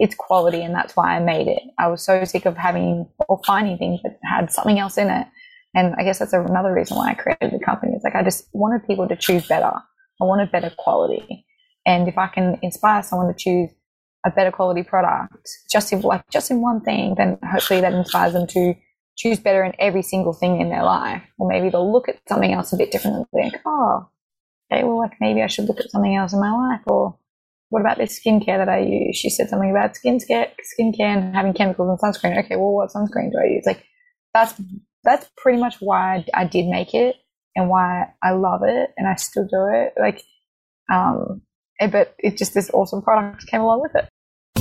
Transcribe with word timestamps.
it's 0.00 0.14
quality 0.14 0.62
and 0.62 0.74
that's 0.74 0.96
why 0.96 1.14
I 1.14 1.20
made 1.20 1.46
it. 1.46 1.62
I 1.78 1.88
was 1.88 2.02
so 2.02 2.24
sick 2.24 2.46
of 2.46 2.56
having 2.56 3.06
or 3.28 3.38
finding 3.46 3.76
things 3.76 4.00
that 4.02 4.18
had 4.24 4.50
something 4.50 4.78
else 4.78 4.96
in 4.96 5.10
it. 5.10 5.26
And 5.74 5.94
I 5.96 6.04
guess 6.04 6.18
that's 6.18 6.32
another 6.32 6.72
reason 6.72 6.96
why 6.96 7.10
I 7.10 7.14
created 7.14 7.52
the 7.52 7.62
company. 7.62 7.92
It's 7.94 8.02
like 8.02 8.16
I 8.16 8.24
just 8.24 8.48
wanted 8.54 8.86
people 8.86 9.06
to 9.06 9.14
choose 9.14 9.46
better. 9.46 9.70
I 9.70 10.24
wanted 10.24 10.50
better 10.50 10.72
quality. 10.76 11.44
And 11.86 12.08
if 12.08 12.16
I 12.16 12.28
can 12.28 12.58
inspire 12.62 13.02
someone 13.02 13.28
to 13.28 13.38
choose 13.38 13.70
a 14.24 14.30
better 14.30 14.50
quality 14.50 14.82
product, 14.82 15.48
just 15.70 15.92
in 15.92 16.00
like 16.00 16.24
just 16.30 16.50
in 16.50 16.62
one 16.62 16.80
thing, 16.80 17.14
then 17.16 17.38
hopefully 17.44 17.82
that 17.82 17.92
inspires 17.92 18.32
them 18.32 18.46
to 18.48 18.74
choose 19.16 19.38
better 19.38 19.62
in 19.62 19.72
every 19.78 20.02
single 20.02 20.32
thing 20.32 20.62
in 20.62 20.70
their 20.70 20.82
life. 20.82 21.22
Or 21.38 21.46
maybe 21.46 21.68
they'll 21.68 21.92
look 21.92 22.08
at 22.08 22.20
something 22.26 22.52
else 22.52 22.72
a 22.72 22.78
bit 22.78 22.90
differently 22.90 23.24
and 23.34 23.52
think, 23.52 23.62
oh, 23.66 24.08
okay, 24.72 24.82
well, 24.82 24.98
like 24.98 25.12
maybe 25.20 25.42
I 25.42 25.46
should 25.46 25.66
look 25.66 25.80
at 25.80 25.90
something 25.90 26.16
else 26.16 26.32
in 26.32 26.40
my 26.40 26.52
life. 26.52 26.80
Or 26.86 27.18
what 27.70 27.80
about 27.80 27.98
this 27.98 28.20
skincare 28.20 28.58
that 28.58 28.68
I 28.68 28.80
use? 28.80 29.16
She 29.16 29.30
said 29.30 29.48
something 29.48 29.70
about 29.70 29.94
skincare, 29.94 30.50
skincare 30.78 31.16
and 31.16 31.34
having 31.34 31.54
chemicals 31.54 31.88
and 31.88 32.14
sunscreen. 32.14 32.44
Okay, 32.44 32.56
well, 32.56 32.72
what 32.72 32.90
sunscreen 32.90 33.30
do 33.30 33.38
I 33.38 33.54
use? 33.54 33.64
Like 33.64 33.84
that's 34.34 34.60
that's 35.04 35.30
pretty 35.36 35.58
much 35.58 35.76
why 35.80 36.24
I, 36.34 36.44
did 36.44 36.66
make 36.66 36.92
it 36.94 37.16
and 37.56 37.70
why 37.70 38.08
I 38.22 38.32
love 38.32 38.62
it 38.64 38.90
and 38.98 39.08
I 39.08 39.14
still 39.14 39.44
do 39.44 39.68
it. 39.72 39.94
Like, 39.98 40.22
um, 40.92 41.40
eh, 41.80 41.86
but 41.86 42.14
it 42.18 42.36
just 42.36 42.52
this 42.52 42.70
awesome 42.74 43.02
product 43.02 43.46
came 43.46 43.62
along 43.62 43.82
with 43.82 43.92
it. 43.94 44.08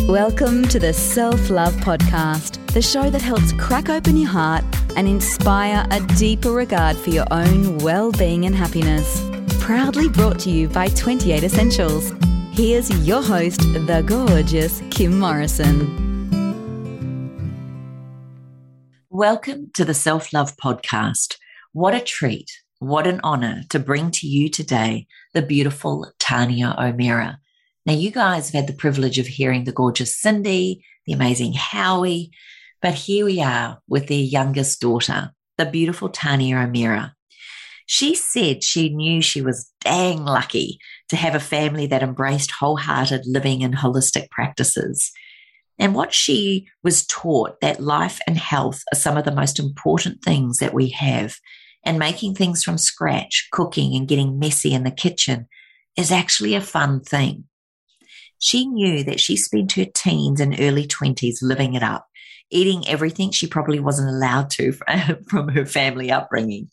Welcome 0.07 0.67
to 0.69 0.79
the 0.79 0.93
Self 0.93 1.49
Love 1.49 1.73
Podcast, 1.77 2.63
the 2.73 2.81
show 2.81 3.09
that 3.09 3.21
helps 3.23 3.53
crack 3.53 3.89
open 3.89 4.17
your 4.17 4.29
heart 4.29 4.63
and 4.95 5.07
inspire 5.07 5.85
a 5.89 5.99
deeper 6.15 6.51
regard 6.51 6.95
for 6.95 7.09
your 7.09 7.25
own 7.31 7.79
well 7.79 8.11
being 8.11 8.45
and 8.45 8.55
happiness. 8.55 9.27
Proudly 9.59 10.09
brought 10.09 10.39
to 10.41 10.51
you 10.51 10.69
by 10.69 10.87
28 10.89 11.43
Essentials. 11.43 12.13
Here's 12.59 12.89
your 13.07 13.23
host, 13.23 13.61
the 13.61 14.03
gorgeous 14.05 14.83
Kim 14.91 15.17
Morrison. 15.17 15.79
Welcome 19.09 19.71
to 19.75 19.85
the 19.85 19.93
Self 19.93 20.33
Love 20.33 20.57
Podcast. 20.57 21.37
What 21.71 21.95
a 21.95 22.01
treat, 22.01 22.51
what 22.79 23.07
an 23.07 23.21
honor 23.23 23.61
to 23.69 23.79
bring 23.79 24.11
to 24.11 24.27
you 24.27 24.49
today 24.49 25.07
the 25.33 25.41
beautiful 25.41 26.11
Tarnia 26.19 26.77
O'Meara. 26.77 27.39
Now, 27.85 27.93
you 27.93 28.11
guys 28.11 28.49
have 28.49 28.65
had 28.65 28.67
the 28.67 28.77
privilege 28.77 29.19
of 29.19 29.27
hearing 29.27 29.63
the 29.63 29.71
gorgeous 29.71 30.21
Cyndi, 30.21 30.81
the 31.05 31.13
amazing 31.13 31.53
Howie, 31.53 32.29
but 32.81 32.93
here 32.93 33.23
we 33.23 33.41
are 33.41 33.79
with 33.87 34.07
their 34.09 34.19
youngest 34.19 34.81
daughter, 34.81 35.31
the 35.57 35.65
beautiful 35.65 36.09
Tarnia 36.09 36.67
O'Meara. 36.67 37.15
She 37.85 38.15
said 38.15 38.65
she 38.65 38.89
knew 38.89 39.21
she 39.21 39.41
was 39.41 39.71
dang 39.79 40.25
lucky 40.25 40.77
to 41.09 41.15
have 41.15 41.35
a 41.35 41.39
family 41.39 41.87
that 41.87 42.03
embraced 42.03 42.51
wholehearted 42.51 43.25
living 43.25 43.63
and 43.63 43.75
holistic 43.75 44.29
practices. 44.29 45.11
And 45.79 45.95
what 45.95 46.13
she 46.13 46.67
was 46.83 47.05
taught 47.05 47.61
that 47.61 47.79
life 47.79 48.19
and 48.27 48.37
health 48.37 48.83
are 48.93 48.97
some 48.97 49.17
of 49.17 49.25
the 49.25 49.33
most 49.33 49.59
important 49.59 50.21
things 50.21 50.57
that 50.57 50.73
we 50.73 50.89
have. 50.89 51.35
And 51.85 51.97
making 51.97 52.35
things 52.35 52.63
from 52.63 52.77
scratch, 52.77 53.47
cooking 53.51 53.95
and 53.95 54.07
getting 54.07 54.37
messy 54.37 54.73
in 54.73 54.83
the 54.83 54.91
kitchen 54.91 55.47
is 55.95 56.11
actually 56.11 56.53
a 56.53 56.61
fun 56.61 56.99
thing. 56.99 57.45
She 58.37 58.65
knew 58.65 59.03
that 59.05 59.19
she 59.19 59.37
spent 59.37 59.71
her 59.73 59.85
teens 59.85 60.41
and 60.41 60.59
early 60.59 60.85
20s 60.85 61.37
living 61.41 61.73
it 61.73 61.83
up, 61.83 62.07
eating 62.51 62.85
everything 62.87 63.31
she 63.31 63.47
probably 63.47 63.79
wasn't 63.79 64.09
allowed 64.09 64.49
to 64.51 64.73
from 65.29 65.47
her 65.49 65.65
family 65.65 66.11
upbringing. 66.11 66.69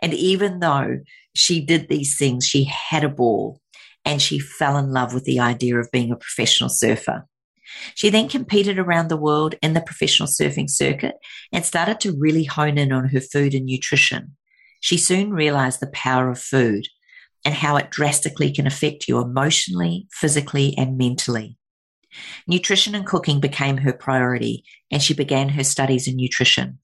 And 0.00 0.14
even 0.14 0.60
though 0.60 1.00
she 1.34 1.64
did 1.64 1.88
these 1.88 2.16
things, 2.16 2.46
she 2.46 2.64
had 2.64 3.04
a 3.04 3.10
ball 3.10 3.60
and 4.06 4.22
she 4.22 4.38
fell 4.38 4.78
in 4.78 4.92
love 4.92 5.12
with 5.12 5.24
the 5.24 5.40
idea 5.40 5.76
of 5.78 5.90
being 5.90 6.12
a 6.12 6.16
professional 6.16 6.70
surfer. 6.70 7.26
She 7.96 8.08
then 8.08 8.28
competed 8.28 8.78
around 8.78 9.08
the 9.08 9.16
world 9.16 9.56
in 9.60 9.74
the 9.74 9.80
professional 9.80 10.28
surfing 10.28 10.70
circuit 10.70 11.16
and 11.52 11.64
started 11.64 12.00
to 12.00 12.16
really 12.16 12.44
hone 12.44 12.78
in 12.78 12.92
on 12.92 13.08
her 13.08 13.20
food 13.20 13.52
and 13.52 13.66
nutrition. 13.66 14.36
She 14.80 14.96
soon 14.96 15.30
realized 15.30 15.80
the 15.80 15.88
power 15.88 16.30
of 16.30 16.38
food 16.38 16.86
and 17.44 17.54
how 17.54 17.76
it 17.76 17.90
drastically 17.90 18.52
can 18.52 18.66
affect 18.66 19.08
you 19.08 19.20
emotionally, 19.20 20.06
physically, 20.12 20.74
and 20.78 20.96
mentally. 20.96 21.58
Nutrition 22.46 22.94
and 22.94 23.04
cooking 23.04 23.40
became 23.40 23.78
her 23.78 23.92
priority, 23.92 24.64
and 24.90 25.02
she 25.02 25.12
began 25.12 25.50
her 25.50 25.64
studies 25.64 26.08
in 26.08 26.16
nutrition. 26.16 26.78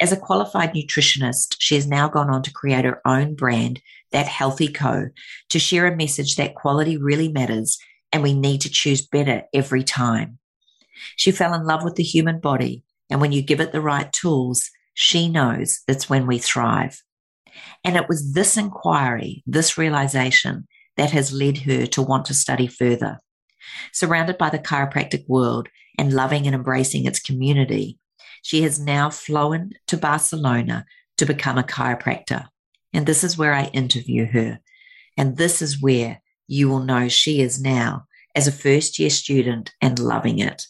As 0.00 0.12
a 0.12 0.16
qualified 0.16 0.74
nutritionist, 0.74 1.56
she 1.58 1.74
has 1.74 1.86
now 1.86 2.08
gone 2.08 2.30
on 2.30 2.42
to 2.42 2.52
create 2.52 2.84
her 2.84 3.00
own 3.06 3.34
brand, 3.34 3.80
That 4.12 4.26
Healthy 4.26 4.68
Co., 4.68 5.08
to 5.48 5.58
share 5.58 5.86
a 5.86 5.96
message 5.96 6.36
that 6.36 6.54
quality 6.54 6.96
really 6.96 7.28
matters 7.28 7.78
and 8.12 8.22
we 8.22 8.34
need 8.34 8.60
to 8.62 8.70
choose 8.70 9.06
better 9.06 9.42
every 9.52 9.82
time. 9.82 10.38
She 11.16 11.30
fell 11.30 11.54
in 11.54 11.64
love 11.64 11.84
with 11.84 11.96
the 11.96 12.02
human 12.02 12.40
body, 12.40 12.82
and 13.10 13.20
when 13.20 13.32
you 13.32 13.42
give 13.42 13.60
it 13.60 13.72
the 13.72 13.80
right 13.80 14.12
tools, 14.12 14.70
she 14.94 15.28
knows 15.28 15.80
that's 15.86 16.10
when 16.10 16.26
we 16.26 16.38
thrive. 16.38 17.02
And 17.84 17.96
it 17.96 18.08
was 18.08 18.32
this 18.32 18.56
inquiry, 18.56 19.42
this 19.46 19.78
realization, 19.78 20.66
that 20.96 21.10
has 21.12 21.32
led 21.32 21.58
her 21.58 21.86
to 21.86 22.02
want 22.02 22.26
to 22.26 22.34
study 22.34 22.66
further. 22.66 23.18
Surrounded 23.92 24.38
by 24.38 24.50
the 24.50 24.58
chiropractic 24.58 25.28
world 25.28 25.68
and 25.98 26.12
loving 26.12 26.46
and 26.46 26.54
embracing 26.54 27.04
its 27.04 27.20
community, 27.20 27.98
she 28.42 28.62
has 28.62 28.78
now 28.78 29.10
flown 29.10 29.72
to 29.86 29.96
Barcelona 29.96 30.84
to 31.18 31.26
become 31.26 31.58
a 31.58 31.62
chiropractor. 31.62 32.46
And 32.92 33.06
this 33.06 33.24
is 33.24 33.36
where 33.36 33.52
I 33.52 33.64
interview 33.66 34.26
her. 34.26 34.60
And 35.16 35.36
this 35.36 35.60
is 35.60 35.82
where 35.82 36.20
you 36.46 36.68
will 36.68 36.80
know 36.80 37.08
she 37.08 37.40
is 37.40 37.60
now 37.60 38.06
as 38.34 38.46
a 38.46 38.52
first 38.52 38.98
year 38.98 39.10
student 39.10 39.72
and 39.80 39.98
loving 39.98 40.38
it. 40.38 40.66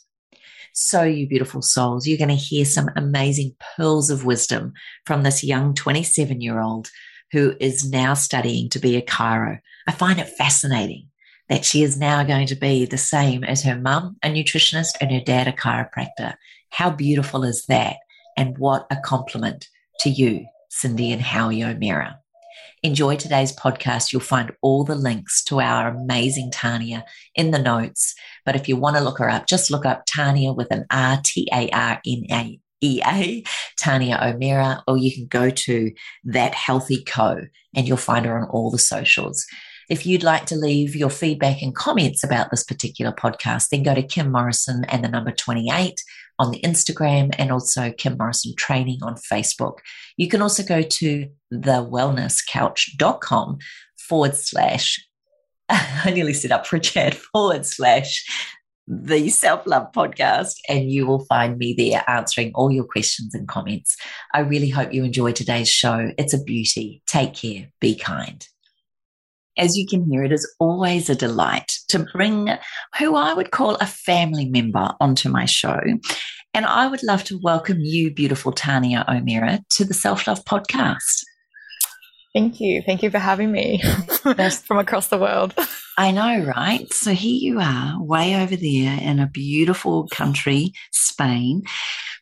So, 0.73 1.03
you 1.03 1.29
beautiful 1.29 1.63
souls, 1.63 2.07
you're 2.07 2.19
going 2.19 2.29
to 2.29 2.35
hear 2.35 2.65
some 2.65 2.89
amazing 2.95 3.57
pearls 3.77 4.11
of 4.11 4.25
wisdom 4.25 4.75
from 5.07 5.23
this 5.23 5.43
young 5.43 5.75
27 5.75 6.41
year 6.41 6.61
old 6.61 6.89
who 7.33 7.55
is 7.61 7.89
now 7.89 8.15
studying 8.15 8.69
to 8.71 8.79
be 8.79 8.97
a 8.97 9.03
chiro. 9.03 9.59
I 9.87 9.93
find 9.93 10.19
it 10.19 10.29
fascinating 10.29 11.09
that 11.49 11.65
she 11.65 11.83
is 11.83 11.99
now 11.99 12.23
going 12.23 12.47
to 12.47 12.55
be 12.55 12.85
the 12.85 12.99
same 12.99 13.43
as 13.43 13.63
her 13.63 13.77
mum, 13.77 14.17
a 14.23 14.29
nutritionist, 14.29 14.97
and 15.01 15.11
her 15.11 15.21
dad, 15.21 15.49
a 15.49 15.53
chiropractor. 15.53 16.35
How 16.71 16.91
beautiful 16.91 17.45
is 17.45 17.65
that? 17.67 17.97
And 18.37 18.57
what 18.59 18.87
a 18.91 18.97
compliment 18.97 19.69
to 20.01 20.11
you, 20.11 20.47
Cyndi 20.71 21.13
and 21.13 21.23
Howie 21.23 21.65
O'Meara. 21.65 22.21
Enjoy 22.83 23.17
today's 23.17 23.55
podcast. 23.55 24.13
You'll 24.13 24.21
find 24.21 24.53
all 24.63 24.85
the 24.85 24.95
links 24.95 25.43
to 25.45 25.61
our 25.61 25.89
amazing 25.89 26.53
Tarnia 26.53 27.03
in 27.35 27.51
the 27.51 27.59
notes. 27.59 28.15
But 28.45 28.55
if 28.55 28.69
you 28.69 28.77
want 28.77 28.97
to 28.97 29.03
look 29.03 29.19
her 29.19 29.29
up, 29.29 29.47
just 29.47 29.71
look 29.71 29.85
up 29.85 30.05
Tarnia 30.07 30.57
with 30.57 30.71
an 30.71 30.85
R 30.91 31.21
T 31.25 31.49
A 31.53 31.69
R 31.71 32.01
N 32.07 32.25
A 32.31 32.61
E 32.81 33.01
A, 33.05 33.43
Tarnia 33.81 34.23
O'Meara, 34.23 34.85
or 34.87 34.97
you 34.97 35.13
can 35.13 35.27
go 35.27 35.51
to 35.51 35.91
That 36.25 36.55
Healthy 36.55 37.03
Co 37.05 37.41
and 37.75 37.89
you'll 37.89 37.97
find 37.97 38.25
her 38.27 38.39
on 38.39 38.49
all 38.51 38.71
the 38.71 38.79
socials. 38.79 39.45
If 39.89 40.07
you'd 40.07 40.23
like 40.23 40.47
to 40.47 40.55
leave 40.55 40.95
your 40.95 41.11
feedback 41.11 41.63
and 41.63 41.75
comments 41.75 42.23
about 42.23 42.51
this 42.51 42.63
particular 42.63 43.11
podcast, 43.11 43.71
then 43.71 43.83
go 43.83 43.95
to 43.95 44.03
Kim 44.03 44.31
Morrison 44.31 44.85
and 44.89 45.03
the 45.03 45.09
number 45.09 45.33
28 45.33 46.01
on 46.39 46.51
the 46.51 46.61
Instagram 46.61 47.35
and 47.39 47.51
also 47.51 47.91
Kim 47.93 48.17
Morrison 48.19 48.55
Training 48.57 48.99
on 49.03 49.17
Facebook. 49.17 49.79
You 50.17 50.29
can 50.29 50.43
also 50.43 50.63
go 50.63 50.83
to 50.83 51.29
thewellnesscouch.com 51.53 53.59
forward 54.09 54.37
slash, 54.37 55.05
I 55.69 56.13
nearly 56.15 56.35
set 56.35 56.53
up 56.53 56.67
for 56.67 56.77
a 56.77 56.81
chat, 56.81 57.15
forward 57.33 57.67
slash 57.67 58.25
the 58.87 59.29
Self 59.29 59.67
Love 59.67 59.89
Podcast, 59.95 60.55
and 60.69 60.91
you 60.91 61.07
will 61.07 61.27
find 61.27 61.59
me 61.59 61.75
there 61.77 62.03
answering 62.09 62.53
all 62.55 62.71
your 62.71 62.85
questions 62.85 63.35
and 63.35 63.47
comments. 63.47 63.97
I 64.33 64.41
really 64.41 64.71
hope 64.71 64.95
you 64.95 65.05
enjoy 65.05 65.33
today's 65.33 65.69
show. 65.69 66.11
It's 66.17 66.33
a 66.33 66.43
beauty. 66.43 67.03
Take 67.07 67.35
care. 67.35 67.69
Be 67.81 67.95
kind. 67.95 68.47
As 69.59 69.77
you 69.77 69.89
can 69.89 70.09
hear, 70.09 70.23
it 70.23 70.31
is 70.31 70.49
always 70.61 71.11
a 71.11 71.17
delight 71.17 71.79
to 71.89 71.99
bring 71.99 72.49
who 72.97 73.17
I 73.17 73.35
would 73.35 73.51
call 73.51 73.75
a 73.75 73.87
family 73.87 74.49
member 74.49 74.95
onto 75.01 75.29
my 75.29 75.47
show. 75.47 75.81
And 76.55 76.65
I 76.65 76.87
would 76.87 77.03
love 77.03 77.25
to 77.25 77.41
welcome 77.43 77.79
you, 77.81 78.15
beautiful 78.15 78.53
Tarnia 78.53 79.05
O'Meara, 79.09 79.59
to 79.71 79.85
the 79.85 79.95
Self 79.95 80.29
Love 80.29 80.45
Podcast. 80.45 81.25
Thank 82.33 82.61
you. 82.61 82.83
Thank 82.87 83.03
you 83.03 83.11
for 83.11 83.19
having 83.19 83.51
me 83.51 83.83
from 84.23 84.79
across 84.79 85.09
the 85.09 85.19
world. 85.19 85.55
I 85.97 86.13
know, 86.13 86.45
right? 86.45 86.93
So 86.93 87.11
here 87.11 87.39
you 87.41 87.59
are, 87.59 88.01
way 88.01 88.41
over 88.41 88.55
there 88.55 88.97
in 89.01 89.19
a 89.19 89.27
beautiful 89.27 90.07
country, 90.07 90.73
Spain. 90.93 91.65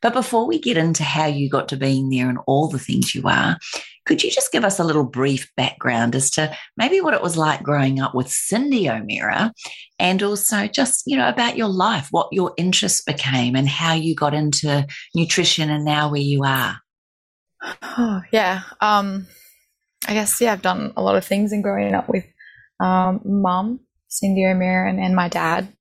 But 0.01 0.15
before 0.15 0.47
we 0.47 0.59
get 0.59 0.79
into 0.79 1.05
how 1.05 1.27
you 1.27 1.51
got 1.51 1.69
to 1.69 1.77
being 1.77 2.09
there 2.09 2.31
and 2.31 2.39
all 2.47 2.69
the 2.69 2.79
things 2.79 3.15
you 3.15 3.25
are, 3.27 3.59
could 4.07 4.23
you 4.23 4.31
just 4.31 4.53
give 4.53 4.65
us 4.65 4.79
a 4.79 4.85
little 4.85 5.05
brief 5.05 5.51
background 5.57 6.15
as 6.15 6.31
to 6.31 6.57
maybe 6.77 7.01
what 7.01 7.13
it 7.13 7.23
was 7.23 7.37
like 7.37 7.63
growing 7.63 8.01
up 8.01 8.15
with 8.15 8.29
Cyndi 8.29 8.89
O'Meara 8.89 9.53
and 9.99 10.23
also 10.23 10.69
just, 10.69 11.03
you 11.07 11.17
know, 11.17 11.29
about 11.29 11.57
your 11.57 11.69
life, 11.69 12.09
what 12.13 12.29
your 12.31 12.55
interests 12.57 13.03
became 13.03 13.57
and 13.57 13.69
how 13.69 13.95
you 13.95 14.15
got 14.15 14.33
into 14.33 14.87
nutrition 15.15 15.71
and 15.71 15.85
now 15.85 16.11
where 16.11 16.21
you 16.21 16.45
are? 16.45 16.79
Oh, 17.83 18.23
yeah. 18.33 18.63
Um, 18.81 19.27
I 20.07 20.15
guess, 20.15 20.41
yeah, 20.41 20.53
I've 20.53 20.63
done 20.63 20.93
a 20.97 21.03
lot 21.03 21.17
of 21.17 21.25
things 21.25 21.53
in 21.53 21.63
growing 21.63 21.93
up 21.93 22.09
with 22.09 22.25
um, 22.79 23.21
mum, 23.25 23.81
Cyndi 24.09 24.49
O'Meara, 24.49 24.89
and, 24.89 25.01
and 25.01 25.17
my 25.17 25.29
dad, 25.29 25.73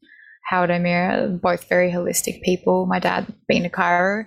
Howard 0.50 0.72
O'Meara, 0.72 1.27
both 1.27 1.69
very 1.69 1.92
holistic 1.92 2.42
people. 2.42 2.88
My 2.88 3.00
dad 3.00 3.31
being 3.48 3.66
a 3.66 3.69
chiro, 3.69 4.25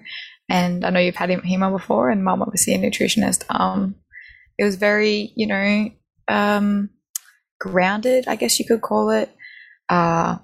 and 0.48 0.84
I 0.84 0.90
know 0.90 1.00
you've 1.00 1.16
had 1.16 1.30
him, 1.30 1.62
on 1.62 1.72
before, 1.72 2.10
and 2.10 2.24
mum 2.24 2.42
obviously 2.42 2.74
a 2.74 2.78
nutritionist. 2.78 3.44
Um, 3.50 3.96
it 4.58 4.64
was 4.64 4.76
very, 4.76 5.32
you 5.36 5.46
know, 5.46 5.90
um, 6.28 6.90
grounded, 7.60 8.26
I 8.26 8.36
guess 8.36 8.58
you 8.58 8.64
could 8.66 8.80
call 8.80 9.10
it. 9.10 9.30
Uh, 9.88 10.38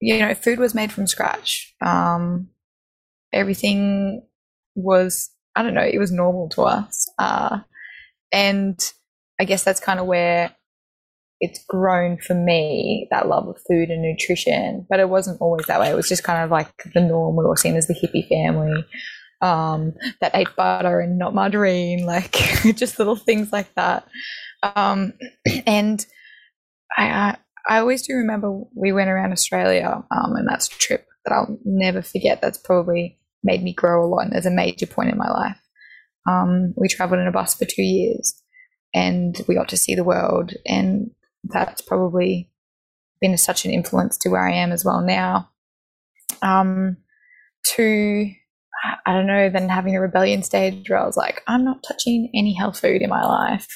you 0.00 0.18
know, 0.18 0.34
food 0.34 0.58
was 0.58 0.74
made 0.74 0.92
from 0.92 1.06
scratch. 1.06 1.74
Um, 1.84 2.48
everything 3.32 4.22
was, 4.74 5.30
I 5.56 5.62
don't 5.62 5.74
know, 5.74 5.82
it 5.82 5.98
was 5.98 6.12
normal 6.12 6.48
to 6.50 6.62
us. 6.62 7.06
Uh, 7.18 7.58
and 8.32 8.78
I 9.40 9.44
guess 9.44 9.64
that's 9.64 9.80
kind 9.80 9.98
of 9.98 10.06
where 10.06 10.54
it's 11.40 11.64
grown 11.68 12.18
for 12.18 12.34
me 12.34 13.08
that 13.10 13.26
love 13.26 13.48
of 13.48 13.58
food 13.68 13.90
and 13.90 14.02
nutrition. 14.02 14.86
But 14.88 15.00
it 15.00 15.08
wasn't 15.08 15.40
always 15.40 15.66
that 15.66 15.80
way. 15.80 15.90
It 15.90 15.96
was 15.96 16.08
just 16.08 16.22
kind 16.22 16.44
of 16.44 16.50
like 16.50 16.70
the 16.94 17.00
norm. 17.00 17.36
We 17.36 17.44
were 17.44 17.56
seen 17.56 17.76
as 17.76 17.88
the 17.88 17.94
hippie 17.94 18.28
family 18.28 18.84
um, 19.40 19.94
that 20.20 20.34
ate 20.34 20.54
butter 20.56 21.00
and 21.00 21.18
not 21.18 21.34
margarine, 21.34 22.04
like 22.04 22.32
just 22.74 22.98
little 22.98 23.16
things 23.16 23.52
like 23.52 23.72
that. 23.74 24.06
Um, 24.62 25.14
and 25.66 26.04
I, 26.96 27.36
I, 27.68 27.78
always 27.78 28.06
do 28.06 28.14
remember 28.14 28.62
we 28.74 28.92
went 28.92 29.10
around 29.10 29.32
Australia, 29.32 30.04
um, 30.10 30.36
and 30.36 30.46
that's 30.46 30.68
a 30.68 30.78
trip 30.78 31.06
that 31.24 31.32
I'll 31.32 31.58
never 31.64 32.02
forget. 32.02 32.40
That's 32.40 32.58
probably 32.58 33.18
made 33.42 33.62
me 33.62 33.72
grow 33.72 34.04
a 34.04 34.08
lot, 34.08 34.24
and 34.24 34.32
there's 34.32 34.46
a 34.46 34.50
major 34.50 34.86
point 34.86 35.10
in 35.10 35.18
my 35.18 35.30
life. 35.30 35.60
Um, 36.28 36.74
we 36.76 36.88
traveled 36.88 37.20
in 37.20 37.26
a 37.26 37.32
bus 37.32 37.54
for 37.54 37.64
two 37.64 37.82
years, 37.82 38.42
and 38.94 39.40
we 39.48 39.54
got 39.54 39.68
to 39.70 39.76
see 39.76 39.94
the 39.94 40.04
world, 40.04 40.52
and 40.66 41.10
that's 41.44 41.80
probably 41.80 42.50
been 43.20 43.36
such 43.38 43.64
an 43.64 43.70
influence 43.70 44.18
to 44.18 44.28
where 44.28 44.46
I 44.46 44.54
am 44.54 44.72
as 44.72 44.84
well 44.84 45.00
now. 45.00 45.50
Um, 46.42 46.98
to 47.74 48.30
I 49.06 49.12
don't 49.12 49.26
know, 49.26 49.50
then 49.50 49.68
having 49.68 49.94
a 49.96 50.00
rebellion 50.00 50.42
stage 50.42 50.88
where 50.88 50.98
I 50.98 51.06
was 51.06 51.16
like, 51.16 51.42
I'm 51.46 51.64
not 51.64 51.82
touching 51.82 52.30
any 52.34 52.54
health 52.54 52.80
food 52.80 53.02
in 53.02 53.10
my 53.10 53.24
life, 53.24 53.68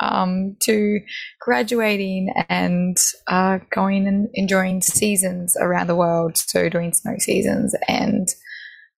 um, 0.00 0.56
to 0.62 1.00
graduating 1.40 2.32
and 2.48 2.96
uh, 3.28 3.58
going 3.74 4.06
and 4.06 4.28
enjoying 4.34 4.82
seasons 4.82 5.56
around 5.58 5.86
the 5.86 5.96
world, 5.96 6.36
so 6.36 6.68
doing 6.68 6.92
snow 6.92 7.14
seasons 7.18 7.74
and 7.88 8.28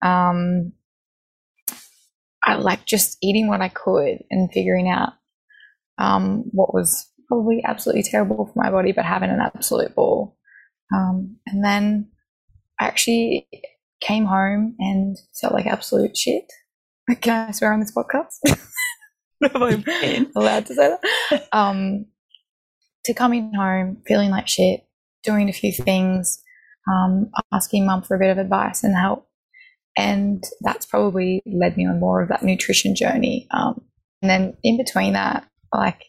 um, 0.03 0.73
I 2.45 2.57
like 2.57 2.85
just 2.87 3.19
eating 3.23 3.49
what 3.49 3.61
I 3.61 3.69
could 3.69 4.25
and 4.31 4.51
figuring 4.53 4.89
out 4.89 5.13
um, 5.99 6.45
what 6.51 6.75
was 6.75 7.09
probably 7.29 7.63
absolutely 7.65 8.03
terrible 8.03 8.47
for 8.47 8.53
my 8.57 8.71
body, 8.71 8.93
but 8.93 9.05
having 9.05 9.31
an 9.31 9.41
absolute 9.41 9.95
ball. 9.95 10.37
Um, 10.95 11.37
and 11.47 11.65
then 11.65 12.11
actually 12.81 13.49
came 14.03 14.27
home 14.27 14.75
and 14.79 15.17
felt 15.41 15.55
like 15.55 15.67
absolute 15.67 16.17
shit. 16.17 16.45
Can 17.21 17.49
I 17.49 17.51
swear 17.53 17.73
on 17.73 17.81
this 17.81 17.93
podcast? 17.93 18.39
I'm 19.55 20.31
allowed 20.37 20.67
to 20.67 20.75
say 20.75 20.97
that. 21.31 21.49
Um, 21.53 22.07
to 23.05 23.15
coming 23.15 23.53
home, 23.55 24.03
feeling 24.07 24.31
like 24.31 24.47
shit, 24.47 24.85
doing 25.25 25.49
a 25.49 25.53
few 25.53 25.73
things, 25.73 26.41
um, 26.91 27.31
asking 27.53 27.85
mum 27.85 28.03
for 28.03 28.15
a 28.15 28.19
bit 28.19 28.31
of 28.31 28.39
advice 28.39 28.85
and 28.85 28.97
help. 28.97 29.29
And 29.97 30.43
that's 30.61 30.87
probably 30.87 31.43
led 31.45 31.77
me 31.77 31.87
on 31.87 31.99
more 32.01 32.23
of 32.23 32.29
that 32.29 32.45
nutrition 32.45 32.95
journey. 32.95 33.49
Um, 33.51 33.83
and 34.23 34.31
then 34.31 34.57
in 34.63 34.77
between 34.77 35.15
that, 35.15 35.47
like 35.75 36.05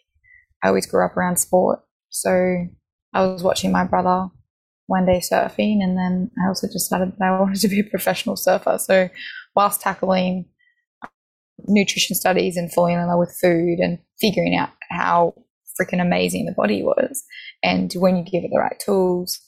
I 0.64 0.68
always 0.68 0.86
grew 0.86 1.04
up 1.04 1.18
around 1.18 1.38
sport. 1.38 1.80
So 2.10 2.68
I 3.14 3.26
was 3.26 3.44
watching 3.44 3.72
my 3.72 3.86
brother 3.86 4.30
one 4.88 5.06
day 5.06 5.20
surfing, 5.20 5.82
and 5.82 5.98
then 5.98 6.32
I 6.44 6.48
also 6.48 6.68
decided 6.68 7.14
that 7.18 7.26
I 7.26 7.40
wanted 7.40 7.62
to 7.62 7.68
be 7.68 7.80
a 7.80 7.84
professional 7.84 8.36
surfer. 8.36 8.78
So 8.78 9.10
whilst 9.56 9.82
tackling 9.82 10.46
nutrition 11.66 12.16
studies 12.16 12.58
and 12.58 12.72
falling 12.72 12.96
in 12.96 13.08
love 13.08 13.20
with 13.20 13.38
food 13.42 13.80
and 13.80 14.00
figuring 14.20 14.56
out 14.56 14.70
how 14.90 15.34
freaking 15.80 16.02
amazing 16.02 16.46
the 16.46 16.52
body 16.52 16.84
was, 16.84 17.24
and 17.64 17.92
when 17.94 18.18
you 18.18 18.24
give 18.24 18.44
it 18.44 18.52
the 18.52 18.60
right 18.60 18.82
tools, 18.84 19.40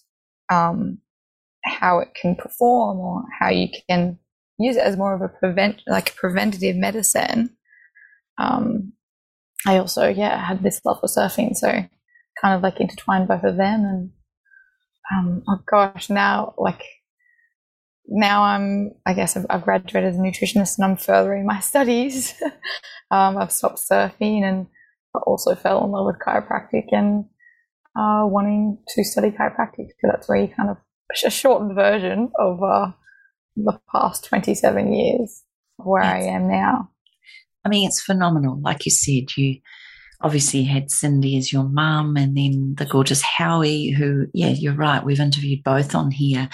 um, 0.51 0.99
how 1.63 1.99
it 1.99 2.09
can 2.19 2.35
perform 2.35 2.99
or 2.99 3.23
how 3.39 3.49
you 3.49 3.67
can 3.89 4.19
use 4.57 4.77
it 4.77 4.83
as 4.83 4.97
more 4.97 5.13
of 5.13 5.21
a 5.21 5.27
prevent 5.27 5.81
like 5.87 6.15
preventative 6.15 6.75
medicine. 6.75 7.49
Um, 8.37 8.93
I 9.67 9.77
also 9.77 10.07
yeah 10.07 10.45
had 10.45 10.63
this 10.63 10.81
love 10.85 10.99
for 11.01 11.07
surfing, 11.07 11.55
so 11.55 11.67
kind 12.41 12.55
of 12.55 12.61
like 12.61 12.79
intertwined 12.79 13.27
both 13.27 13.43
of 13.43 13.57
them 13.57 13.83
and 13.85 14.11
um, 15.11 15.43
oh 15.47 15.59
gosh, 15.69 16.09
now 16.09 16.53
like 16.57 16.83
now 18.07 18.43
I'm 18.43 18.91
I 19.05 19.13
guess 19.13 19.35
I've, 19.35 19.45
I've, 19.49 19.63
graduated 19.63 20.13
as 20.13 20.19
a 20.19 20.21
nutritionist 20.21 20.77
and 20.77 20.85
I'm 20.85 20.97
furthering 20.97 21.45
my 21.45 21.59
studies. 21.71 22.33
um, 23.11 23.37
I've 23.37 23.51
stopped 23.51 23.79
surfing 23.79 24.43
and 24.43 24.67
also 25.25 25.55
fell 25.55 25.83
in 25.85 25.91
love 25.91 26.05
with 26.07 26.19
chiropractic 26.19 26.85
and 26.91 27.25
uh, 27.95 28.27
wanting 28.27 28.77
to 28.89 29.03
study 29.03 29.31
chiropractic. 29.31 29.87
So 30.01 30.07
that's 30.11 30.27
where 30.27 30.39
you 30.39 30.47
kind 30.49 30.69
of 30.69 30.77
a 31.23 31.29
shortened 31.29 31.75
version 31.75 32.31
of 32.37 32.61
uh, 32.61 32.91
the 33.55 33.79
past 33.91 34.25
27 34.25 34.93
years 34.93 35.43
where 35.77 36.03
I 36.03 36.21
am 36.23 36.49
now. 36.49 36.89
I 37.63 37.69
mean, 37.69 37.87
it's 37.87 38.01
phenomenal. 38.01 38.59
Like 38.61 38.85
you 38.85 38.91
said, 38.91 39.35
you 39.37 39.59
obviously 40.21 40.63
had 40.63 40.89
Cyndi 40.89 41.37
as 41.37 41.51
your 41.51 41.63
mum 41.63 42.17
and 42.17 42.35
then 42.35 42.75
the 42.77 42.85
gorgeous 42.85 43.21
Howie, 43.21 43.89
who, 43.89 44.27
yeah, 44.33 44.49
you're 44.49 44.73
right, 44.73 45.03
we've 45.03 45.19
interviewed 45.19 45.63
both 45.63 45.95
on 45.95 46.11
here. 46.11 46.49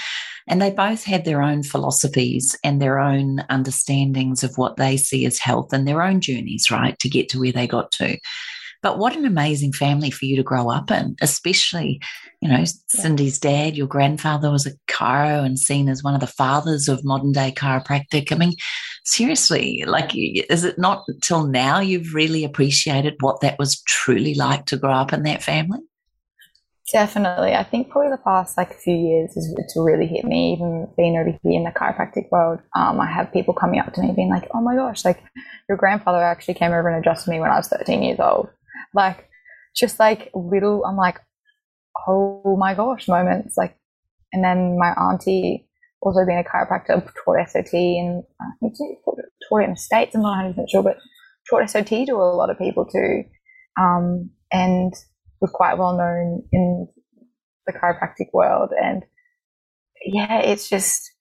And 0.48 0.62
they 0.62 0.72
both 0.72 1.04
had 1.04 1.24
their 1.24 1.42
own 1.42 1.64
philosophies 1.64 2.58
and 2.64 2.82
their 2.82 3.00
own 3.00 3.40
understandings 3.50 4.44
of 4.44 4.58
what 4.58 4.78
they 4.78 4.98
see 4.98 5.26
as 5.26 5.38
health 5.38 5.72
and 5.72 5.88
their 5.88 6.02
own 6.02 6.20
journeys, 6.20 6.72
right, 6.72 6.98
to 7.00 7.10
get 7.10 7.30
to 7.30 7.40
where 7.40 7.52
they 7.52 7.68
got 7.68 7.92
to. 7.94 8.18
But 8.82 8.98
what 8.98 9.16
an 9.16 9.26
amazing 9.26 9.74
family 9.74 10.10
for 10.10 10.26
you 10.26 10.36
to 10.38 10.44
grow 10.44 10.70
up 10.70 10.90
in, 10.90 11.16
especially, 11.22 12.02
you 12.42 12.50
know, 12.50 12.64
Cyndi's 12.90 13.38
dad, 13.38 13.78
your 13.78 13.88
grandfather 13.88 14.52
was 14.52 14.66
a 14.66 14.72
chiro 14.90 15.46
and 15.46 15.60
seen 15.60 15.88
as 15.88 16.04
one 16.04 16.16
of 16.16 16.22
the 16.22 16.28
fathers 16.28 16.88
of 16.88 17.06
modern 17.06 17.32
day 17.32 17.54
chiropractic. 17.56 18.32
I 18.32 18.36
mean, 18.36 18.54
seriously, 19.06 19.84
like, 19.86 20.12
is 20.16 20.64
it 20.64 20.80
not 20.80 21.06
till 21.22 21.46
now 21.46 21.80
you've 21.80 22.16
really 22.16 22.44
appreciated 22.44 23.16
what 23.20 23.42
that 23.42 23.60
was 23.60 23.82
truly 23.84 24.34
like 24.34 24.66
to 24.68 24.78
grow 24.78 24.94
up 24.94 25.14
in 25.14 25.24
that 25.24 25.44
family? 25.44 25.80
Definitely. 26.92 27.54
I 27.54 27.64
think 27.64 27.90
probably 27.90 28.12
the 28.12 28.18
past 28.18 28.58
like 28.58 28.78
few 28.78 28.96
years 28.96 29.38
is 29.38 29.54
it's 29.58 29.78
really 29.78 30.08
hit 30.08 30.26
me, 30.26 30.54
even 30.54 30.90
being 30.98 31.16
over 31.16 31.30
here 31.30 31.58
in 31.58 31.64
the 31.64 31.72
chiropractic 31.72 32.30
world. 32.32 32.60
Um, 32.76 33.00
I 33.00 33.06
have 33.10 33.32
people 33.32 33.54
coming 33.54 33.80
up 33.80 33.94
to 33.94 34.02
me 34.02 34.12
being 34.14 34.30
like, 34.30 34.50
oh 34.54 34.60
my 34.60 34.76
gosh, 34.76 35.06
like 35.06 35.24
your 35.70 35.78
grandfather 35.78 36.22
actually 36.22 36.56
came 36.56 36.74
over 36.74 36.90
and 36.90 37.00
adjusted 37.00 37.30
me 37.32 37.40
when 37.40 37.50
I 37.50 37.56
was 37.56 37.70
13 37.70 38.04
years 38.04 38.20
old. 38.20 38.50
Like, 38.94 39.30
just 39.76 40.00
like 40.00 40.32
little, 40.34 40.86
I'm 40.86 40.98
like, 40.98 41.20
oh 42.08 42.58
my 42.58 42.74
gosh, 42.74 43.08
moments. 43.08 43.58
Like, 43.58 43.78
and 44.34 44.44
then 44.44 44.78
my 44.78 44.90
auntie, 44.92 45.68
also 46.02 46.26
being 46.26 46.40
a 46.40 46.44
chiropractor, 46.44 47.04
taught 47.24 47.50
SOT 47.50 47.74
and 47.74 48.24
I 48.40 48.46
think 48.60 48.74
she 48.78 48.96
taught 49.06 49.62
it 49.62 49.66
in 49.66 49.72
the 49.72 49.78
States, 49.78 50.16
I'm 50.16 50.22
not 50.22 50.56
100% 50.56 50.66
sure, 50.70 50.84
but 50.84 50.98
taught 51.50 51.70
SOT 51.70 52.08
to 52.08 52.14
a 52.14 52.36
lot 52.36 52.50
of 52.50 52.58
people 52.58 52.86
too. 52.86 53.24
Um, 53.80 54.32
and 54.52 54.94
was 55.40 55.52
quite 55.52 55.78
well 55.78 55.98
known 55.98 56.44
in 56.52 56.88
the 57.66 57.74
chiropractic 57.74 58.28
world. 58.34 58.72
And 58.82 59.04
yeah, 60.06 60.40
it's 60.40 60.70
just, 60.70 61.12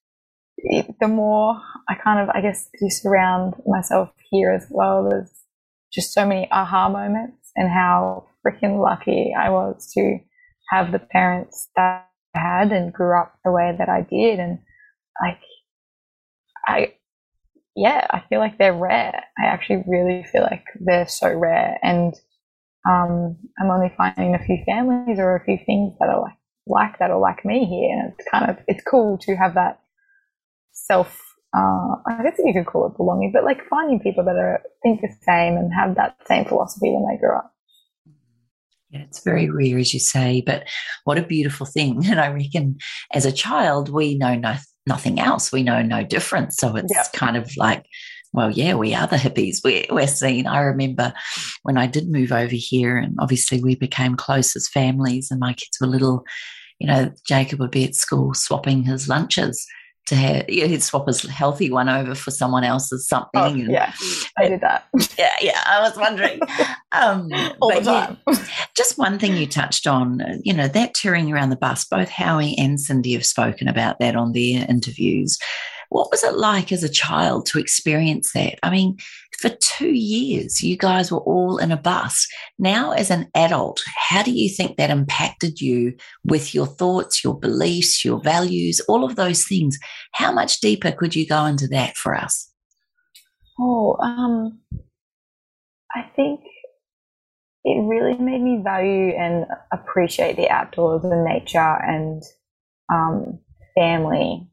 it, 0.57 0.87
the 0.99 1.07
more 1.07 1.59
I 1.89 1.95
kind 1.95 2.19
of, 2.19 2.35
I 2.35 2.41
guess, 2.41 2.69
you 2.79 2.89
surround 2.89 3.55
myself 3.65 4.09
here 4.29 4.51
as 4.51 4.67
well, 4.69 5.07
there's 5.09 5.31
just 5.91 6.13
so 6.13 6.25
many 6.25 6.47
aha 6.51 6.89
moments 6.89 7.40
and 7.55 7.69
how 7.69 8.25
freaking 8.45 8.81
lucky 8.81 9.33
I 9.37 9.49
was 9.49 9.91
to 9.93 10.17
have 10.69 10.91
the 10.91 10.99
parents 10.99 11.69
that 11.75 12.07
I 12.35 12.39
had 12.39 12.71
and 12.71 12.93
grew 12.93 13.19
up 13.19 13.33
the 13.43 13.51
way 13.51 13.75
that 13.77 13.89
I 13.89 14.01
did. 14.01 14.39
And 14.39 14.59
like, 15.21 15.39
I, 16.67 16.93
yeah, 17.75 18.07
I 18.09 18.23
feel 18.29 18.39
like 18.39 18.57
they're 18.57 18.73
rare. 18.73 19.23
I 19.37 19.45
actually 19.45 19.83
really 19.87 20.23
feel 20.31 20.43
like 20.43 20.63
they're 20.79 21.07
so 21.07 21.33
rare. 21.33 21.77
And 21.83 22.13
um, 22.89 23.37
I'm 23.59 23.69
only 23.69 23.93
finding 23.97 24.35
a 24.35 24.43
few 24.43 24.57
families 24.65 25.19
or 25.19 25.35
a 25.35 25.43
few 25.43 25.57
things 25.65 25.93
that 25.99 26.09
are 26.09 26.21
like, 26.21 26.37
like 26.67 26.99
that 26.99 27.11
or 27.11 27.19
like 27.19 27.43
me 27.45 27.65
here. 27.65 27.99
And 27.99 28.13
it's 28.17 28.27
kind 28.29 28.49
of, 28.49 28.57
it's 28.67 28.83
cool 28.83 29.17
to 29.19 29.35
have 29.35 29.55
that 29.55 29.79
self 30.71 31.30
uh, 31.53 31.95
I 32.07 32.23
guess 32.23 32.39
you 32.43 32.53
could 32.53 32.65
call 32.65 32.87
it 32.87 32.97
belonging, 32.97 33.31
but 33.31 33.43
like 33.43 33.67
finding 33.69 33.99
people 33.99 34.23
that 34.23 34.37
are 34.37 34.61
think 34.83 35.01
the 35.01 35.09
same 35.23 35.57
and 35.57 35.73
have 35.73 35.95
that 35.95 36.15
same 36.27 36.45
philosophy 36.45 36.91
when 36.91 37.05
they 37.07 37.19
grow 37.19 37.37
up. 37.37 37.53
Yeah, 38.89 39.01
it's 39.01 39.23
very 39.23 39.49
rare, 39.49 39.77
as 39.77 39.93
you 39.93 39.99
say, 39.99 40.43
but 40.45 40.67
what 41.05 41.17
a 41.17 41.23
beautiful 41.23 41.65
thing. 41.65 42.05
And 42.09 42.19
I 42.19 42.27
reckon 42.27 42.77
as 43.13 43.25
a 43.25 43.31
child, 43.31 43.89
we 43.89 44.17
know 44.17 44.35
no, 44.35 44.55
nothing 44.85 45.19
else. 45.19 45.51
We 45.51 45.63
know 45.63 45.81
no 45.81 46.03
difference. 46.03 46.57
So 46.57 46.75
it's 46.75 46.93
yeah. 46.93 47.03
kind 47.13 47.37
of 47.37 47.49
like, 47.57 47.85
well, 48.33 48.49
yeah, 48.49 48.75
we 48.75 48.93
are 48.93 49.07
the 49.07 49.17
hippies. 49.17 49.57
We're, 49.63 49.85
we're 49.89 50.07
seen. 50.07 50.47
I 50.47 50.61
remember 50.61 51.13
when 51.63 51.77
I 51.77 51.87
did 51.87 52.09
move 52.09 52.31
over 52.31 52.55
here, 52.55 52.97
and 52.97 53.15
obviously 53.19 53.61
we 53.61 53.75
became 53.75 54.15
close 54.15 54.55
as 54.55 54.69
families, 54.69 55.31
and 55.31 55.39
my 55.39 55.53
kids 55.53 55.77
were 55.81 55.87
little 55.87 56.25
you 56.79 56.87
know, 56.87 57.11
Jacob 57.27 57.59
would 57.59 57.69
be 57.69 57.83
at 57.83 57.93
school 57.93 58.33
swapping 58.33 58.81
his 58.81 59.07
lunches 59.07 59.67
to 60.07 60.15
have, 60.15 60.49
yeah, 60.49 60.65
he'd 60.65 60.83
swap 60.83 61.07
his 61.07 61.21
healthy 61.23 61.71
one 61.71 61.87
over 61.87 62.15
for 62.15 62.31
someone 62.31 62.63
else's 62.63 63.07
something. 63.07 63.29
Oh, 63.33 63.53
yeah, 63.53 63.93
I 64.37 64.49
did 64.49 64.61
that. 64.61 64.87
Yeah, 65.17 65.35
yeah, 65.41 65.63
I 65.65 65.79
was 65.81 65.97
wondering. 65.97 66.39
Um, 66.93 67.29
All 67.61 67.73
the 67.73 67.79
time. 67.79 68.17
Yeah, 68.27 68.45
just 68.75 68.97
one 68.97 69.17
thing 69.17 69.37
you 69.37 69.47
touched 69.47 69.87
on, 69.87 70.21
you 70.43 70.53
know, 70.53 70.67
that 70.67 70.93
touring 70.93 71.31
around 71.31 71.49
the 71.49 71.55
bus, 71.55 71.85
both 71.85 72.09
Howie 72.09 72.53
and 72.57 72.77
Cyndi 72.77 73.13
have 73.13 73.25
spoken 73.25 73.69
about 73.69 73.99
that 73.99 74.17
on 74.17 74.33
their 74.33 74.65
interviews. 74.67 75.39
What 75.91 76.09
was 76.09 76.23
it 76.23 76.35
like 76.35 76.71
as 76.71 76.85
a 76.85 76.89
child 76.89 77.45
to 77.47 77.59
experience 77.59 78.31
that? 78.31 78.57
I 78.63 78.69
mean, 78.69 78.95
for 79.41 79.49
two 79.59 79.91
years, 79.91 80.63
you 80.63 80.77
guys 80.77 81.11
were 81.11 81.19
all 81.19 81.57
in 81.57 81.69
a 81.69 81.75
bus. 81.75 82.29
Now, 82.57 82.91
as 82.91 83.11
an 83.11 83.27
adult, 83.35 83.81
how 83.97 84.23
do 84.23 84.31
you 84.31 84.47
think 84.47 84.77
that 84.77 84.89
impacted 84.89 85.59
you 85.59 85.93
with 86.23 86.55
your 86.55 86.65
thoughts, 86.65 87.25
your 87.25 87.37
beliefs, 87.37 88.05
your 88.05 88.21
values, 88.21 88.79
all 88.87 89.03
of 89.03 89.17
those 89.17 89.45
things? 89.45 89.77
How 90.13 90.31
much 90.31 90.61
deeper 90.61 90.93
could 90.93 91.13
you 91.13 91.27
go 91.27 91.43
into 91.43 91.67
that 91.67 91.97
for 91.97 92.15
us? 92.15 92.49
Oh, 93.59 93.97
um, 93.99 94.61
I 95.93 96.03
think 96.15 96.39
it 97.65 97.83
really 97.83 98.17
made 98.17 98.41
me 98.41 98.61
value 98.63 99.09
and 99.09 99.45
appreciate 99.73 100.37
the 100.37 100.49
outdoors 100.49 101.03
and 101.03 101.25
nature 101.25 101.59
and 101.59 102.23
um, 102.89 103.39
family 103.75 104.47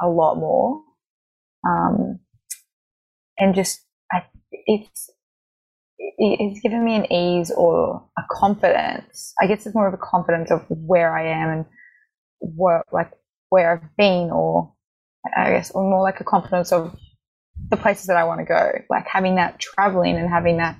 a 0.00 0.08
lot 0.08 0.36
more. 0.36 0.82
Um, 1.66 2.20
and 3.38 3.54
just, 3.54 3.80
I, 4.12 4.24
it's, 4.50 5.10
it's 5.98 6.60
given 6.60 6.84
me 6.84 6.96
an 6.96 7.12
ease 7.12 7.50
or 7.50 8.06
a 8.18 8.22
confidence. 8.30 9.32
I 9.40 9.46
guess 9.46 9.66
it's 9.66 9.74
more 9.74 9.88
of 9.88 9.94
a 9.94 9.98
confidence 9.98 10.50
of 10.50 10.64
where 10.68 11.14
I 11.14 11.28
am 11.28 11.48
and 11.50 11.64
where, 12.40 12.84
like, 12.92 13.12
where 13.50 13.72
I've 13.72 13.96
been, 13.96 14.30
or 14.30 14.72
I 15.36 15.50
guess, 15.50 15.70
or 15.72 15.82
more 15.82 16.02
like 16.02 16.20
a 16.20 16.24
confidence 16.24 16.72
of 16.72 16.96
the 17.68 17.76
places 17.76 18.06
that 18.06 18.16
I 18.16 18.24
want 18.24 18.40
to 18.40 18.46
go. 18.46 18.72
Like 18.88 19.06
having 19.06 19.34
that 19.36 19.58
traveling 19.58 20.16
and 20.16 20.28
having 20.28 20.56
that 20.58 20.78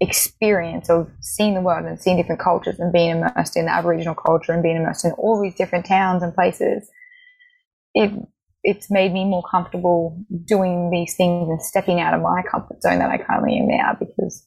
experience 0.00 0.88
of 0.88 1.10
seeing 1.20 1.54
the 1.54 1.60
world 1.60 1.84
and 1.84 2.00
seeing 2.00 2.16
different 2.16 2.40
cultures 2.40 2.78
and 2.78 2.92
being 2.92 3.10
immersed 3.10 3.56
in 3.56 3.66
the 3.66 3.72
Aboriginal 3.72 4.14
culture 4.14 4.52
and 4.52 4.62
being 4.62 4.76
immersed 4.76 5.04
in 5.04 5.12
all 5.12 5.42
these 5.42 5.56
different 5.56 5.86
towns 5.86 6.22
and 6.22 6.34
places. 6.34 6.88
It 7.94 8.12
it's 8.68 8.90
made 8.90 9.14
me 9.14 9.24
more 9.24 9.42
comfortable 9.50 10.22
doing 10.44 10.90
these 10.90 11.16
things 11.16 11.48
and 11.48 11.62
stepping 11.62 12.00
out 12.00 12.12
of 12.12 12.20
my 12.20 12.42
comfort 12.50 12.82
zone 12.82 12.98
that 12.98 13.08
I 13.08 13.16
currently 13.16 13.58
am 13.58 13.66
now 13.66 13.96
because 13.98 14.46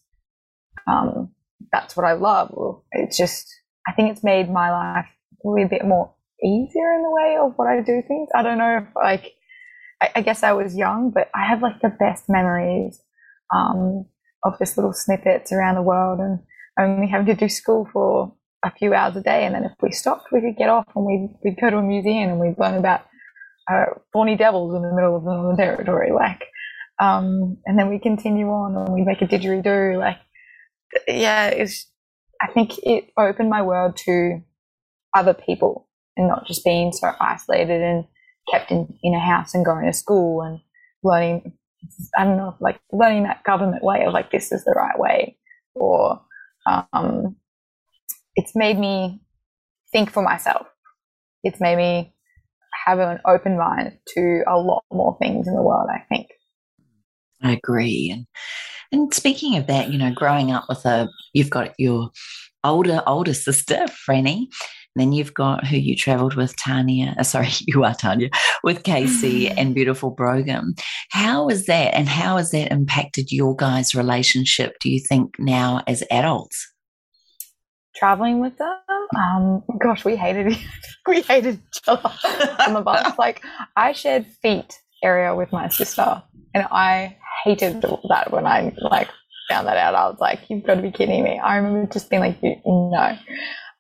um, 0.88 1.32
that's 1.72 1.98
what 1.98 2.06
I 2.06 2.14
love. 2.14 2.54
It's 2.92 3.18
just, 3.18 3.48
I 3.88 3.94
think 3.94 4.12
it's 4.12 4.24
made 4.24 4.48
my 4.48 4.70
life 4.70 5.08
a 5.44 5.68
bit 5.68 5.86
more 5.86 6.14
easier 6.44 6.94
in 6.94 7.02
the 7.02 7.10
way 7.10 7.38
of 7.42 7.54
what 7.56 7.68
I 7.68 7.82
do 7.82 8.04
things. 8.08 8.30
I 8.36 8.44
don't 8.44 8.60
know 8.60 8.78
if 8.84 8.96
like, 8.96 9.34
I, 10.00 10.12
I 10.18 10.22
guess 10.22 10.44
I 10.44 10.52
was 10.52 10.78
young, 10.78 11.10
but 11.10 11.32
I 11.34 11.48
have 11.48 11.64
like 11.64 11.82
the 11.82 11.90
best 11.90 12.26
memories 12.30 13.02
um, 13.52 14.06
of 14.44 14.60
just 14.60 14.78
little 14.78 14.94
snippets 14.94 15.52
around 15.52 15.76
the 15.76 15.82
world 15.82 16.20
and 16.20 16.42
only 16.80 17.08
having 17.08 17.26
to 17.26 17.34
do 17.34 17.50
school 17.50 17.90
for 17.92 18.36
a 18.64 18.70
few 18.70 18.94
hours 18.94 19.16
a 19.16 19.22
day. 19.22 19.48
And 19.48 19.56
then 19.56 19.64
if 19.64 19.72
we 19.82 19.92
stopped, 19.92 20.28
we 20.32 20.42
could 20.42 20.58
get 20.58 20.70
off 20.70 20.86
and 20.96 21.06
we'd, 21.08 21.40
we'd 21.44 21.60
go 21.60 21.72
to 21.72 21.78
a 21.78 21.82
museum 21.82 22.30
and 22.30 22.40
we'd 22.40 22.60
learn 22.60 22.76
about 22.76 23.02
uh, 23.72 23.86
thorny 24.12 24.36
devils 24.36 24.76
in 24.76 24.82
the 24.82 24.94
middle 24.94 25.16
of 25.16 25.24
the 25.24 25.34
Northern 25.34 25.58
Territory, 25.58 26.12
like, 26.12 26.44
um, 27.02 27.58
and 27.66 27.80
then 27.80 27.90
we 27.90 28.00
continue 28.00 28.48
on 28.48 28.76
and 28.76 28.94
we 28.94 29.04
make 29.04 29.22
a 29.22 29.28
didgeridoo, 29.28 29.98
like, 29.98 30.18
yeah, 31.08 31.48
it's, 31.48 31.90
I 32.42 32.48
think 32.48 32.78
it 32.84 33.12
opened 33.18 33.50
my 33.50 33.62
world 33.62 33.96
to 34.06 34.42
other 35.16 35.34
people 35.34 35.88
and 36.18 36.28
not 36.28 36.46
just 36.46 36.64
being 36.66 36.92
so 36.92 37.12
isolated 37.20 37.82
and 37.82 38.06
kept 38.52 38.72
in, 38.72 38.94
in 39.04 39.14
a 39.14 39.20
house 39.20 39.54
and 39.54 39.66
going 39.66 39.86
to 39.86 39.94
school 39.94 40.42
and 40.42 40.60
learning, 41.04 41.54
I 42.18 42.26
don't 42.26 42.38
know, 42.38 42.56
like 42.60 42.80
learning 42.92 43.24
that 43.24 43.44
government 43.44 43.84
way 43.84 44.04
of 44.06 44.14
like, 44.14 44.32
this 44.32 44.52
is 44.52 44.64
the 44.64 44.74
right 44.76 45.00
way 45.00 45.38
or, 45.76 46.22
um, 46.68 47.36
it's 48.36 48.56
made 48.56 48.78
me 48.78 49.22
think 49.92 50.12
for 50.12 50.24
myself. 50.24 50.68
It's 51.44 51.60
made 51.60 51.78
me 51.78 52.14
have 52.86 53.00
an 53.00 53.20
open 53.26 53.58
mind 53.58 53.98
to 54.16 54.44
a 54.48 54.58
lot 54.58 54.84
more 54.92 55.18
things 55.22 55.48
in 55.48 55.56
the 55.56 55.62
world, 55.62 55.90
I 55.94 56.04
think. 56.10 56.28
I 57.44 57.54
agree. 57.54 58.12
And 58.14 58.26
and 58.92 59.14
speaking 59.14 59.56
of 59.58 59.68
that, 59.68 59.90
you 59.90 59.98
know, 59.98 60.12
growing 60.14 60.52
up 60.52 60.66
with 60.68 60.86
a 60.86 61.10
you've 61.34 61.50
got 61.50 61.74
your 61.78 62.10
older 62.64 63.02
older 63.08 63.34
sister, 63.34 63.86
Franny, 64.08 64.48
then 64.96 65.14
you've 65.14 65.34
got 65.34 65.66
who 65.66 65.78
you 65.78 65.96
travelled 65.96 66.36
with, 66.36 66.56
Tarnia. 66.58 67.18
Uh, 67.18 67.24
sorry, 67.24 67.50
you 67.62 67.84
are 67.84 67.94
Tarnia, 67.94 68.30
with 68.64 68.84
Casey 68.84 69.50
and 69.58 69.76
beautiful 69.76 70.12
Brogan. 70.12 70.76
How 71.12 71.48
is 71.50 71.66
that, 71.66 71.96
and 71.96 72.08
how 72.08 72.38
has 72.38 72.52
that 72.52 72.72
impacted 72.72 73.32
your 73.32 73.56
guys' 73.56 73.96
relationship? 73.96 74.76
Do 74.80 74.90
you 74.90 75.00
think 75.00 75.36
now 75.40 75.82
as 75.88 76.04
adults? 76.12 76.71
Traveling 77.96 78.40
with 78.40 78.58
them. 78.58 78.78
Um, 79.16 79.64
gosh, 79.82 80.06
we 80.06 80.16
hated 80.16 80.58
we 81.08 81.22
hated 81.22 81.56
each 81.56 81.82
other 81.88 82.12
on 82.68 82.74
the 82.74 82.82
bus. 82.82 83.18
Like 83.18 83.44
I 83.76 83.94
shared 83.94 84.26
feet 84.42 84.80
area 85.04 85.36
with 85.36 85.52
my 85.52 85.68
sister, 85.70 86.22
and 86.54 86.66
I 86.72 87.18
hated 87.44 87.82
that 87.82 88.32
when 88.32 88.46
I 88.46 88.74
like 88.80 89.10
found 89.50 89.68
that 89.68 89.78
out. 89.78 89.96
I 89.96 90.10
was 90.10 90.20
like, 90.20 90.40
"You've 90.50 90.64
got 90.64 90.76
to 90.76 90.82
be 90.82 90.92
kidding 90.92 91.24
me!" 91.24 91.40
I 91.40 91.58
remember 91.58 91.92
just 91.92 92.10
being 92.10 92.22
like, 92.22 92.42
"No." 92.42 93.18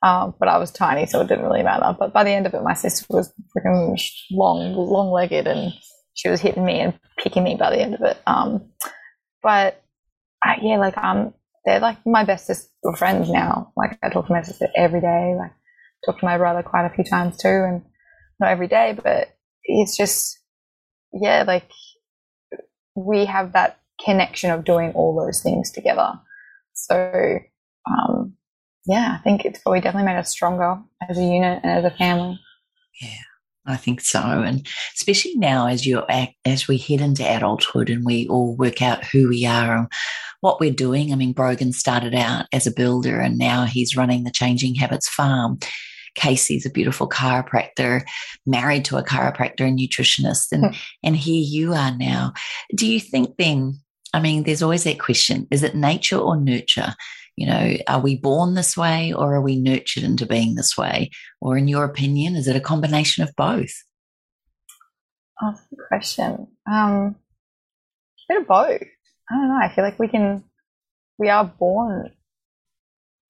Um, 0.03 0.33
but 0.39 0.47
I 0.47 0.57
was 0.57 0.71
tiny, 0.71 1.05
so 1.05 1.21
it 1.21 1.27
didn't 1.27 1.45
really 1.45 1.61
matter. 1.63 1.95
But 1.97 2.11
by 2.11 2.23
the 2.23 2.31
end 2.31 2.47
of 2.47 2.53
it, 2.55 2.63
my 2.63 2.73
sister 2.73 3.05
was 3.09 3.31
freaking 3.55 4.01
long, 4.31 4.73
long-legged, 4.73 5.45
and 5.45 5.73
she 6.15 6.27
was 6.27 6.41
hitting 6.41 6.65
me 6.65 6.79
and 6.79 6.99
picking 7.19 7.43
me 7.43 7.55
by 7.55 7.69
the 7.69 7.79
end 7.79 7.93
of 7.93 8.01
it. 8.01 8.17
Um, 8.25 8.71
but 9.43 9.83
I, 10.43 10.57
yeah, 10.61 10.77
like 10.77 10.97
um, 10.97 11.35
they're 11.65 11.79
like 11.79 11.97
my 12.05 12.23
bestest 12.23 12.69
friends 12.97 13.29
now. 13.29 13.71
Like 13.77 13.97
I 14.01 14.09
talk 14.09 14.27
to 14.27 14.33
my 14.33 14.41
sister 14.41 14.67
every 14.75 15.01
day. 15.01 15.35
Like 15.37 15.51
talk 16.05 16.19
to 16.19 16.25
my 16.25 16.37
brother 16.37 16.63
quite 16.63 16.85
a 16.85 16.93
few 16.93 17.03
times 17.03 17.37
too, 17.37 17.47
and 17.47 17.83
not 18.39 18.49
every 18.49 18.67
day, 18.67 18.97
but 19.01 19.27
it's 19.63 19.95
just 19.95 20.39
yeah, 21.13 21.43
like 21.45 21.69
we 22.95 23.25
have 23.25 23.53
that 23.53 23.79
connection 24.03 24.49
of 24.51 24.65
doing 24.65 24.91
all 24.93 25.15
those 25.15 25.41
things 25.41 25.71
together. 25.71 26.13
So 26.73 27.39
um, 27.89 28.33
yeah, 28.85 29.17
I 29.19 29.23
think 29.23 29.45
it's 29.45 29.59
probably 29.59 29.81
definitely 29.81 30.11
made 30.11 30.19
us 30.19 30.29
stronger 30.29 30.79
as 31.07 31.17
a 31.17 31.23
unit 31.23 31.61
and 31.63 31.71
as 31.71 31.85
a 31.85 31.95
family. 31.95 32.39
Yeah. 33.01 33.09
I 33.63 33.77
think 33.77 34.01
so, 34.01 34.19
and 34.19 34.67
especially 34.95 35.35
now 35.35 35.67
as 35.67 35.85
you 35.85 36.01
as 36.45 36.67
we 36.67 36.79
head 36.79 36.99
into 36.99 37.23
adulthood 37.23 37.91
and 37.91 38.03
we 38.03 38.27
all 38.27 38.55
work 38.55 38.81
out 38.81 39.05
who 39.05 39.29
we 39.29 39.45
are 39.45 39.77
and 39.77 39.87
what 40.41 40.59
we're 40.59 40.73
doing. 40.73 41.11
I 41.11 41.15
mean, 41.15 41.33
Brogan 41.33 41.71
started 41.71 42.13
out 42.13 42.45
as 42.51 42.67
a 42.67 42.71
builder, 42.71 43.19
and 43.19 43.37
now 43.37 43.65
he's 43.65 43.95
running 43.95 44.23
the 44.23 44.31
Changing 44.31 44.75
Habits 44.75 45.07
Farm. 45.07 45.57
Casey's 46.15 46.65
a 46.65 46.69
beautiful 46.69 47.07
chiropractor, 47.07 48.01
married 48.45 48.83
to 48.85 48.97
a 48.97 49.03
chiropractor 49.03 49.61
and 49.61 49.79
nutritionist, 49.79 50.51
and 50.51 50.75
and 51.03 51.15
here 51.15 51.41
you 51.41 51.73
are 51.73 51.95
now. 51.95 52.33
Do 52.75 52.85
you 52.85 52.99
think 52.99 53.37
then? 53.37 53.79
I 54.13 54.19
mean, 54.19 54.43
there's 54.43 54.61
always 54.61 54.83
that 54.83 54.99
question: 54.99 55.47
is 55.51 55.63
it 55.63 55.75
nature 55.75 56.17
or 56.17 56.35
nurture? 56.35 56.95
You 57.37 57.47
know, 57.47 57.77
are 57.87 58.01
we 58.01 58.17
born 58.17 58.55
this 58.55 58.75
way 58.75 59.13
or 59.13 59.33
are 59.33 59.41
we 59.41 59.55
nurtured 59.55 60.03
into 60.03 60.25
being 60.25 60.55
this 60.55 60.77
way? 60.77 61.09
Or, 61.39 61.57
in 61.57 61.67
your 61.67 61.85
opinion, 61.85 62.35
is 62.35 62.47
it 62.47 62.57
a 62.57 62.61
combination 62.61 63.23
of 63.23 63.33
both? 63.35 63.71
Oh, 65.41 65.55
good 65.69 65.87
question. 65.87 66.47
Um, 66.69 67.15
a 68.29 68.33
bit 68.33 68.41
of 68.41 68.47
both. 68.47 68.83
I 69.31 69.35
don't 69.35 69.49
know. 69.49 69.59
I 69.61 69.73
feel 69.73 69.83
like 69.83 69.99
we 69.99 70.07
can, 70.07 70.43
we 71.17 71.29
are 71.29 71.45
born 71.45 72.11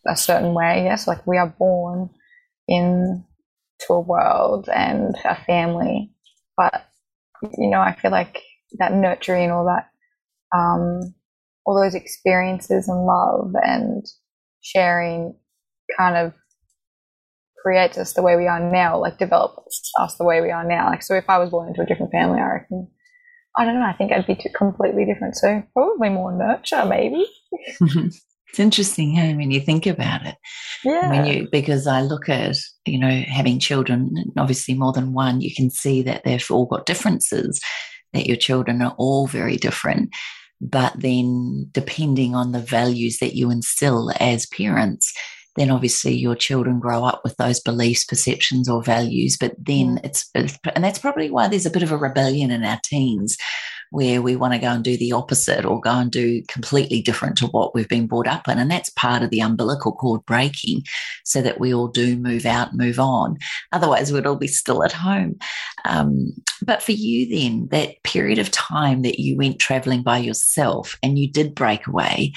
a 0.08 0.15
certain 0.15 0.53
way. 0.53 0.84
Yes, 0.86 1.08
like 1.08 1.25
we 1.27 1.38
are 1.38 1.53
born 1.60 2.10
into 2.67 3.24
a 3.89 4.00
world 4.00 4.70
and 4.74 5.15
a 5.25 5.36
family, 5.46 6.12
but 6.58 6.88
you 7.58 7.70
know, 7.70 7.81
I 7.81 7.96
feel 7.96 8.12
like 8.12 8.41
that 8.79 8.93
nurturing, 8.93 9.51
all 9.51 9.65
that 9.65 9.89
um, 10.58 11.13
all 11.65 11.81
those 11.81 11.96
experiences 11.96 12.88
and 12.88 13.05
love 13.05 13.51
and 13.63 14.05
sharing 14.62 15.36
kind 15.98 16.17
of 16.17 16.34
creates 17.63 17.98
us 17.98 18.13
the 18.13 18.22
way 18.22 18.36
we 18.36 18.48
are 18.48 18.60
now, 18.60 19.00
like 19.00 19.17
develops 19.17 19.91
us 20.00 20.15
the 20.17 20.25
way 20.25 20.41
we 20.41 20.51
are 20.51 20.67
now. 20.67 20.88
Like, 20.88 21.03
so 21.03 21.13
if 21.15 21.29
I 21.29 21.38
was 21.38 21.50
born 21.50 21.70
into 21.70 21.81
a 21.81 21.86
different 21.86 22.12
family, 22.12 22.39
I 22.39 22.53
reckon, 22.53 22.88
I 23.58 23.65
don't 23.65 23.75
know, 23.75 23.86
I 23.86 23.93
think 23.93 24.12
I'd 24.12 24.27
be 24.27 24.36
completely 24.55 25.05
different. 25.05 25.36
So 25.36 25.63
probably 25.74 26.10
more 26.10 26.31
nurture, 26.31 26.86
maybe. 26.86 27.25
it's 27.81 28.60
interesting, 28.60 29.13
hey, 29.13 29.36
when 29.36 29.51
you 29.51 29.60
think 29.60 29.86
about 29.86 30.25
it. 30.25 30.36
Yeah. 30.84 31.10
When 31.10 31.25
you, 31.25 31.48
because 31.51 31.86
I 31.88 32.01
look 32.01 32.29
at, 32.29 32.55
you 32.86 32.98
know, 32.98 33.24
having 33.27 33.60
children, 33.60 34.13
obviously 34.38 34.74
more 34.74 34.93
than 34.93 35.13
one, 35.13 35.41
you 35.41 35.53
can 35.53 35.70
see 35.70 36.01
that 36.03 36.24
they've 36.24 36.50
all 36.50 36.65
got 36.65 36.86
differences, 36.86 37.60
that 38.13 38.27
your 38.27 38.38
children 38.38 38.81
are 38.81 38.96
all 38.98 39.27
very 39.27 39.58
different 39.58 40.13
but 40.62 40.93
then 40.96 41.67
depending 41.72 42.36
on 42.36 42.51
the 42.51 42.60
values 42.60 43.17
that 43.17 43.34
you 43.34 43.50
instill 43.50 44.12
as 44.20 44.46
parents, 44.46 45.12
then 45.55 45.70
obviously 45.70 46.13
your 46.13 46.36
children 46.36 46.79
grow 46.79 47.03
up 47.03 47.22
with 47.24 47.36
those 47.38 47.60
beliefs, 47.60 48.05
perceptions, 48.05 48.70
or 48.70 48.84
values. 48.84 49.38
But 49.39 49.53
then 49.58 50.00
it's, 50.03 50.29
and 50.34 50.84
that's 50.84 51.00
probably 51.00 51.29
why 51.29 51.48
there's 51.48 51.65
a 51.65 51.72
bit 51.72 51.84
of 51.84 51.91
a 51.91 51.98
rebellion 51.98 52.51
in 52.51 52.63
our 52.63 52.79
teens 52.84 53.38
where 53.91 54.22
we 54.22 54.38
want 54.38 54.53
to 54.53 54.60
go 54.60 54.70
and 54.70 54.86
do 54.86 54.96
the 54.98 55.12
opposite 55.12 55.65
or 55.65 55.81
go 55.81 55.91
and 55.91 56.12
do 56.12 56.41
completely 56.48 57.01
different 57.01 57.38
to 57.38 57.48
what 57.48 57.75
we've 57.75 57.89
been 57.89 58.08
brought 58.08 58.27
up 58.27 58.48
in. 58.48 58.58
And 58.58 58.72
that's 58.72 58.89
part 58.91 59.22
of 59.22 59.29
the 59.29 59.41
umbilical 59.41 59.91
cord 59.91 60.25
breaking 60.25 60.84
so 61.25 61.41
that 61.41 61.60
we 61.60 61.74
all 61.74 61.89
do 61.89 62.15
move 62.15 62.46
out, 62.46 62.74
move 62.74 63.00
on. 63.00 63.38
Otherwise, 63.74 64.12
we'd 64.12 64.25
all 64.25 64.38
be 64.38 64.48
still 64.48 64.86
at 64.86 64.93
home. 64.93 65.38
Um, 65.84 66.31
but 66.65 66.81
for 66.81 66.93
you, 66.93 67.27
then, 67.29 67.67
that 67.72 68.01
period 68.03 68.39
of 68.39 68.50
time 68.51 69.01
that 69.01 69.20
you 69.20 69.36
went 69.36 69.60
traveling 69.60 70.03
by 70.03 70.20
yourself 70.20 70.98
and 71.03 71.20
you 71.20 71.29
did 71.29 71.53
break 71.53 71.86
away, 71.86 72.31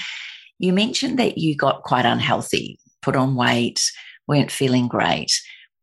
you 0.59 0.73
mentioned 0.73 1.17
that 1.19 1.37
you 1.37 1.55
got 1.55 1.83
quite 1.83 2.05
unhealthy, 2.05 2.79
put 3.05 3.15
on 3.15 3.35
weight, 3.35 3.91
weren't 4.27 4.51
feeling 4.51 4.87
great. 4.87 5.31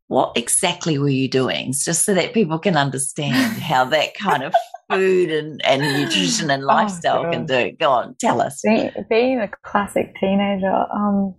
What 0.09 0.37
exactly 0.37 0.99
were 0.99 1.09
you 1.09 1.29
doing? 1.29 1.73
Just 1.73 2.05
so 2.05 2.13
that 2.15 2.35
people 2.35 2.59
can 2.59 2.77
understand 2.77 3.63
how 3.63 3.85
that 3.87 4.15
kind 4.15 4.43
of 4.43 4.53
food 4.91 5.31
and, 5.31 5.65
and 5.65 5.81
nutrition 5.81 6.51
and 6.51 6.65
oh, 6.65 6.67
lifestyle 6.67 7.25
oh, 7.25 7.31
can 7.31 7.47
do. 7.47 7.73
Go 7.79 7.91
on 7.91 8.17
tell 8.19 8.43
us. 8.43 8.61
Being, 8.63 8.91
being 9.09 9.41
a 9.41 9.49
classic 9.63 10.15
teenager 10.21 10.85
um 10.93 11.35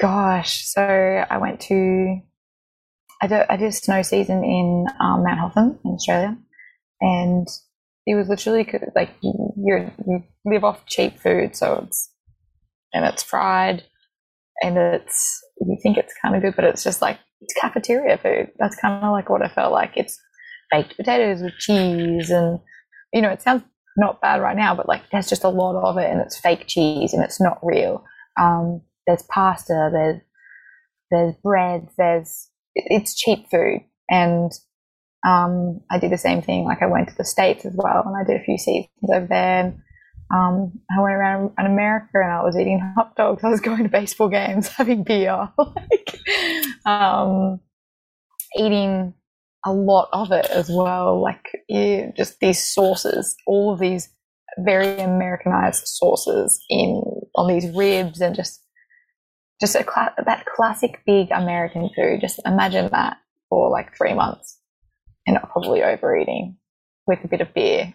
gosh. 0.00 0.64
So 0.64 0.82
i 0.82 1.36
went 1.36 1.60
to 1.62 2.20
i 3.20 3.26
did, 3.26 3.46
I 3.50 3.56
did 3.56 3.68
a 3.68 3.72
snow 3.72 4.02
season 4.02 4.42
in 4.44 4.86
um, 5.00 5.24
mount 5.24 5.40
hotham 5.40 5.78
in 5.84 5.90
australia. 5.92 6.38
And 7.00 7.46
it 8.06 8.14
was 8.14 8.28
literally 8.28 8.66
like 8.94 9.10
you 9.20 9.34
you 9.56 10.22
live 10.46 10.64
off 10.64 10.86
cheap 10.86 11.20
food. 11.20 11.56
So 11.56 11.84
it's 11.86 12.10
and 12.94 13.04
it's 13.04 13.22
fried 13.22 13.82
and 14.62 14.76
it's 14.78 15.40
you 15.60 15.78
think 15.82 15.96
it's 15.96 16.14
kind 16.20 16.34
of 16.34 16.42
good 16.42 16.56
but 16.56 16.64
it's 16.64 16.84
just 16.84 17.00
like 17.00 17.18
it's 17.44 17.54
cafeteria 17.60 18.18
food. 18.18 18.50
That's 18.58 18.76
kind 18.76 19.04
of 19.04 19.12
like 19.12 19.28
what 19.28 19.42
I 19.42 19.48
felt 19.48 19.72
like. 19.72 19.92
It's 19.96 20.18
baked 20.70 20.96
potatoes 20.96 21.42
with 21.42 21.56
cheese, 21.58 22.30
and 22.30 22.58
you 23.12 23.22
know, 23.22 23.30
it 23.30 23.42
sounds 23.42 23.62
not 23.96 24.20
bad 24.20 24.40
right 24.40 24.56
now, 24.56 24.74
but 24.74 24.88
like 24.88 25.02
there's 25.10 25.28
just 25.28 25.44
a 25.44 25.48
lot 25.48 25.76
of 25.76 25.98
it, 25.98 26.10
and 26.10 26.20
it's 26.20 26.38
fake 26.38 26.66
cheese, 26.66 27.12
and 27.12 27.22
it's 27.22 27.40
not 27.40 27.58
real. 27.62 28.04
Um, 28.40 28.80
there's 29.06 29.22
pasta, 29.22 29.90
there's 29.92 30.20
there's 31.10 31.34
bread, 31.42 31.88
there's 31.98 32.48
it's 32.74 33.14
cheap 33.14 33.46
food, 33.50 33.80
and 34.10 34.50
um, 35.26 35.80
I 35.90 35.98
did 35.98 36.10
the 36.10 36.18
same 36.18 36.42
thing. 36.42 36.64
Like 36.64 36.82
I 36.82 36.86
went 36.86 37.08
to 37.08 37.14
the 37.16 37.24
states 37.24 37.64
as 37.64 37.74
well, 37.76 38.02
and 38.06 38.16
I 38.16 38.24
did 38.26 38.40
a 38.40 38.44
few 38.44 38.58
seasons 38.58 38.88
over 39.12 39.26
there. 39.26 39.60
And, 39.60 39.78
um, 40.32 40.80
I 40.90 41.00
went 41.00 41.14
around 41.14 41.52
in 41.58 41.66
America 41.66 42.08
and 42.14 42.32
I 42.32 42.42
was 42.42 42.56
eating 42.56 42.80
hot 42.96 43.16
dogs. 43.16 43.44
I 43.44 43.50
was 43.50 43.60
going 43.60 43.82
to 43.82 43.88
baseball 43.88 44.28
games, 44.28 44.68
having 44.76 45.04
beer, 45.04 45.50
like, 45.58 46.18
um, 46.86 47.60
eating 48.56 49.14
a 49.64 49.72
lot 49.72 50.08
of 50.12 50.32
it 50.32 50.46
as 50.46 50.70
well. 50.70 51.20
Like 51.20 51.64
yeah, 51.68 52.10
just 52.16 52.40
these 52.40 52.62
sauces, 52.62 53.36
all 53.46 53.72
of 53.72 53.80
these 53.80 54.08
very 54.58 55.00
Americanized 55.00 55.86
sauces 55.86 56.62
in 56.70 57.02
on 57.34 57.48
these 57.48 57.74
ribs 57.74 58.20
and 58.20 58.36
just 58.36 58.60
just 59.60 59.74
a 59.74 59.84
cla- 59.84 60.14
that 60.24 60.44
classic 60.46 61.00
big 61.06 61.30
American 61.30 61.90
food. 61.96 62.20
Just 62.20 62.40
imagine 62.44 62.88
that 62.92 63.18
for 63.48 63.70
like 63.70 63.96
three 63.96 64.14
months 64.14 64.58
and 65.26 65.38
probably 65.50 65.82
overeating 65.82 66.56
with 67.06 67.24
a 67.24 67.28
bit 67.28 67.40
of 67.40 67.52
beer. 67.54 67.92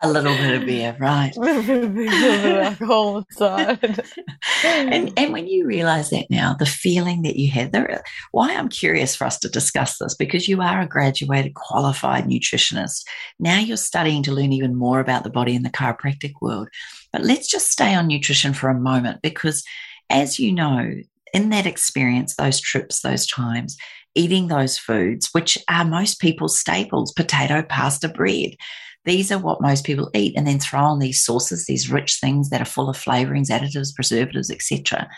a 0.00 0.08
little 0.08 0.34
bit 0.34 0.60
of 0.60 0.66
beer, 0.66 0.96
right? 1.00 1.36
a 1.36 1.40
little 1.40 1.88
bit 1.88 2.44
of 2.44 2.44
alcohol 2.62 3.18
inside. 3.18 4.04
and 4.64 5.12
and 5.16 5.32
when 5.32 5.48
you 5.48 5.66
realise 5.66 6.10
that 6.10 6.26
now, 6.30 6.54
the 6.54 6.66
feeling 6.66 7.22
that 7.22 7.36
you 7.36 7.50
had 7.50 7.72
there, 7.72 8.02
why 8.32 8.54
I'm 8.54 8.68
curious 8.68 9.16
for 9.16 9.24
us 9.24 9.38
to 9.40 9.48
discuss 9.48 9.98
this 9.98 10.14
because 10.14 10.48
you 10.48 10.60
are 10.60 10.80
a 10.80 10.86
graduated, 10.86 11.54
qualified 11.54 12.24
nutritionist. 12.24 13.02
Now 13.38 13.58
you're 13.58 13.76
studying 13.76 14.22
to 14.24 14.32
learn 14.32 14.52
even 14.52 14.76
more 14.76 15.00
about 15.00 15.24
the 15.24 15.30
body 15.30 15.54
in 15.54 15.62
the 15.62 15.70
chiropractic 15.70 16.32
world. 16.40 16.68
But 17.12 17.22
let's 17.22 17.50
just 17.50 17.70
stay 17.70 17.94
on 17.94 18.06
nutrition 18.06 18.52
for 18.52 18.68
a 18.68 18.78
moment 18.78 19.22
because, 19.22 19.64
as 20.10 20.38
you 20.38 20.52
know, 20.52 20.92
in 21.34 21.50
that 21.50 21.66
experience, 21.66 22.36
those 22.36 22.60
trips, 22.60 23.00
those 23.00 23.26
times, 23.26 23.76
eating 24.18 24.48
those 24.48 24.76
foods, 24.76 25.28
which 25.32 25.56
are 25.70 25.84
most 25.84 26.20
people's 26.20 26.58
staples 26.58 27.12
potato, 27.12 27.62
pasta, 27.62 28.08
bread. 28.08 28.56
These 29.04 29.30
are 29.32 29.38
what 29.38 29.62
most 29.62 29.86
people 29.86 30.10
eat, 30.12 30.34
and 30.36 30.46
then 30.46 30.58
throw 30.58 30.80
on 30.80 30.98
these 30.98 31.24
sauces, 31.24 31.64
these 31.64 31.90
rich 31.90 32.18
things 32.20 32.50
that 32.50 32.60
are 32.60 32.66
full 32.66 32.90
of 32.90 32.96
flavorings, 32.96 33.48
additives, 33.48 33.94
preservatives, 33.94 34.50
etc. 34.50 35.08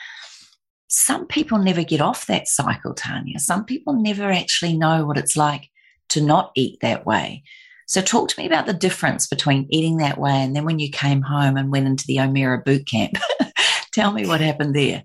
Some 0.88 1.26
people 1.26 1.58
never 1.58 1.82
get 1.82 2.00
off 2.00 2.26
that 2.26 2.46
cycle, 2.46 2.94
Tarnia. 2.94 3.40
Some 3.40 3.64
people 3.64 3.94
never 3.94 4.30
actually 4.30 4.76
know 4.76 5.06
what 5.06 5.18
it's 5.18 5.36
like 5.36 5.68
to 6.10 6.20
not 6.20 6.52
eat 6.54 6.78
that 6.82 7.06
way. 7.06 7.42
So, 7.86 8.00
talk 8.00 8.28
to 8.28 8.40
me 8.40 8.46
about 8.46 8.66
the 8.66 8.74
difference 8.74 9.26
between 9.26 9.66
eating 9.70 9.96
that 9.96 10.18
way 10.18 10.42
and 10.42 10.54
then 10.54 10.64
when 10.64 10.78
you 10.78 10.90
came 10.90 11.22
home 11.22 11.56
and 11.56 11.72
went 11.72 11.86
into 11.86 12.06
the 12.06 12.20
O'Meara 12.20 12.58
boot 12.58 12.86
camp. 12.86 13.14
Tell 13.92 14.12
me 14.12 14.26
what 14.26 14.40
happened 14.40 14.76
there. 14.76 15.04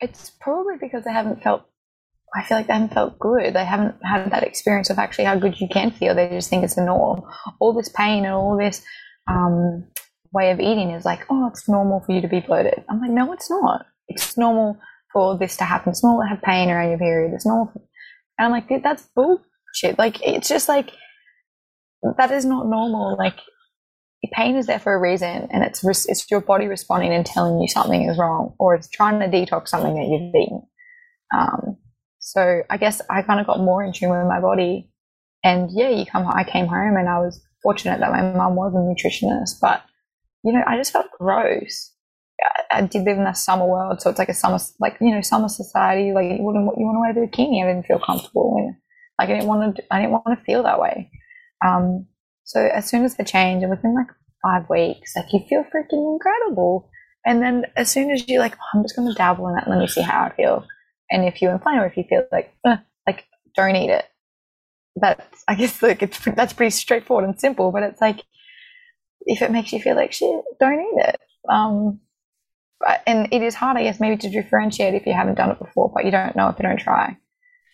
It's 0.00 0.30
probably 0.40 0.76
because 0.80 1.06
I 1.06 1.12
haven't 1.12 1.42
felt 1.42 1.64
I 2.34 2.44
feel 2.44 2.56
like 2.56 2.68
they 2.68 2.74
haven't 2.74 2.94
felt 2.94 3.18
good. 3.18 3.54
They 3.54 3.64
haven't 3.64 3.96
had 4.04 4.30
that 4.30 4.44
experience 4.44 4.88
of 4.90 4.98
actually 4.98 5.24
how 5.24 5.36
good 5.36 5.60
you 5.60 5.68
can 5.68 5.90
feel. 5.90 6.14
They 6.14 6.28
just 6.28 6.48
think 6.48 6.64
it's 6.64 6.76
a 6.76 6.84
norm. 6.84 7.22
All 7.58 7.72
this 7.72 7.88
pain 7.88 8.24
and 8.24 8.34
all 8.34 8.56
this 8.56 8.82
um, 9.28 9.88
way 10.32 10.50
of 10.50 10.60
eating 10.60 10.90
is 10.90 11.04
like, 11.04 11.26
oh, 11.28 11.48
it's 11.48 11.68
normal 11.68 12.00
for 12.00 12.12
you 12.12 12.20
to 12.20 12.28
be 12.28 12.40
bloated. 12.40 12.84
I'm 12.88 13.00
like, 13.00 13.10
no, 13.10 13.32
it's 13.32 13.50
not. 13.50 13.86
It's 14.08 14.38
normal 14.38 14.78
for 15.12 15.36
this 15.38 15.56
to 15.56 15.64
happen. 15.64 15.90
It's 15.90 16.04
normal 16.04 16.22
to 16.22 16.28
have 16.28 16.42
pain 16.42 16.70
around 16.70 16.90
your 16.90 16.98
period. 16.98 17.32
It's 17.34 17.46
normal. 17.46 17.72
And 18.38 18.46
I'm 18.46 18.52
like, 18.52 18.82
that's 18.82 19.08
bullshit. 19.14 19.98
Like, 19.98 20.24
it's 20.24 20.48
just 20.48 20.68
like, 20.68 20.92
that 22.16 22.30
is 22.30 22.44
not 22.44 22.66
normal. 22.66 23.16
Like, 23.18 23.38
pain 24.32 24.56
is 24.56 24.66
there 24.66 24.78
for 24.78 24.94
a 24.94 25.00
reason 25.00 25.48
and 25.50 25.64
it's, 25.64 25.82
it's 25.84 26.30
your 26.30 26.40
body 26.40 26.66
responding 26.66 27.12
and 27.12 27.26
telling 27.26 27.60
you 27.60 27.66
something 27.66 28.08
is 28.08 28.18
wrong 28.18 28.54
or 28.58 28.74
it's 28.74 28.88
trying 28.88 29.18
to 29.18 29.26
detox 29.26 29.68
something 29.68 29.94
that 29.94 30.06
you've 30.06 30.34
eaten. 30.34 30.62
Um, 31.36 31.76
so 32.30 32.62
I 32.70 32.76
guess 32.76 33.02
I 33.10 33.22
kind 33.22 33.40
of 33.40 33.46
got 33.48 33.58
more 33.58 33.82
in 33.82 33.92
tune 33.92 34.10
with 34.10 34.24
my 34.28 34.40
body. 34.40 34.88
And 35.42 35.68
yeah, 35.72 35.88
you 35.88 36.06
come, 36.06 36.28
I 36.28 36.44
came 36.44 36.66
home 36.66 36.96
and 36.96 37.08
I 37.08 37.18
was 37.18 37.42
fortunate 37.60 37.98
that 37.98 38.12
my 38.12 38.22
mum 38.22 38.54
was 38.54 38.72
a 38.72 38.78
nutritionist, 38.78 39.58
but 39.60 39.82
you 40.44 40.52
know, 40.52 40.62
I 40.64 40.76
just 40.76 40.92
felt 40.92 41.10
gross. 41.18 41.92
I, 42.70 42.82
did 42.82 43.02
live 43.02 43.18
in 43.18 43.26
a 43.26 43.34
summer 43.34 43.66
world, 43.66 44.00
so 44.00 44.10
it's 44.10 44.18
like 44.18 44.28
a 44.28 44.34
summer, 44.34 44.58
like 44.78 44.96
you 45.00 45.10
know, 45.10 45.20
summer 45.22 45.48
society. 45.48 46.12
Like 46.12 46.26
you 46.30 46.38
wouldn't, 46.40 46.70
you 46.78 46.86
want 46.86 47.14
to 47.14 47.20
wear 47.20 47.24
a 47.24 47.28
bikini. 47.28 47.64
I 47.64 47.66
didn't 47.66 47.86
feel 47.86 47.98
comfortable. 47.98 48.54
And, 48.58 48.76
like 49.18 49.28
I 49.28 49.32
didn't 49.32 49.48
want 49.48 49.76
to, 49.76 49.82
I 49.90 49.98
didn't 49.98 50.12
want 50.12 50.38
to 50.38 50.44
feel 50.44 50.62
that 50.62 50.80
way. 50.80 51.10
Um, 51.66 52.06
so 52.44 52.60
as 52.60 52.88
soon 52.88 53.04
as 53.04 53.16
I 53.18 53.24
changed, 53.24 53.64
and 53.64 53.70
within 53.70 53.94
like 53.94 54.06
five 54.40 54.70
weeks, 54.70 55.14
like 55.16 55.32
you 55.32 55.40
feel 55.48 55.64
freaking 55.64 56.14
incredible. 56.14 56.88
And 57.26 57.42
then 57.42 57.66
as 57.76 57.90
soon 57.90 58.12
as 58.12 58.26
you're 58.28 58.40
like, 58.40 58.54
oh, 58.54 58.78
I'm 58.78 58.84
just 58.84 58.94
going 58.94 59.08
to 59.08 59.14
dabble 59.14 59.48
in 59.48 59.54
that, 59.56 59.68
let 59.68 59.80
me 59.80 59.88
see 59.88 60.00
how 60.00 60.22
I 60.22 60.34
feel 60.34 60.64
and 61.10 61.24
if 61.24 61.42
you 61.42 61.50
incline 61.50 61.78
or 61.78 61.86
if 61.86 61.96
you 61.96 62.04
feel 62.04 62.24
like 62.30 62.54
uh, 62.64 62.76
like 63.06 63.24
don't 63.56 63.76
eat 63.76 63.90
it. 63.90 64.04
That's 64.96 65.44
i 65.48 65.54
guess 65.54 65.82
like 65.82 66.02
it's 66.02 66.18
that's 66.36 66.52
pretty 66.52 66.70
straightforward 66.70 67.24
and 67.24 67.38
simple 67.38 67.70
but 67.72 67.82
it's 67.82 68.00
like 68.00 68.24
if 69.22 69.42
it 69.42 69.50
makes 69.50 69.72
you 69.72 69.80
feel 69.80 69.96
like 69.96 70.12
shit 70.12 70.42
don't 70.58 70.80
eat 70.80 71.08
it. 71.08 71.20
Um 71.48 72.00
but, 72.80 73.02
and 73.06 73.28
it 73.32 73.42
is 73.42 73.54
hard 73.54 73.76
i 73.76 73.82
guess 73.82 74.00
maybe 74.00 74.16
to 74.16 74.30
differentiate 74.30 74.94
if 74.94 75.06
you 75.06 75.12
haven't 75.12 75.36
done 75.36 75.50
it 75.50 75.58
before 75.58 75.92
but 75.94 76.04
you 76.04 76.10
don't 76.10 76.36
know 76.36 76.48
if 76.48 76.58
you 76.58 76.64
don't 76.64 76.80
try. 76.80 77.16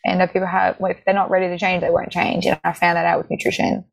And 0.05 0.23
if 0.23 0.33
people 0.33 0.47
have 0.47 0.79
well, 0.79 0.93
if 0.93 1.05
they're 1.05 1.15
not 1.15 1.31
ready 1.31 1.49
to 1.49 1.59
change 1.59 1.81
they 1.81 1.91
won't 1.91 2.13
change. 2.13 2.47
And 2.47 2.61
i 2.65 2.73
found 2.73 2.97
that 2.97 3.07
out 3.07 3.19
with 3.19 3.31
nutrition. 3.31 3.85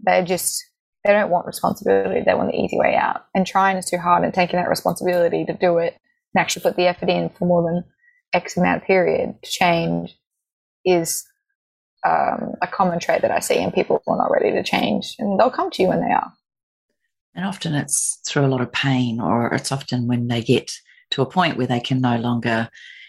They're 0.00 0.24
just 0.24 0.64
they 1.04 1.12
don't 1.12 1.30
want 1.30 1.46
responsibility. 1.46 2.22
They 2.26 2.34
want 2.34 2.50
the 2.50 2.58
easy 2.58 2.78
way 2.78 2.96
out. 2.96 3.26
And 3.32 3.46
trying 3.46 3.76
is 3.76 3.88
too 3.88 3.98
hard 3.98 4.24
and 4.24 4.34
taking 4.34 4.58
that 4.58 4.68
responsibility 4.68 5.44
to 5.44 5.54
do 5.54 5.78
it 5.78 5.96
and 6.34 6.40
actually 6.40 6.62
put 6.62 6.76
the 6.76 6.88
effort 6.88 7.08
in 7.08 7.28
for 7.28 7.46
more 7.46 7.62
than 7.62 7.84
X 8.32 8.56
amount 8.56 8.84
period 8.84 9.34
to 9.42 9.50
change 9.50 10.16
is 10.84 11.24
um, 12.04 12.54
a 12.62 12.66
common 12.66 13.00
trait 13.00 13.22
that 13.22 13.30
I 13.30 13.40
see 13.40 13.56
in 13.56 13.72
people 13.72 14.02
who 14.04 14.12
are 14.12 14.18
not 14.18 14.30
ready 14.30 14.52
to 14.52 14.62
change. 14.62 15.14
And 15.18 15.38
they'll 15.38 15.50
come 15.50 15.70
to 15.70 15.82
you 15.82 15.88
when 15.88 16.00
they 16.00 16.12
are. 16.12 16.32
And 17.34 17.44
often 17.44 17.74
it's 17.74 18.20
through 18.26 18.46
a 18.46 18.48
lot 18.48 18.60
of 18.60 18.72
pain, 18.72 19.20
or 19.20 19.52
it's 19.52 19.72
often 19.72 20.06
when 20.06 20.28
they 20.28 20.42
get 20.42 20.70
to 21.10 21.22
a 21.22 21.30
point 21.30 21.56
where 21.56 21.66
they 21.66 21.80
can 21.80 22.00
no 22.00 22.16
longer 22.16 22.68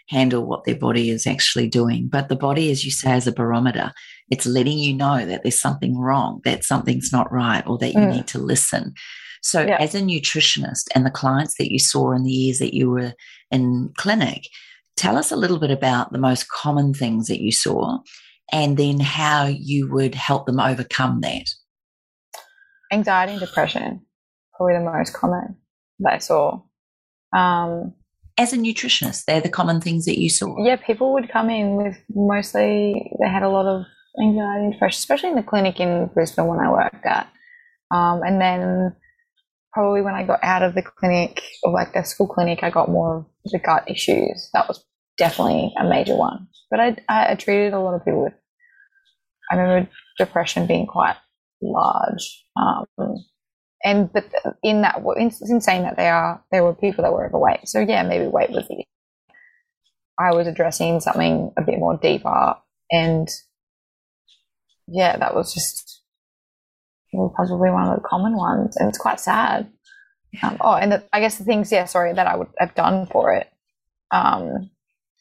handle 0.09 0.45
what 0.45 0.63
their 0.65 0.75
body 0.75 1.09
is 1.09 1.27
actually 1.27 1.67
doing. 1.67 2.07
But 2.09 2.29
the 2.29 2.35
body, 2.35 2.71
as 2.71 2.83
you 2.83 2.91
say, 2.91 3.15
is 3.15 3.27
a 3.27 3.31
barometer. 3.31 3.91
It's 4.29 4.45
letting 4.45 4.79
you 4.79 4.93
know 4.93 5.25
that 5.25 5.43
there's 5.43 5.59
something 5.59 5.97
wrong, 5.97 6.41
that 6.43 6.63
something's 6.63 7.11
not 7.11 7.31
right, 7.31 7.65
or 7.67 7.77
that 7.77 7.93
you 7.93 7.99
mm. 7.99 8.15
need 8.15 8.27
to 8.27 8.39
listen. 8.39 8.93
So, 9.41 9.61
yeah. 9.61 9.77
as 9.79 9.95
a 9.95 10.01
nutritionist 10.01 10.87
and 10.95 11.05
the 11.05 11.11
clients 11.11 11.55
that 11.57 11.71
you 11.71 11.79
saw 11.79 12.11
in 12.11 12.23
the 12.23 12.31
years 12.31 12.59
that 12.59 12.73
you 12.73 12.89
were 12.89 13.13
in 13.51 13.93
clinic, 13.97 14.43
Tell 14.97 15.15
us 15.15 15.31
a 15.31 15.35
little 15.35 15.59
bit 15.59 15.71
about 15.71 16.11
the 16.11 16.17
most 16.17 16.49
common 16.49 16.93
things 16.93 17.27
that 17.27 17.39
you 17.39 17.51
saw 17.51 17.99
and 18.51 18.77
then 18.77 18.99
how 18.99 19.45
you 19.45 19.89
would 19.91 20.15
help 20.15 20.47
them 20.47 20.59
overcome 20.59 21.21
that. 21.21 21.45
Anxiety 22.91 23.33
and 23.33 23.41
depression, 23.41 24.01
probably 24.55 24.73
the 24.73 24.83
most 24.83 25.13
common 25.13 25.55
that 25.99 26.13
I 26.13 26.17
saw. 26.17 26.61
Um, 27.35 27.93
as 28.39 28.53
a 28.53 28.57
nutritionist, 28.57 29.25
they're 29.25 29.41
the 29.41 29.49
common 29.49 29.81
things 29.81 30.05
that 30.05 30.19
you 30.19 30.29
saw. 30.29 30.63
Yeah, 30.63 30.77
people 30.77 31.13
would 31.13 31.29
come 31.29 31.49
in 31.49 31.75
with 31.75 31.97
mostly 32.09 33.11
they 33.19 33.29
had 33.29 33.43
a 33.43 33.49
lot 33.49 33.65
of 33.65 33.85
anxiety 34.21 34.65
and 34.65 34.73
depression, 34.73 34.97
especially 34.97 35.29
in 35.29 35.35
the 35.35 35.43
clinic 35.43 35.79
in 35.79 36.09
Brisbane 36.13 36.47
when 36.47 36.59
I 36.59 36.71
worked 36.71 37.05
at. 37.05 37.29
Um, 37.91 38.21
and 38.23 38.41
then 38.41 38.95
probably 39.73 40.01
when 40.01 40.15
I 40.15 40.23
got 40.23 40.39
out 40.43 40.63
of 40.63 40.75
the 40.75 40.81
clinic, 40.81 41.43
or 41.63 41.71
like 41.71 41.93
the 41.93 42.03
school 42.03 42.27
clinic, 42.27 42.63
I 42.63 42.69
got 42.69 42.89
more 42.89 43.17
of 43.17 43.25
the 43.51 43.59
gut 43.59 43.89
issues. 43.89 44.49
That 44.53 44.67
was 44.67 44.83
definitely 45.17 45.73
a 45.79 45.83
major 45.83 46.15
one. 46.15 46.47
But 46.69 46.79
I, 46.79 46.95
I 47.09 47.35
treated 47.35 47.73
a 47.73 47.79
lot 47.79 47.95
of 47.95 48.03
people 48.03 48.23
with, 48.25 48.33
I 49.51 49.55
remember 49.55 49.89
depression 50.17 50.67
being 50.67 50.87
quite 50.87 51.15
large. 51.61 52.43
Um, 52.55 52.85
and 53.83 54.11
but 54.11 54.25
in 54.63 54.81
that, 54.81 55.01
in, 55.17 55.31
in 55.49 55.61
saying 55.61 55.83
that 55.83 55.97
they 55.97 56.09
are, 56.09 56.43
there 56.51 56.63
were 56.63 56.73
people 56.73 57.03
that 57.03 57.13
were 57.13 57.27
overweight. 57.27 57.67
So 57.67 57.79
yeah, 57.79 58.03
maybe 58.03 58.27
weight 58.27 58.49
was 58.49 58.67
the. 58.67 58.83
I 60.19 60.33
was 60.33 60.47
addressing 60.47 60.99
something 60.99 61.51
a 61.57 61.61
bit 61.61 61.77
more 61.77 61.95
deeper, 61.95 62.55
and 62.91 63.29
yeah, 64.87 65.15
that 65.17 65.35
was 65.35 65.53
just 65.53 66.01
probably 67.13 67.69
one 67.69 67.87
of 67.87 67.95
the 67.95 68.07
common 68.07 68.35
ones, 68.35 68.75
and 68.77 68.89
it's 68.89 68.97
quite 68.97 69.19
sad. 69.19 69.71
Um, 70.43 70.57
oh, 70.61 70.75
and 70.75 70.91
the, 70.91 71.03
I 71.13 71.19
guess 71.19 71.37
the 71.37 71.43
things, 71.43 71.71
yeah, 71.71 71.85
sorry, 71.85 72.13
that 72.13 72.27
I 72.27 72.35
would 72.35 72.47
have 72.59 72.75
done 72.75 73.07
for 73.07 73.33
it. 73.33 73.49
Um, 74.11 74.69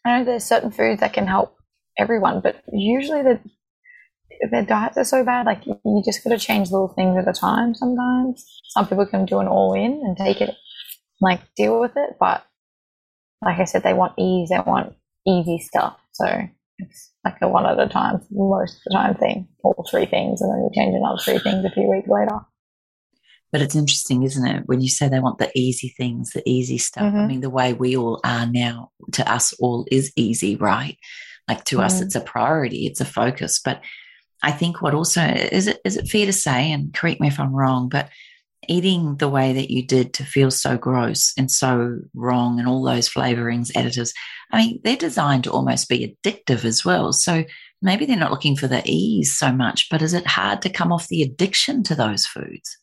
I 0.05 0.18
know 0.18 0.24
there's 0.24 0.44
certain 0.44 0.70
foods 0.70 1.00
that 1.00 1.12
can 1.12 1.26
help 1.26 1.57
everyone, 1.98 2.40
but 2.40 2.62
usually 2.72 3.22
the 3.22 3.40
their 4.50 4.64
diets 4.64 4.98
are 4.98 5.05
so 5.05 5.24
bad. 5.24 5.46
Like 5.46 5.66
you 5.66 6.02
just 6.05 6.22
got 6.22 6.31
to 6.31 6.38
change 6.38 6.70
little 6.70 6.92
things 6.94 7.16
at 7.18 7.29
a 7.29 7.33
time. 7.33 7.74
Sometimes 7.74 8.44
some 8.68 8.87
people 8.87 9.07
can 9.07 9.24
do 9.24 9.38
an 9.38 9.48
all 9.48 9.74
in 9.74 10.02
and 10.05 10.16
take 10.16 10.40
it, 10.40 10.55
like 11.20 11.40
deal 11.57 11.81
with 11.81 11.92
it. 11.96 12.16
But 12.20 12.44
like 13.42 13.59
I 13.59 13.64
said, 13.64 13.83
they 13.83 13.94
want 13.94 14.18
ease. 14.18 14.50
They 14.50 14.59
want 14.59 14.94
easy 15.26 15.59
stuff. 15.59 15.96
So 16.12 16.26
it's 16.79 17.12
like 17.24 17.37
a 17.42 17.48
one 17.48 17.66
at 17.66 17.81
a 17.81 17.88
time, 17.88 18.20
most 18.31 18.76
of 18.76 18.83
the 18.87 18.94
time 18.94 19.14
thing. 19.14 19.48
All 19.64 19.87
three 19.90 20.07
things, 20.07 20.40
and 20.40 20.50
then 20.52 20.62
you 20.62 20.70
change 20.74 20.94
another 20.94 21.18
three 21.22 21.38
things 21.38 21.64
a 21.64 21.70
few 21.70 21.88
weeks 21.88 22.09
later. 22.09 22.38
But 23.52 23.62
it's 23.62 23.76
interesting, 23.76 24.22
isn't 24.24 24.46
it? 24.46 24.62
When 24.66 24.80
you 24.80 24.88
say 24.88 25.09
they 25.09 25.20
want 25.20 25.38
the 25.38 25.50
easy 25.56 25.88
things, 25.88 26.30
the 26.30 26.42
easy 26.44 26.78
stuff. 26.78 27.04
Mm-hmm. 27.04 27.18
I 27.18 27.26
mean, 27.26 27.40
the 27.40 27.50
way 27.50 27.72
we 27.72 27.96
all 27.96 28.20
are 28.24 28.46
now, 28.46 28.90
to 29.12 29.30
us 29.30 29.52
all 29.54 29.87
is 29.90 30.12
easy, 30.16 30.56
right? 30.56 30.98
Like 31.48 31.64
to 31.64 31.76
mm-hmm. 31.76 31.85
us, 31.85 32.00
it's 32.00 32.16
a 32.16 32.20
priority, 32.20 32.87
it's 32.87 33.00
a 33.00 33.04
focus. 33.04 33.61
But 33.64 33.82
I 34.42 34.52
think 34.52 34.82
what 34.82 34.94
also 34.94 35.22
is 35.22 35.66
it 35.66 35.80
is 35.85 35.96
it 35.96 36.09
fair 36.09 36.26
to 36.26 36.32
say, 36.32 36.70
and 36.72 36.92
correct 36.92 37.20
me 37.20 37.28
if 37.28 37.40
I'm 37.40 37.54
wrong, 37.54 37.88
but 37.88 38.11
eating 38.68 39.16
the 39.16 39.28
way 39.28 39.52
that 39.52 39.70
you 39.70 39.87
did 39.87 40.12
to 40.14 40.24
feel 40.24 40.50
so 40.50 40.76
gross 40.76 41.32
and 41.38 41.50
so 41.50 41.98
wrong 42.14 42.59
and 42.59 42.68
all 42.68 42.82
those 42.82 43.09
flavorings, 43.09 43.70
additives, 43.72 44.11
I 44.52 44.59
mean, 44.59 44.80
they're 44.82 44.96
designed 44.96 45.44
to 45.44 45.52
almost 45.52 45.88
be 45.88 46.16
addictive 46.24 46.64
as 46.64 46.85
well. 46.85 47.12
So 47.12 47.44
maybe 47.80 48.06
they're 48.06 48.16
not 48.16 48.30
looking 48.30 48.56
for 48.56 48.66
the 48.66 48.82
ease 48.85 49.37
so 49.37 49.52
much, 49.52 49.88
but 49.90 50.02
is 50.02 50.14
it 50.14 50.26
hard 50.26 50.62
to 50.62 50.70
come 50.70 50.92
off 50.92 51.09
the 51.09 51.22
addiction 51.22 51.82
to 51.85 51.94
those 51.94 52.26
foods? 52.26 52.78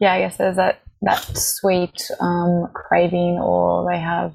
Yeah, 0.00 0.12
I 0.12 0.20
guess 0.20 0.36
there's 0.36 0.56
that 0.56 0.80
that 1.02 1.20
sweet 1.36 2.10
um, 2.20 2.68
craving, 2.74 3.38
or 3.42 3.90
they 3.90 3.98
have. 3.98 4.34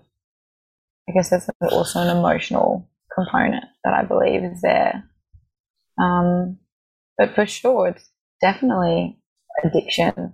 I 1.08 1.12
guess 1.14 1.30
there's 1.30 1.50
also 1.72 2.02
an 2.02 2.16
emotional 2.16 2.88
component 3.14 3.66
that 3.84 3.94
I 3.94 4.04
believe 4.04 4.44
is 4.44 4.62
there 4.62 5.10
um, 6.00 6.58
but 7.18 7.36
for 7.36 7.46
sure, 7.46 7.90
it's 7.90 8.10
definitely 8.42 9.20
addiction. 9.64 10.34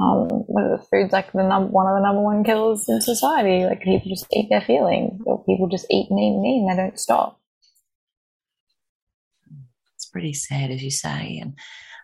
Um, 0.00 0.26
the 0.48 0.82
foods 0.90 1.12
like 1.12 1.32
the 1.32 1.42
num- 1.42 1.70
one 1.70 1.86
of 1.86 1.94
the 1.94 2.02
number 2.02 2.22
one 2.22 2.44
killers 2.44 2.86
in 2.88 3.02
society? 3.02 3.64
Like 3.64 3.82
people 3.82 4.08
just 4.08 4.26
eat 4.32 4.48
their 4.48 4.62
feelings, 4.62 5.20
or 5.26 5.44
people 5.44 5.68
just 5.68 5.86
eat 5.90 6.06
and 6.08 6.18
eat 6.18 6.34
and 6.34 6.46
eat, 6.46 6.60
and 6.60 6.70
they 6.70 6.82
don't 6.82 6.98
stop. 6.98 7.38
It's 9.94 10.06
pretty 10.06 10.32
sad, 10.32 10.70
as 10.70 10.82
you 10.82 10.90
say, 10.90 11.38
and 11.42 11.58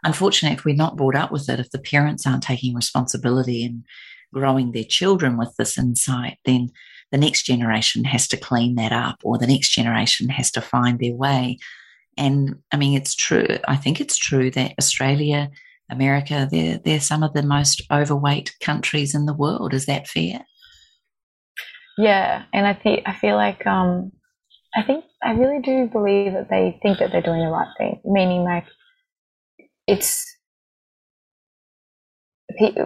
unfortunately, 0.05 0.57
if 0.57 0.65
we're 0.65 0.75
not 0.75 0.97
brought 0.97 1.17
up 1.17 1.33
with 1.33 1.49
it, 1.49 1.61
if 1.61 1.71
the 1.71 1.79
parents 1.79 2.27
aren't 2.27 2.43
taking 2.43 2.75
responsibility 2.75 3.65
and 3.65 3.85
growing 4.33 4.73
their 4.73 4.85
children 4.85 5.37
with 5.39 5.55
this 5.57 5.79
insight, 5.79 6.39
then 6.45 6.71
the 7.11 7.19
next 7.19 7.45
generation 7.45 8.05
has 8.05 8.29
to 8.29 8.37
clean 8.37 8.75
that 8.75 8.93
up, 8.93 9.17
or 9.25 9.39
the 9.39 9.47
next 9.47 9.71
generation 9.71 10.29
has 10.29 10.51
to 10.51 10.61
find 10.61 10.99
their 10.99 11.15
way 11.15 11.59
and 12.19 12.57
I 12.73 12.77
mean, 12.77 12.97
it's 12.99 13.15
true. 13.15 13.47
I 13.67 13.77
think 13.77 14.01
it's 14.01 14.19
true 14.19 14.51
that 14.51 14.75
Australia, 14.79 15.51
America, 15.89 16.49
they're, 16.51 16.79
they're 16.79 17.01
some 17.01 17.23
of 17.23 17.33
the 17.33 17.45
most 17.45 17.81
overweight 17.91 18.57
countries 18.61 19.15
in 19.15 19.27
the 19.27 19.33
world. 19.33 19.73
Is 19.73 19.87
that 19.87 20.09
fair? 20.09 20.45
Yeah. 21.97 22.43
And 22.53 22.67
I 22.67 22.75
think, 22.75 23.05
I 23.07 23.15
feel 23.15 23.37
like, 23.37 23.65
um, 23.67 24.11
I 24.75 24.83
think, 24.83 25.05
I 25.23 25.33
really 25.33 25.63
do 25.63 25.89
believe 25.91 26.33
that 26.33 26.49
they 26.51 26.79
think 26.83 26.99
that 26.99 27.13
they're 27.13 27.23
doing 27.23 27.41
the 27.41 27.51
right 27.51 27.73
thing, 27.79 28.01
meaning 28.05 28.43
like 28.43 28.67
it's, 29.89 30.25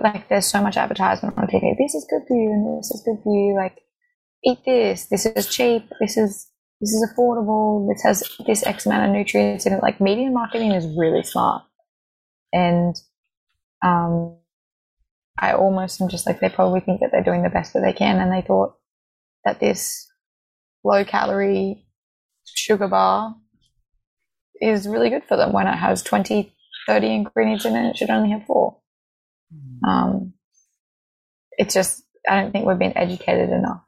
like 0.03 0.29
there's 0.29 0.47
so 0.47 0.63
much 0.63 0.77
advertisement 0.77 1.37
on 1.39 1.47
TV. 1.47 1.77
This 1.79 1.95
is 1.95 2.07
good 2.09 2.23
for 2.29 2.37
you, 2.37 2.51
and 2.51 2.79
this 2.79 2.91
is 2.91 3.03
good 3.05 3.23
for 3.23 3.35
you. 3.35 3.55
Like, 3.57 3.79
eat 4.45 4.59
this. 4.67 5.07
This 5.07 5.27
is 5.27 5.47
cheap. 5.49 5.89
This 6.01 6.17
is 6.17 6.53
this 6.83 6.91
is 6.91 7.09
affordable, 7.09 7.89
this 7.89 8.03
has 8.03 8.29
this 8.45 8.67
X 8.67 8.87
amount 8.87 9.05
of 9.05 9.13
nutrients 9.13 9.67
in 9.67 9.73
it. 9.73 9.83
Like 9.83 10.01
media 10.01 10.29
marketing 10.31 10.73
is 10.73 10.85
really 10.99 11.23
smart. 11.23 11.63
And 12.53 12.97
um, 13.85 14.37
I 15.39 15.53
almost 15.53 16.01
am 16.01 16.09
just 16.09 16.27
like, 16.27 16.41
they 16.41 16.49
probably 16.49 16.81
think 16.81 17.01
that 17.01 17.11
they're 17.13 17.23
doing 17.23 17.45
the 17.45 17.51
best 17.51 17.73
that 17.73 17.83
they 17.83 17.93
can. 17.93 18.19
And 18.19 18.33
they 18.33 18.45
thought 18.45 18.75
that 19.45 19.61
this 19.61 20.09
low 20.83 21.05
calorie 21.05 21.87
sugar 22.53 22.89
bar 22.89 23.37
is 24.61 24.89
really 24.89 25.09
good 25.09 25.23
for 25.29 25.37
them 25.37 25.53
when 25.53 25.69
it 25.69 25.77
has 25.77 26.03
20, 26.03 26.53
30 26.87 27.15
ingredients 27.15 27.65
in 27.65 27.77
it. 27.77 27.91
It 27.91 27.97
should 27.97 28.11
only 28.11 28.31
have 28.31 28.45
four. 28.47 28.79
Mm. 29.55 29.89
Um, 29.89 30.33
it's 31.53 31.75
just, 31.75 32.03
I 32.29 32.41
don't 32.41 32.53
think 32.53 32.67
we've 32.67 32.79
been 32.79 32.97
educated 32.97 33.51
enough. 33.51 33.83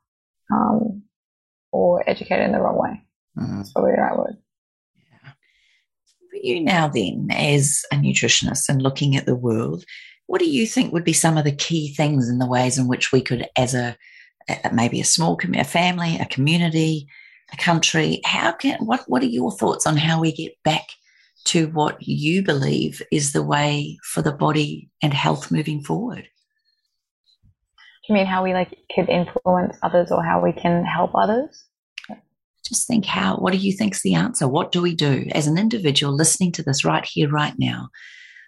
Um, 0.52 1.02
or 1.72 2.08
educated 2.08 2.44
in 2.44 2.52
the 2.52 2.60
wrong 2.60 2.78
way. 2.78 3.02
Mm-hmm. 3.38 3.56
That's 3.56 3.72
probably 3.72 3.92
the 3.92 4.02
right 4.02 4.16
word. 4.16 4.36
Yeah. 4.96 5.30
For 6.30 6.36
you 6.40 6.60
now, 6.60 6.88
then, 6.88 7.28
as 7.32 7.82
a 7.92 7.96
nutritionist 7.96 8.68
and 8.68 8.80
looking 8.80 9.16
at 9.16 9.26
the 9.26 9.34
world, 9.34 9.84
what 10.26 10.38
do 10.38 10.48
you 10.48 10.66
think 10.66 10.92
would 10.92 11.04
be 11.04 11.12
some 11.12 11.36
of 11.36 11.44
the 11.44 11.52
key 11.52 11.92
things 11.92 12.28
in 12.28 12.38
the 12.38 12.46
ways 12.46 12.78
in 12.78 12.86
which 12.86 13.12
we 13.12 13.20
could, 13.20 13.46
as 13.56 13.74
a, 13.74 13.96
a 14.48 14.72
maybe 14.72 15.00
a 15.00 15.04
small 15.04 15.36
com- 15.36 15.54
a 15.54 15.64
family, 15.64 16.16
a 16.18 16.26
community, 16.26 17.08
a 17.52 17.56
country, 17.56 18.20
how 18.24 18.52
can 18.52 18.78
what 18.84 19.04
what 19.06 19.22
are 19.22 19.26
your 19.26 19.52
thoughts 19.52 19.86
on 19.86 19.96
how 19.96 20.20
we 20.20 20.32
get 20.32 20.52
back 20.62 20.86
to 21.46 21.68
what 21.68 21.96
you 22.00 22.42
believe 22.42 23.02
is 23.12 23.32
the 23.32 23.42
way 23.42 23.98
for 24.02 24.22
the 24.22 24.32
body 24.32 24.90
and 25.02 25.12
health 25.12 25.50
moving 25.50 25.82
forward? 25.82 26.28
you 28.08 28.14
mean 28.14 28.26
how 28.26 28.42
we 28.44 28.52
like 28.52 28.76
could 28.94 29.08
influence 29.08 29.76
others 29.82 30.10
or 30.10 30.22
how 30.22 30.40
we 30.42 30.52
can 30.52 30.84
help 30.84 31.12
others? 31.14 31.64
Just 32.66 32.86
think 32.86 33.04
how, 33.04 33.36
what 33.36 33.52
do 33.52 33.58
you 33.58 33.72
think's 33.72 34.02
the 34.02 34.14
answer? 34.14 34.48
What 34.48 34.72
do 34.72 34.80
we 34.80 34.94
do 34.94 35.26
as 35.32 35.46
an 35.46 35.58
individual 35.58 36.14
listening 36.14 36.50
to 36.52 36.62
this 36.62 36.84
right 36.84 37.04
here, 37.04 37.28
right 37.28 37.54
now? 37.58 37.88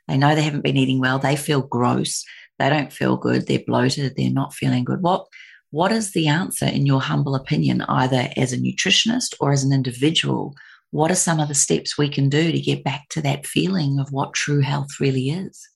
They 0.08 0.16
know 0.16 0.34
they 0.34 0.42
haven't 0.42 0.64
been 0.64 0.76
eating 0.76 1.00
well. 1.00 1.18
They 1.18 1.36
feel 1.36 1.62
gross. 1.62 2.24
They 2.58 2.70
don't 2.70 2.92
feel 2.92 3.18
good. 3.18 3.46
They're 3.46 3.60
bloated. 3.66 4.14
They're 4.16 4.30
not 4.30 4.54
feeling 4.54 4.84
good. 4.84 5.02
What, 5.02 5.26
what 5.70 5.92
is 5.92 6.12
the 6.12 6.28
answer 6.28 6.64
in 6.64 6.86
your 6.86 7.02
humble 7.02 7.34
opinion, 7.34 7.82
either 7.82 8.30
as 8.38 8.54
a 8.54 8.58
nutritionist 8.58 9.34
or 9.38 9.52
as 9.52 9.64
an 9.64 9.72
individual? 9.72 10.54
What 10.90 11.10
are 11.10 11.16
some 11.16 11.40
of 11.40 11.48
the 11.48 11.54
steps 11.54 11.98
we 11.98 12.08
can 12.08 12.28
do 12.28 12.52
to 12.52 12.60
get 12.60 12.84
back 12.84 13.08
to 13.10 13.22
that 13.22 13.46
feeling 13.46 13.98
of 13.98 14.12
what 14.12 14.34
true 14.34 14.60
health 14.60 15.00
really 15.00 15.30
is? 15.30 15.68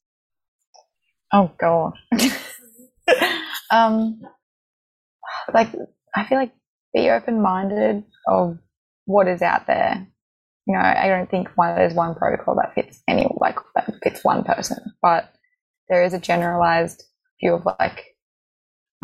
Oh, 1.32 1.50
God. 1.58 1.92
Um, 3.70 4.20
like 5.54 5.68
I 6.14 6.24
feel 6.24 6.38
like 6.38 6.52
be 6.92 7.08
open 7.10 7.40
minded 7.40 8.02
of 8.26 8.58
what 9.04 9.28
is 9.28 9.42
out 9.42 9.66
there. 9.66 10.06
You 10.66 10.74
know, 10.74 10.80
I 10.80 11.08
don't 11.08 11.30
think 11.30 11.48
one 11.54 11.76
there's 11.76 11.94
one 11.94 12.14
protocol 12.14 12.56
that 12.56 12.74
fits 12.74 13.00
any 13.08 13.26
like 13.36 13.56
that 13.74 13.92
fits 14.02 14.24
one 14.24 14.44
person, 14.44 14.78
but 15.02 15.32
there 15.88 16.04
is 16.04 16.14
a 16.14 16.18
generalized 16.18 17.04
view 17.40 17.54
of 17.54 17.64
like 17.64 18.04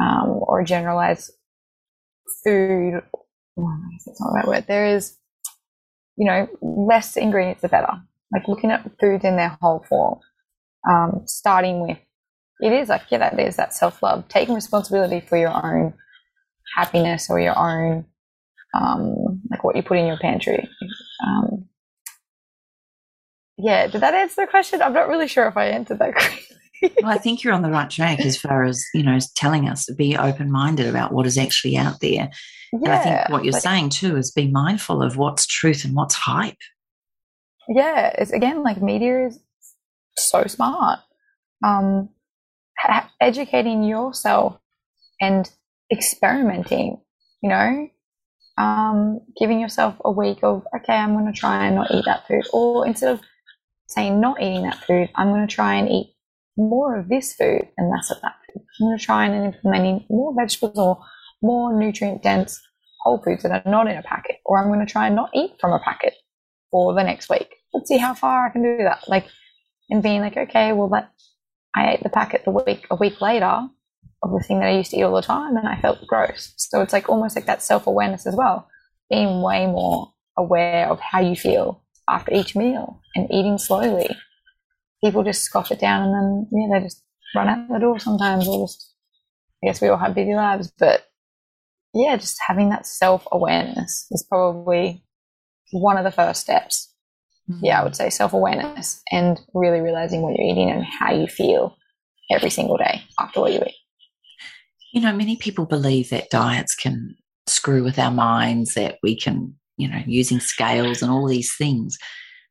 um, 0.00 0.40
or 0.42 0.60
a 0.60 0.64
generalized 0.64 1.30
food. 2.44 3.02
Oh, 3.58 3.78
that's 4.04 4.20
not 4.20 4.34
right 4.34 4.46
word. 4.46 4.64
There 4.68 4.86
is, 4.86 5.16
you 6.16 6.26
know, 6.26 6.48
less 6.62 7.16
ingredients 7.16 7.62
the 7.62 7.68
better. 7.68 7.92
Like 8.32 8.48
looking 8.48 8.70
at 8.70 8.90
foods 9.00 9.24
in 9.24 9.36
their 9.36 9.56
whole 9.60 9.84
form, 9.88 10.18
um, 10.88 11.22
starting 11.26 11.86
with 11.86 11.98
it 12.60 12.72
is 12.72 12.88
like 12.88 13.02
yeah 13.10 13.18
that 13.18 13.38
is 13.38 13.56
that 13.56 13.74
self-love 13.74 14.28
taking 14.28 14.54
responsibility 14.54 15.20
for 15.20 15.36
your 15.36 15.50
own 15.50 15.92
happiness 16.74 17.28
or 17.28 17.38
your 17.38 17.56
own 17.58 18.04
um, 18.74 19.40
like 19.50 19.62
what 19.62 19.76
you 19.76 19.82
put 19.82 19.98
in 19.98 20.06
your 20.06 20.18
pantry. 20.18 20.68
Um, 21.26 21.68
yeah 23.58 23.86
did 23.86 24.00
that 24.00 24.14
answer 24.14 24.42
the 24.42 24.46
question? 24.46 24.82
I'm 24.82 24.92
not 24.92 25.08
really 25.08 25.28
sure 25.28 25.46
if 25.46 25.56
i 25.56 25.66
answered 25.66 25.98
that 25.98 26.14
correctly 26.16 26.56
well, 26.82 27.10
I 27.10 27.18
think 27.18 27.42
you're 27.42 27.54
on 27.54 27.62
the 27.62 27.70
right 27.70 27.88
track 27.90 28.20
as 28.20 28.36
far 28.36 28.64
as, 28.64 28.84
you 28.94 29.02
know, 29.02 29.18
telling 29.34 29.68
us 29.68 29.84
to 29.86 29.94
be 29.94 30.16
open 30.16 30.50
minded 30.50 30.86
about 30.86 31.12
what 31.12 31.26
is 31.26 31.38
actually 31.38 31.76
out 31.76 32.00
there. 32.00 32.30
Yeah, 32.72 32.78
and 32.82 32.88
I 32.88 32.98
think 32.98 33.28
what 33.30 33.44
you're 33.44 33.52
like, 33.52 33.62
saying 33.62 33.90
too 33.90 34.16
is 34.16 34.30
be 34.30 34.48
mindful 34.48 35.02
of 35.02 35.16
what's 35.16 35.46
truth 35.46 35.84
and 35.84 35.94
what's 35.94 36.14
hype. 36.14 36.56
Yeah, 37.68 38.14
it's 38.18 38.32
again 38.32 38.62
like 38.62 38.80
media 38.82 39.26
is 39.26 39.40
so 40.16 40.44
smart. 40.46 41.00
Um, 41.64 42.10
ha- 42.78 43.10
educating 43.20 43.82
yourself 43.82 44.58
and 45.20 45.50
experimenting, 45.90 47.00
you 47.42 47.48
know, 47.48 47.88
um, 48.58 49.20
giving 49.38 49.60
yourself 49.60 49.96
a 50.04 50.10
week 50.10 50.38
of, 50.42 50.66
okay, 50.74 50.94
I'm 50.94 51.14
going 51.14 51.32
to 51.32 51.38
try 51.38 51.66
and 51.66 51.76
not 51.76 51.90
eat 51.90 52.04
that 52.06 52.26
food. 52.26 52.44
Or 52.52 52.86
instead 52.86 53.12
of 53.12 53.20
saying 53.88 54.20
not 54.20 54.40
eating 54.40 54.62
that 54.62 54.84
food, 54.84 55.10
I'm 55.14 55.28
going 55.28 55.46
to 55.46 55.54
try 55.54 55.74
and 55.74 55.88
eat 55.88 56.15
more 56.56 56.98
of 56.98 57.08
this 57.08 57.34
food 57.34 57.68
and 57.76 57.90
less 57.90 58.10
of 58.10 58.20
that 58.22 58.34
food. 58.46 58.62
I'm 58.80 58.86
going 58.86 58.98
to 58.98 59.04
try 59.04 59.26
and 59.26 59.54
implement 59.54 60.04
more 60.10 60.34
vegetables 60.34 60.78
or 60.78 60.98
more 61.42 61.78
nutrient 61.78 62.22
dense 62.22 62.60
whole 63.02 63.22
foods 63.22 63.42
that 63.42 63.52
are 63.52 63.70
not 63.70 63.88
in 63.88 63.96
a 63.96 64.02
packet. 64.02 64.36
Or 64.44 64.58
I'm 64.58 64.68
going 64.68 64.84
to 64.84 64.90
try 64.90 65.06
and 65.06 65.16
not 65.16 65.30
eat 65.34 65.52
from 65.60 65.72
a 65.72 65.78
packet 65.78 66.14
for 66.70 66.94
the 66.94 67.02
next 67.02 67.30
week. 67.30 67.54
Let's 67.72 67.88
see 67.88 67.98
how 67.98 68.14
far 68.14 68.46
I 68.46 68.50
can 68.50 68.62
do 68.62 68.78
that. 68.84 69.04
Like, 69.08 69.26
and 69.90 70.02
being 70.02 70.20
like, 70.20 70.36
okay, 70.36 70.72
well, 70.72 70.88
that 70.88 71.10
I 71.74 71.92
ate 71.92 72.02
the 72.02 72.08
packet 72.08 72.44
the 72.44 72.50
week 72.50 72.86
a 72.90 72.96
week 72.96 73.20
later 73.20 73.68
of 74.22 74.30
the 74.32 74.42
thing 74.46 74.60
that 74.60 74.68
I 74.68 74.76
used 74.76 74.90
to 74.90 74.96
eat 74.96 75.02
all 75.02 75.14
the 75.14 75.22
time, 75.22 75.56
and 75.56 75.68
I 75.68 75.80
felt 75.80 76.06
gross. 76.06 76.54
So 76.56 76.80
it's 76.80 76.92
like 76.92 77.08
almost 77.08 77.36
like 77.36 77.46
that 77.46 77.62
self 77.62 77.86
awareness 77.86 78.26
as 78.26 78.34
well, 78.34 78.68
being 79.10 79.42
way 79.42 79.66
more 79.66 80.12
aware 80.36 80.88
of 80.88 80.98
how 81.00 81.20
you 81.20 81.36
feel 81.36 81.82
after 82.08 82.32
each 82.32 82.56
meal 82.56 83.00
and 83.14 83.30
eating 83.30 83.58
slowly. 83.58 84.08
People 85.04 85.24
just 85.24 85.42
scoff 85.42 85.70
it 85.70 85.80
down 85.80 86.02
and 86.02 86.14
then 86.14 86.48
yeah, 86.52 86.78
they 86.78 86.84
just 86.84 87.02
run 87.34 87.48
out 87.48 87.68
the 87.68 87.78
door 87.78 87.98
sometimes, 87.98 88.48
or 88.48 88.66
just 88.66 88.92
I 89.62 89.68
guess 89.68 89.80
we 89.80 89.88
all 89.88 89.96
have 89.96 90.14
busy 90.14 90.34
lives, 90.34 90.72
but 90.78 91.06
yeah, 91.94 92.16
just 92.16 92.38
having 92.46 92.70
that 92.70 92.86
self 92.86 93.26
awareness 93.32 94.06
is 94.10 94.26
probably 94.28 95.02
one 95.72 95.96
of 95.96 96.04
the 96.04 96.10
first 96.10 96.40
steps 96.40 96.94
Mm-hmm. 97.50 97.64
Yeah, 97.64 97.80
I 97.80 97.84
would 97.84 97.96
say 97.96 98.10
self 98.10 98.32
awareness 98.32 99.02
and 99.12 99.40
really 99.54 99.80
realizing 99.80 100.22
what 100.22 100.36
you're 100.36 100.48
eating 100.48 100.70
and 100.70 100.84
how 100.84 101.12
you 101.12 101.26
feel 101.26 101.76
every 102.30 102.50
single 102.50 102.76
day 102.76 103.02
after 103.20 103.40
what 103.40 103.52
you 103.52 103.60
eat. 103.60 103.74
You 104.92 105.00
know, 105.00 105.12
many 105.12 105.36
people 105.36 105.66
believe 105.66 106.10
that 106.10 106.30
diets 106.30 106.74
can 106.74 107.14
screw 107.46 107.84
with 107.84 107.98
our 107.98 108.10
minds, 108.10 108.74
that 108.74 108.96
we 109.02 109.16
can, 109.16 109.54
you 109.76 109.88
know, 109.88 110.02
using 110.06 110.40
scales 110.40 111.02
and 111.02 111.10
all 111.10 111.26
these 111.26 111.54
things. 111.56 111.98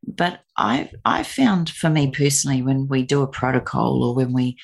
But 0.07 0.41
I've 0.57 0.93
I've 1.03 1.27
found 1.27 1.69
for 1.69 1.89
me 1.89 2.11
personally, 2.11 2.61
when 2.61 2.87
we 2.87 3.03
do 3.03 3.21
a 3.21 3.27
protocol 3.27 4.03
or 4.03 4.15
when 4.15 4.33
we 4.33 4.57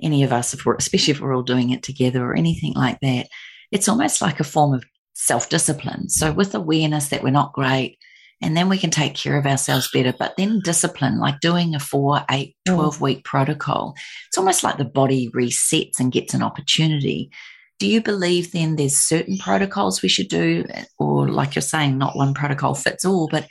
any 0.00 0.22
of 0.22 0.32
us, 0.32 0.54
if 0.54 0.64
we're, 0.64 0.76
especially 0.76 1.12
if 1.12 1.20
we're 1.20 1.34
all 1.34 1.42
doing 1.42 1.70
it 1.70 1.82
together 1.82 2.24
or 2.24 2.36
anything 2.36 2.72
like 2.74 3.00
that, 3.00 3.28
it's 3.72 3.88
almost 3.88 4.22
like 4.22 4.40
a 4.40 4.44
form 4.44 4.74
of 4.74 4.84
self 5.14 5.48
discipline. 5.48 6.08
So 6.08 6.32
with 6.32 6.54
awareness 6.54 7.08
that 7.08 7.22
we're 7.22 7.30
not 7.30 7.52
great, 7.52 7.98
and 8.40 8.56
then 8.56 8.68
we 8.68 8.78
can 8.78 8.90
take 8.90 9.14
care 9.14 9.36
of 9.36 9.46
ourselves 9.46 9.90
better. 9.92 10.14
But 10.16 10.36
then 10.36 10.60
discipline, 10.60 11.18
like 11.18 11.40
doing 11.40 11.74
a 11.74 11.80
four, 11.80 12.24
eight, 12.30 12.56
mm. 12.68 12.74
12 12.74 13.00
week 13.00 13.24
protocol, 13.24 13.94
it's 14.28 14.38
almost 14.38 14.62
like 14.62 14.78
the 14.78 14.84
body 14.84 15.30
resets 15.34 15.98
and 15.98 16.12
gets 16.12 16.34
an 16.34 16.42
opportunity. 16.42 17.30
Do 17.78 17.86
you 17.86 18.00
believe 18.00 18.52
then 18.52 18.76
there's 18.76 18.96
certain 18.96 19.38
protocols 19.38 20.02
we 20.02 20.08
should 20.08 20.28
do, 20.28 20.64
or 20.98 21.28
like 21.28 21.54
you're 21.54 21.62
saying, 21.62 21.98
not 21.98 22.16
one 22.16 22.34
protocol 22.34 22.74
fits 22.74 23.04
all, 23.04 23.28
but 23.30 23.48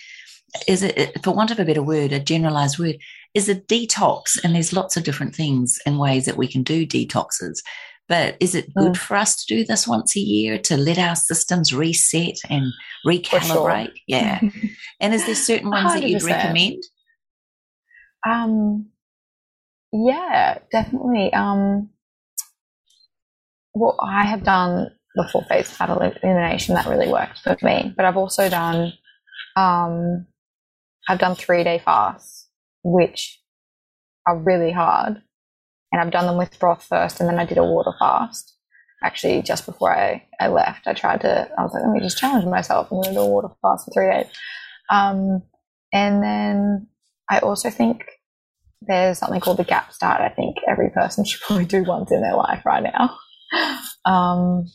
is 0.68 0.84
it, 0.84 1.24
for 1.24 1.32
want 1.32 1.52
of 1.52 1.60
a 1.60 1.66
better 1.66 1.84
word, 1.84 2.12
a 2.12 2.20
generalized 2.20 2.80
word, 2.80 2.98
is 3.34 3.50
a 3.50 3.56
detox? 3.56 4.38
And 4.44 4.56
there's 4.56 4.74
lots 4.74 4.98
of 4.98 5.04
different 5.04 5.36
things 5.36 5.80
and 5.86 6.00
ways 6.00 6.26
that 6.26 6.38
we 6.38 6.48
can 6.48 6.64
do 6.64 6.86
detoxes. 6.86 7.60
But 8.08 8.38
is 8.40 8.56
it 8.56 8.74
good 8.74 8.94
mm. 8.94 8.98
for 8.98 9.18
us 9.18 9.44
to 9.44 9.56
do 9.56 9.66
this 9.66 9.88
once 9.88 10.16
a 10.16 10.20
year 10.20 10.58
to 10.60 10.78
let 10.78 10.98
our 10.98 11.16
systems 11.16 11.74
reset 11.74 12.38
and 12.50 12.72
recalibrate? 13.06 13.88
Sure. 13.88 13.96
Yeah. 14.08 14.40
and 15.02 15.14
is 15.14 15.26
there 15.26 15.36
certain 15.36 15.70
ones 15.70 15.92
100%. 15.92 15.94
that 15.94 16.10
you'd 16.10 16.24
recommend? 16.24 16.84
Um, 18.26 18.88
yeah, 19.92 20.60
definitely. 20.72 21.34
Um, 21.34 21.90
well, 23.74 23.98
I 24.02 24.26
have 24.26 24.44
done 24.44 24.90
the 25.16 25.28
full 25.32 25.44
face 25.44 25.70
fat 25.70 25.90
elimination 25.90 26.76
that 26.76 26.86
really 26.86 27.12
worked 27.12 27.40
for 27.40 27.58
me, 27.62 27.94
but 27.96 28.06
I've 28.06 28.18
also 28.18 28.50
done, 28.50 28.94
um, 29.56 30.28
I've 31.08 31.20
done 31.20 31.36
three 31.36 31.64
day 31.64 31.80
fasts, 31.84 32.50
which 32.84 33.40
are 34.26 34.38
really 34.38 34.72
hard 34.72 35.22
and 35.92 36.02
I've 36.02 36.12
done 36.12 36.26
them 36.26 36.38
with 36.38 36.60
broth 36.60 36.84
first, 36.84 37.20
and 37.20 37.30
then 37.30 37.40
I 37.40 37.46
did 37.46 37.58
a 37.58 37.64
water 37.64 37.94
fast. 38.00 38.56
Actually, 39.04 39.42
just 39.42 39.66
before 39.66 39.96
I, 39.96 40.26
I 40.40 40.48
left, 40.48 40.88
I 40.88 40.94
tried 40.94 41.22
to. 41.22 41.50
I 41.58 41.64
was 41.64 41.74
like, 41.74 41.84
let 41.84 41.92
me 41.92 42.00
just 42.00 42.18
challenge 42.18 42.46
myself. 42.46 42.90
To 42.90 43.12
do 43.12 43.20
a 43.20 43.28
water 43.28 43.50
fast 43.62 43.86
for 43.86 43.92
three 43.94 44.12
days. 44.12 44.28
Um, 44.90 45.44
and 45.94 46.24
then 46.24 46.88
I 47.30 47.40
also 47.40 47.70
think 47.70 48.04
there's 48.82 49.20
something 49.20 49.40
called 49.40 49.58
the 49.58 49.64
gap 49.64 49.94
start. 49.94 50.22
I 50.22 50.30
think 50.30 50.58
every 50.68 50.90
person 50.90 51.26
should 51.26 51.42
probably 51.42 51.66
do 51.66 51.84
once 51.84 52.12
in 52.12 52.22
their 52.22 52.36
life 52.36 52.66
right 52.66 52.84
now. 52.84 53.18
Um, 54.06 54.66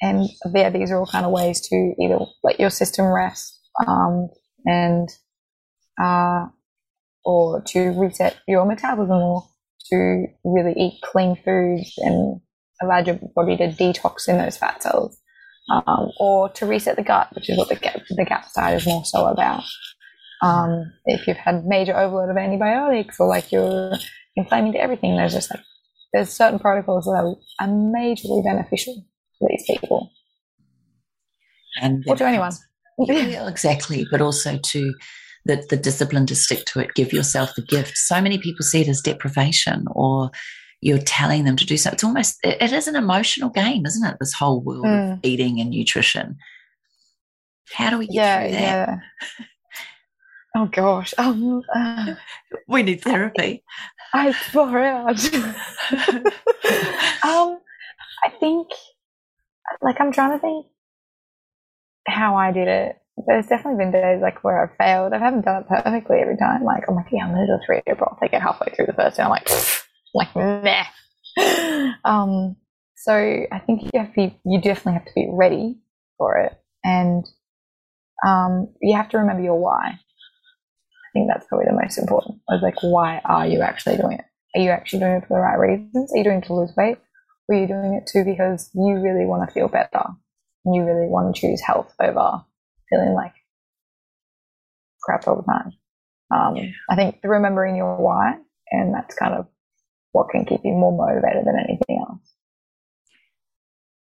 and 0.00 0.28
yeah, 0.54 0.70
these 0.70 0.90
are 0.90 0.98
all 0.98 1.06
kind 1.06 1.26
of 1.26 1.32
ways 1.32 1.60
to 1.68 1.94
either 2.00 2.18
let 2.44 2.60
your 2.60 2.70
system 2.70 3.06
rest 3.06 3.60
um, 3.86 4.28
and 4.64 5.08
uh, 6.00 6.46
or 7.24 7.62
to 7.62 7.90
reset 7.90 8.36
your 8.46 8.64
metabolism 8.64 9.16
or 9.16 9.44
to 9.90 10.26
really 10.44 10.74
eat 10.76 11.00
clean 11.02 11.36
foods 11.44 11.92
and 11.98 12.40
allow 12.82 12.98
your 12.98 13.18
body 13.34 13.56
to 13.56 13.68
detox 13.68 14.28
in 14.28 14.38
those 14.38 14.56
fat 14.56 14.82
cells, 14.82 15.18
um, 15.70 16.08
or 16.20 16.48
to 16.50 16.66
reset 16.66 16.96
the 16.96 17.02
gut, 17.02 17.28
which 17.34 17.48
is 17.48 17.56
what 17.56 17.68
the 17.68 17.76
gap, 17.76 18.00
the 18.10 18.24
gap 18.24 18.46
start 18.46 18.74
is 18.74 18.86
more 18.86 19.04
so 19.04 19.26
about. 19.26 19.62
Um, 20.42 20.92
if 21.06 21.26
you've 21.26 21.36
had 21.36 21.64
major 21.64 21.96
overload 21.96 22.30
of 22.30 22.36
antibiotics 22.36 23.18
or 23.18 23.26
like 23.26 23.50
you're 23.50 23.92
inflaming 24.36 24.72
to 24.72 24.80
everything, 24.80 25.16
there's 25.16 25.32
just 25.32 25.50
like 25.50 25.62
there's 26.12 26.30
certain 26.30 26.58
protocols 26.58 27.04
that 27.04 27.36
are, 27.60 27.68
majorly 27.68 28.44
beneficial 28.44 29.04
for 29.38 29.48
these 29.48 29.64
people. 29.66 30.10
And 31.80 32.04
or 32.06 32.16
to 32.16 32.26
anyone. 32.26 32.52
Yeah, 32.98 33.46
exactly. 33.46 34.06
But 34.10 34.22
also 34.22 34.56
to 34.56 34.94
the, 35.46 35.64
the 35.70 35.76
discipline 35.76 36.26
to 36.26 36.34
stick 36.34 36.64
to 36.66 36.80
it, 36.80 36.94
give 36.94 37.12
yourself 37.12 37.54
the 37.54 37.62
gift. 37.62 37.96
So 37.96 38.20
many 38.20 38.38
people 38.38 38.64
see 38.64 38.80
it 38.80 38.88
as 38.88 39.00
deprivation 39.00 39.86
or 39.92 40.30
you're 40.80 40.98
telling 40.98 41.44
them 41.44 41.56
to 41.56 41.64
do 41.64 41.76
so. 41.76 41.90
It's 41.90 42.04
almost, 42.04 42.38
it, 42.42 42.60
it 42.60 42.72
is 42.72 42.88
an 42.88 42.96
emotional 42.96 43.50
game, 43.50 43.86
isn't 43.86 44.06
it? 44.06 44.16
This 44.20 44.32
whole 44.32 44.60
world 44.60 44.84
mm. 44.84 45.14
of 45.14 45.18
eating 45.22 45.60
and 45.60 45.70
nutrition. 45.70 46.36
How 47.72 47.90
do 47.90 47.98
we 47.98 48.06
get 48.06 48.14
yeah, 48.14 48.40
through 48.42 48.52
that? 48.52 48.60
Yeah. 48.60 49.46
Oh 50.56 50.66
gosh. 50.66 51.14
Um, 51.18 51.62
uh, 51.74 52.14
we 52.68 52.82
need 52.82 53.02
therapy. 53.02 53.62
I, 54.14 54.28
I 54.28 54.86
out. 54.86 55.34
um, 57.24 57.60
I 58.24 58.30
think, 58.40 58.68
like, 59.82 60.00
I'm 60.00 60.12
trying 60.12 60.32
to 60.32 60.38
think 60.38 60.66
how 62.06 62.36
I 62.36 62.52
did 62.52 62.68
it 62.68 62.96
there's 63.26 63.46
definitely 63.46 63.82
been 63.82 63.92
days 63.92 64.20
like 64.20 64.44
where 64.44 64.62
I've 64.62 64.76
failed. 64.76 65.12
I 65.12 65.18
haven't 65.18 65.44
done 65.44 65.62
it 65.62 65.68
perfectly 65.68 66.18
every 66.20 66.36
time. 66.36 66.64
Like 66.64 66.84
I'm 66.88 66.94
like, 66.94 67.06
yeah, 67.10 67.24
I'm 67.24 67.32
gonna 67.32 67.46
do 67.46 67.52
a 67.52 67.60
three 67.64 67.80
day 67.86 67.94
broth. 67.94 68.18
I 68.20 68.28
get 68.28 68.42
halfway 68.42 68.72
through 68.74 68.86
the 68.86 68.92
first 68.92 69.16
day, 69.16 69.22
I'm 69.22 69.30
like, 69.30 69.48
like 70.14 70.36
nah. 70.36 70.84
um, 72.04 72.56
so 72.96 73.12
I 73.14 73.58
think 73.60 73.82
you 73.82 73.90
have 74.00 74.08
to 74.08 74.14
be, 74.14 74.40
you 74.44 74.60
definitely 74.60 74.94
have 74.94 75.06
to 75.06 75.12
be 75.14 75.28
ready 75.30 75.78
for 76.18 76.36
it, 76.38 76.52
and 76.84 77.24
um, 78.26 78.74
you 78.82 78.96
have 78.96 79.08
to 79.10 79.18
remember 79.18 79.42
your 79.42 79.58
why. 79.58 79.88
I 79.88 79.98
think 81.12 81.28
that's 81.28 81.46
probably 81.46 81.66
the 81.66 81.80
most 81.80 81.98
important. 81.98 82.40
I 82.48 82.54
Was 82.54 82.62
like, 82.62 82.82
why 82.82 83.22
are 83.24 83.46
you 83.46 83.62
actually 83.62 83.96
doing 83.96 84.18
it? 84.18 84.24
Are 84.54 84.60
you 84.60 84.70
actually 84.70 85.00
doing 85.00 85.12
it 85.12 85.24
for 85.26 85.38
the 85.38 85.40
right 85.40 85.58
reasons? 85.58 86.12
Are 86.12 86.18
you 86.18 86.24
doing 86.24 86.38
it 86.38 86.46
to 86.46 86.54
lose 86.54 86.72
weight? 86.76 86.98
Or 87.48 87.56
are 87.56 87.60
you 87.60 87.66
doing 87.66 87.94
it 87.94 88.08
too 88.10 88.24
because 88.24 88.70
you 88.74 89.00
really 89.00 89.24
want 89.24 89.48
to 89.48 89.52
feel 89.52 89.68
better? 89.68 90.04
And 90.64 90.74
you 90.74 90.84
really 90.84 91.06
want 91.06 91.34
to 91.34 91.40
choose 91.40 91.62
health 91.62 91.94
over 92.00 92.42
feeling 92.90 93.14
like 93.14 93.32
crap 95.02 95.26
all 95.26 95.36
the 95.36 95.42
time. 95.42 95.72
Um, 96.30 96.56
yeah. 96.56 96.70
I 96.90 96.96
think 96.96 97.18
remembering 97.22 97.76
your 97.76 97.96
why, 97.96 98.36
and 98.70 98.92
that's 98.92 99.14
kind 99.14 99.34
of 99.34 99.46
what 100.12 100.30
can 100.30 100.44
keep 100.44 100.60
you 100.64 100.72
more 100.72 100.96
motivated 100.96 101.46
than 101.46 101.58
anything 101.58 102.04
else. 102.08 102.20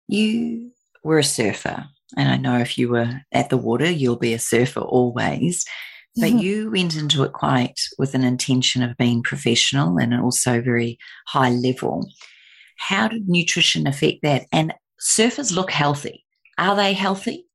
You 0.08 0.70
were 1.02 1.18
a 1.18 1.24
surfer, 1.24 1.86
and 2.16 2.28
I 2.28 2.36
know 2.36 2.58
if 2.58 2.78
you 2.78 2.88
were 2.90 3.22
at 3.32 3.50
the 3.50 3.56
water, 3.56 3.90
you'll 3.90 4.16
be 4.16 4.34
a 4.34 4.38
surfer 4.38 4.80
always. 4.80 5.64
But 6.18 6.32
you 6.32 6.70
went 6.70 6.96
into 6.96 7.24
it 7.24 7.34
quite 7.34 7.78
with 7.98 8.14
an 8.14 8.24
intention 8.24 8.82
of 8.82 8.96
being 8.96 9.22
professional 9.22 9.98
and 9.98 10.14
also 10.14 10.62
very 10.62 10.98
high 11.26 11.50
level. 11.50 12.08
How 12.78 13.08
did 13.08 13.28
nutrition 13.28 13.86
affect 13.86 14.22
that? 14.22 14.46
And 14.50 14.72
surfers 14.98 15.54
look 15.54 15.70
healthy. 15.70 16.24
Are 16.56 16.74
they 16.74 16.94
healthy? 16.94 17.45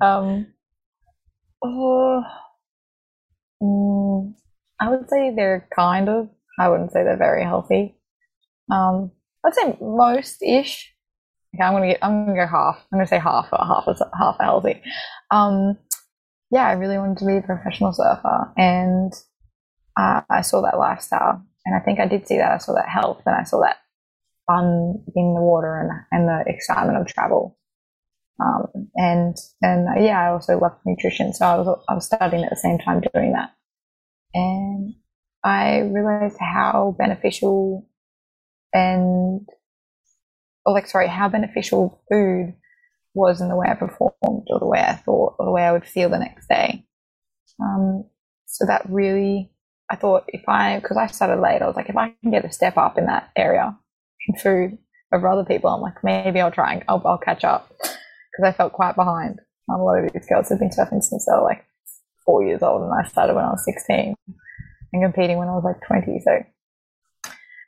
Um, 0.00 0.46
oh, 1.62 2.22
mm, 3.62 4.34
I 4.80 4.90
would 4.90 5.08
say 5.08 5.32
they're 5.34 5.68
kind 5.74 6.08
of. 6.08 6.28
I 6.58 6.68
wouldn't 6.68 6.92
say 6.92 7.04
they're 7.04 7.16
very 7.16 7.44
healthy. 7.44 7.96
Um, 8.70 9.12
I'd 9.44 9.54
say 9.54 9.76
most-ish. 9.80 10.92
Okay, 11.54 11.64
I'm 11.64 11.72
gonna 11.72 11.88
get. 11.88 11.98
I'm 12.02 12.26
gonna 12.26 12.36
go 12.36 12.46
half. 12.46 12.84
I'm 12.92 12.98
gonna 12.98 13.06
say 13.06 13.18
half. 13.18 13.48
Or 13.52 13.64
half 13.64 13.84
is 13.88 14.02
half 14.18 14.36
healthy. 14.40 14.82
Um, 15.30 15.78
yeah, 16.50 16.66
I 16.66 16.72
really 16.72 16.98
wanted 16.98 17.18
to 17.18 17.26
be 17.26 17.36
a 17.36 17.42
professional 17.42 17.92
surfer, 17.92 18.52
and 18.56 19.12
uh, 19.96 20.22
I 20.30 20.40
saw 20.40 20.62
that 20.62 20.78
lifestyle, 20.78 21.42
and 21.66 21.76
I 21.76 21.80
think 21.80 22.00
I 22.00 22.06
did 22.06 22.26
see 22.26 22.38
that. 22.38 22.52
I 22.52 22.58
saw 22.58 22.74
that 22.74 22.88
health, 22.88 23.22
and 23.26 23.36
I 23.36 23.44
saw 23.44 23.60
that 23.60 23.76
fun 24.46 25.04
in 25.14 25.34
the 25.34 25.42
water 25.42 25.78
and 25.78 25.90
and 26.10 26.28
the 26.28 26.50
excitement 26.50 26.98
of 26.98 27.06
travel. 27.06 27.57
Um, 28.40 28.88
and 28.94 29.36
and 29.62 29.88
uh, 29.88 30.00
yeah, 30.00 30.20
I 30.20 30.32
also 30.32 30.58
loved 30.58 30.76
nutrition, 30.86 31.32
so 31.32 31.44
I 31.44 31.56
was 31.58 31.84
I 31.88 31.94
was 31.94 32.06
studying 32.06 32.44
at 32.44 32.50
the 32.50 32.56
same 32.56 32.78
time 32.78 33.02
doing 33.12 33.32
that, 33.32 33.50
and 34.32 34.94
I 35.42 35.80
realized 35.80 36.36
how 36.38 36.94
beneficial 36.98 37.88
and 38.72 39.46
or 40.64 40.72
like 40.72 40.86
sorry, 40.86 41.08
how 41.08 41.28
beneficial 41.28 42.02
food 42.10 42.54
was 43.14 43.40
in 43.40 43.48
the 43.48 43.56
way 43.56 43.66
I 43.68 43.74
performed, 43.74 44.46
or 44.48 44.60
the 44.60 44.66
way 44.66 44.80
I 44.80 44.94
thought, 44.94 45.34
or 45.38 45.46
the 45.46 45.52
way 45.52 45.62
I 45.62 45.72
would 45.72 45.86
feel 45.86 46.08
the 46.08 46.18
next 46.18 46.48
day. 46.48 46.86
Um, 47.60 48.04
so 48.46 48.66
that 48.66 48.88
really, 48.88 49.50
I 49.90 49.96
thought 49.96 50.24
if 50.28 50.42
I, 50.48 50.78
because 50.78 50.96
I 50.96 51.06
started 51.08 51.42
late, 51.42 51.62
I 51.62 51.66
was 51.66 51.74
like, 51.74 51.88
if 51.88 51.96
I 51.96 52.14
can 52.22 52.30
get 52.30 52.44
a 52.44 52.52
step 52.52 52.76
up 52.76 52.98
in 52.98 53.06
that 53.06 53.30
area 53.36 53.76
in 54.28 54.38
food 54.38 54.78
over 55.12 55.26
other 55.26 55.44
people, 55.44 55.70
I'm 55.70 55.80
like, 55.80 56.04
maybe 56.04 56.40
I'll 56.40 56.52
try 56.52 56.74
and 56.74 56.84
I'll, 56.88 57.02
I'll 57.04 57.18
catch 57.18 57.44
up 57.44 57.72
because 58.38 58.52
I 58.52 58.56
felt 58.56 58.72
quite 58.72 58.94
behind. 58.94 59.40
Um, 59.68 59.80
a 59.80 59.84
lot 59.84 60.04
of 60.04 60.12
these 60.12 60.26
girls 60.28 60.48
have 60.48 60.58
been 60.58 60.70
surfing 60.70 61.02
since 61.02 61.26
they 61.26 61.32
were 61.32 61.42
like 61.42 61.64
four 62.24 62.44
years 62.44 62.62
old, 62.62 62.82
and 62.82 62.92
I 62.92 63.08
started 63.08 63.34
when 63.34 63.44
I 63.44 63.50
was 63.50 63.64
16 63.64 64.14
and 64.92 65.02
competing 65.02 65.38
when 65.38 65.48
I 65.48 65.52
was 65.52 65.64
like 65.64 65.84
20. 65.86 66.20
So 66.24 66.38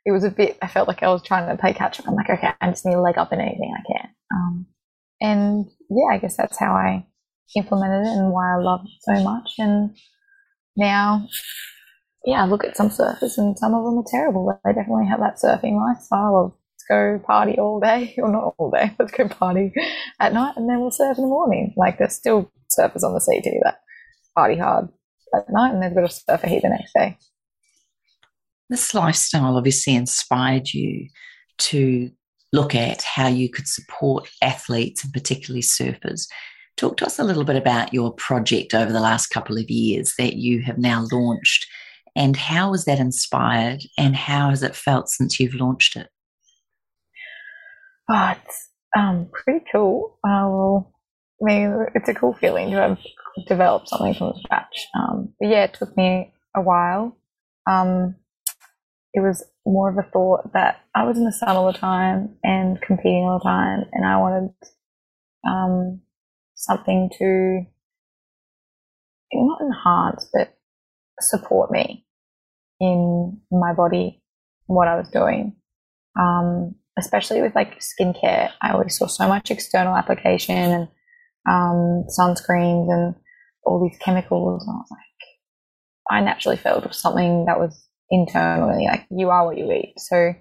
it 0.06 0.12
was 0.12 0.24
a 0.24 0.30
bit, 0.30 0.56
I 0.62 0.68
felt 0.68 0.88
like 0.88 1.02
I 1.02 1.08
was 1.08 1.22
trying 1.22 1.48
to 1.48 1.60
play 1.60 1.74
catch 1.74 2.00
up. 2.00 2.08
I'm 2.08 2.14
like, 2.14 2.30
okay, 2.30 2.50
I 2.60 2.70
just 2.70 2.86
need 2.86 2.94
a 2.94 3.00
leg 3.00 3.18
up 3.18 3.32
in 3.32 3.40
anything 3.40 3.74
I 3.76 3.92
can. 3.92 4.10
Um, 4.32 4.66
and 5.20 5.66
yeah, 5.90 6.14
I 6.14 6.18
guess 6.18 6.36
that's 6.36 6.58
how 6.58 6.72
I 6.72 7.04
implemented 7.56 8.06
it 8.06 8.16
and 8.16 8.32
why 8.32 8.54
I 8.54 8.62
love 8.62 8.80
it 8.84 8.90
so 9.00 9.24
much. 9.24 9.50
And 9.58 9.96
now, 10.76 11.28
yeah, 12.24 12.44
I 12.44 12.46
look 12.46 12.64
at 12.64 12.76
some 12.76 12.88
surfers 12.88 13.36
and 13.36 13.58
some 13.58 13.74
of 13.74 13.84
them 13.84 13.98
are 13.98 14.04
terrible. 14.06 14.58
They 14.64 14.72
definitely 14.72 15.08
have 15.08 15.20
that 15.20 15.40
surfing 15.44 15.76
lifestyle 15.76 16.36
of 16.36 16.59
go 16.90 17.20
party 17.24 17.58
all 17.58 17.80
day, 17.80 18.14
or 18.18 18.30
not 18.30 18.54
all 18.58 18.70
day, 18.70 18.94
let's 18.98 19.12
go 19.12 19.28
party 19.28 19.72
at 20.18 20.32
night 20.32 20.54
and 20.56 20.68
then 20.68 20.80
we'll 20.80 20.90
surf 20.90 21.16
in 21.16 21.24
the 21.24 21.28
morning. 21.28 21.72
Like 21.76 21.98
there's 21.98 22.14
still 22.14 22.50
surfers 22.78 23.02
on 23.02 23.14
the 23.14 23.20
sea 23.20 23.40
CT 23.42 23.54
that 23.64 23.80
party 24.34 24.56
hard 24.56 24.88
at 25.34 25.50
night 25.50 25.72
and 25.72 25.82
they've 25.82 25.94
got 25.94 26.08
to 26.08 26.14
surf 26.14 26.44
a 26.44 26.48
heat 26.48 26.62
the 26.62 26.68
next 26.68 26.92
day. 26.94 27.16
This 28.68 28.94
lifestyle 28.94 29.56
obviously 29.56 29.94
inspired 29.94 30.72
you 30.72 31.08
to 31.58 32.10
look 32.52 32.74
at 32.74 33.02
how 33.02 33.28
you 33.28 33.48
could 33.48 33.66
support 33.66 34.28
athletes 34.42 35.04
and 35.04 35.12
particularly 35.12 35.62
surfers. 35.62 36.26
Talk 36.76 36.96
to 36.98 37.06
us 37.06 37.18
a 37.18 37.24
little 37.24 37.44
bit 37.44 37.56
about 37.56 37.92
your 37.92 38.12
project 38.14 38.74
over 38.74 38.92
the 38.92 39.00
last 39.00 39.28
couple 39.28 39.58
of 39.58 39.68
years 39.70 40.14
that 40.18 40.36
you 40.36 40.62
have 40.62 40.78
now 40.78 41.06
launched 41.12 41.66
and 42.16 42.36
how 42.36 42.70
was 42.70 42.84
that 42.84 42.98
inspired 42.98 43.82
and 43.96 44.16
how 44.16 44.50
has 44.50 44.62
it 44.62 44.74
felt 44.74 45.08
since 45.08 45.38
you've 45.38 45.54
launched 45.54 45.96
it? 45.96 46.08
It's 48.10 48.68
um, 48.96 49.28
pretty 49.32 49.64
cool. 49.72 50.18
Uh, 50.24 50.46
well, 50.48 50.92
I 51.40 51.44
mean, 51.44 51.86
it's 51.94 52.08
a 52.08 52.14
cool 52.14 52.34
feeling 52.34 52.70
to 52.70 52.76
have 52.76 52.98
developed 53.46 53.88
something 53.88 54.14
from 54.14 54.34
scratch. 54.42 54.86
Um, 54.94 55.32
but 55.38 55.48
yeah, 55.48 55.64
it 55.64 55.74
took 55.74 55.96
me 55.96 56.32
a 56.54 56.60
while. 56.60 57.16
Um, 57.70 58.16
it 59.14 59.20
was 59.20 59.44
more 59.66 59.90
of 59.90 59.98
a 59.98 60.08
thought 60.10 60.52
that 60.52 60.80
I 60.94 61.04
was 61.04 61.16
in 61.16 61.24
the 61.24 61.32
sun 61.32 61.56
all 61.56 61.72
the 61.72 61.78
time 61.78 62.36
and 62.42 62.80
competing 62.80 63.24
all 63.24 63.38
the 63.38 63.44
time, 63.44 63.84
and 63.92 64.04
I 64.04 64.16
wanted 64.18 64.54
um, 65.48 66.00
something 66.54 67.10
to 67.18 67.66
not 69.32 69.60
enhance, 69.60 70.28
but 70.32 70.56
support 71.20 71.70
me 71.70 72.04
in 72.80 73.40
my 73.50 73.72
body, 73.72 74.22
what 74.66 74.88
I 74.88 74.96
was 74.96 75.08
doing. 75.10 75.56
Um, 76.18 76.74
especially 77.00 77.42
with 77.42 77.54
like 77.54 77.80
skincare, 77.80 78.50
I 78.62 78.72
always 78.72 78.96
saw 78.96 79.06
so 79.06 79.28
much 79.28 79.50
external 79.50 79.96
application 79.96 80.56
and 80.56 80.88
um, 81.48 82.04
sunscreens 82.18 82.92
and 82.92 83.14
all 83.64 83.82
these 83.82 83.98
chemicals. 83.98 84.64
And 84.66 84.74
I 84.74 84.78
was 84.78 84.88
like, 84.90 85.00
I 86.10 86.20
naturally 86.20 86.56
felt 86.56 86.86
was 86.86 87.00
something 87.00 87.46
that 87.46 87.58
was 87.58 87.86
internally, 88.10 88.86
like 88.86 89.06
you 89.10 89.30
are 89.30 89.46
what 89.46 89.58
you 89.58 89.70
eat. 89.72 89.94
So, 89.98 90.34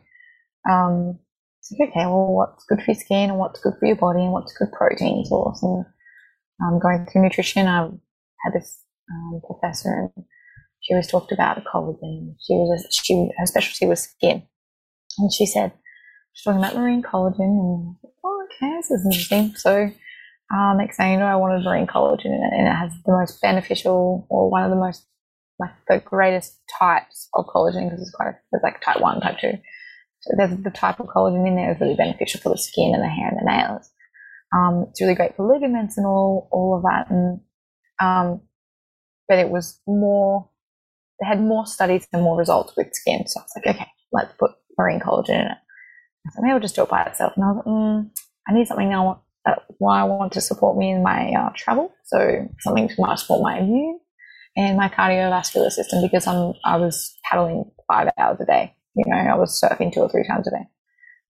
um, 0.69 1.19
it's 1.59 1.71
like, 1.71 1.89
okay, 1.89 2.05
well, 2.05 2.33
what's 2.33 2.65
good 2.65 2.79
for 2.79 2.91
your 2.91 2.99
skin 2.99 3.29
and 3.29 3.39
what's 3.39 3.59
good 3.61 3.73
for 3.79 3.85
your 3.85 3.95
body 3.95 4.21
and 4.21 4.31
what's 4.31 4.53
good 4.53 4.71
protein 4.71 5.25
source? 5.25 5.61
And 5.61 5.85
um, 6.63 6.79
going 6.79 7.05
through 7.05 7.23
nutrition, 7.23 7.67
I 7.67 7.89
had 8.43 8.53
this 8.53 8.83
um, 9.11 9.41
professor 9.45 10.09
and 10.15 10.25
she 10.81 10.95
was 10.95 11.07
talked 11.07 11.31
about 11.31 11.63
collagen. 11.65 12.35
She 12.39 12.53
was 12.53 12.83
a, 12.83 12.91
she 12.91 13.29
her 13.37 13.45
specialty 13.45 13.85
was 13.85 14.01
skin, 14.01 14.43
and 15.17 15.31
she 15.31 15.45
said 15.45 15.73
she's 16.39 16.45
talking 16.45 16.63
about 16.63 16.75
marine 16.75 17.01
collagen. 17.01 17.39
And 17.39 17.95
oh, 18.23 18.45
okay, 18.45 18.75
this 18.77 18.91
is 18.91 19.05
interesting. 19.05 19.55
So 19.55 19.91
uh, 20.53 20.73
next 20.75 20.97
thing 20.97 21.13
you 21.13 21.19
know, 21.19 21.25
I 21.25 21.35
wanted 21.35 21.65
marine 21.65 21.87
collagen 21.87 22.25
it, 22.25 22.53
and 22.53 22.67
it 22.67 22.71
has 22.73 22.91
the 23.05 23.11
most 23.11 23.41
beneficial 23.41 24.25
or 24.29 24.49
one 24.49 24.63
of 24.63 24.69
the 24.69 24.75
most 24.75 25.05
like 25.59 25.71
the 25.89 25.99
greatest 25.99 26.57
types 26.79 27.27
of 27.33 27.45
collagen 27.47 27.89
because 27.89 28.01
it's 28.01 28.15
quite 28.15 28.33
there's 28.51 28.63
like 28.63 28.81
type 28.81 29.01
one, 29.01 29.19
type 29.19 29.37
two. 29.39 29.51
So 30.21 30.33
there's 30.37 30.55
the 30.63 30.69
type 30.69 30.99
of 30.99 31.07
collagen 31.07 31.45
in 31.47 31.55
there 31.55 31.73
is 31.73 31.81
really 31.81 31.95
beneficial 31.95 32.39
for 32.39 32.49
the 32.49 32.57
skin 32.57 32.93
and 32.93 33.03
the 33.03 33.07
hair 33.07 33.29
and 33.29 33.39
the 33.39 33.51
nails. 33.51 33.89
Um, 34.55 34.87
it's 34.89 35.01
really 35.01 35.15
great 35.15 35.35
for 35.35 35.45
ligaments 35.45 35.97
and 35.97 36.07
all 36.07 36.47
all 36.51 36.77
of 36.77 36.83
that. 36.83 37.09
And 37.09 37.41
um, 38.01 38.41
but 39.27 39.39
it 39.39 39.49
was 39.49 39.81
more 39.85 40.49
they 41.19 41.27
had 41.27 41.41
more 41.41 41.65
studies 41.65 42.07
and 42.13 42.21
more 42.21 42.37
results 42.37 42.73
with 42.77 42.93
skin. 42.93 43.27
So 43.27 43.41
I 43.41 43.43
was 43.43 43.51
like, 43.57 43.75
okay, 43.75 43.91
let's 44.13 44.33
put 44.39 44.51
marine 44.77 45.01
collagen 45.01 45.41
in 45.41 45.47
it. 45.47 45.57
I 46.27 46.31
said, 46.31 46.41
maybe 46.41 46.53
I'll 46.53 46.59
just 46.59 46.75
do 46.75 46.83
it 46.83 46.89
by 46.89 47.03
itself. 47.03 47.33
And 47.35 47.45
I 47.45 47.47
was 47.47 47.57
like, 47.57 47.65
mm, 47.65 48.09
I 48.47 48.53
need 48.53 48.67
something 48.67 48.89
now 48.89 49.23
why 49.77 50.01
I 50.01 50.03
want 50.03 50.33
to 50.33 50.41
support 50.41 50.77
me 50.77 50.91
in 50.91 51.03
my 51.03 51.31
uh, 51.31 51.49
travel. 51.55 51.93
So 52.05 52.47
something 52.59 52.87
to 52.87 53.17
support 53.17 53.41
my 53.41 53.59
immune 53.59 53.99
and 54.57 54.77
my 54.77 54.89
cardiovascular 54.89 55.69
system 55.69 56.01
because 56.01 56.27
I'm 56.27 56.53
I 56.65 56.77
was 56.77 57.15
paddling 57.23 57.71
five 57.87 58.09
hours 58.17 58.39
a 58.41 58.45
day. 58.45 58.75
You 58.95 59.05
know, 59.07 59.17
I 59.17 59.35
was 59.35 59.59
surfing 59.61 59.93
two 59.93 60.01
or 60.01 60.09
three 60.09 60.25
times 60.27 60.47
a 60.47 60.51
day. 60.51 60.67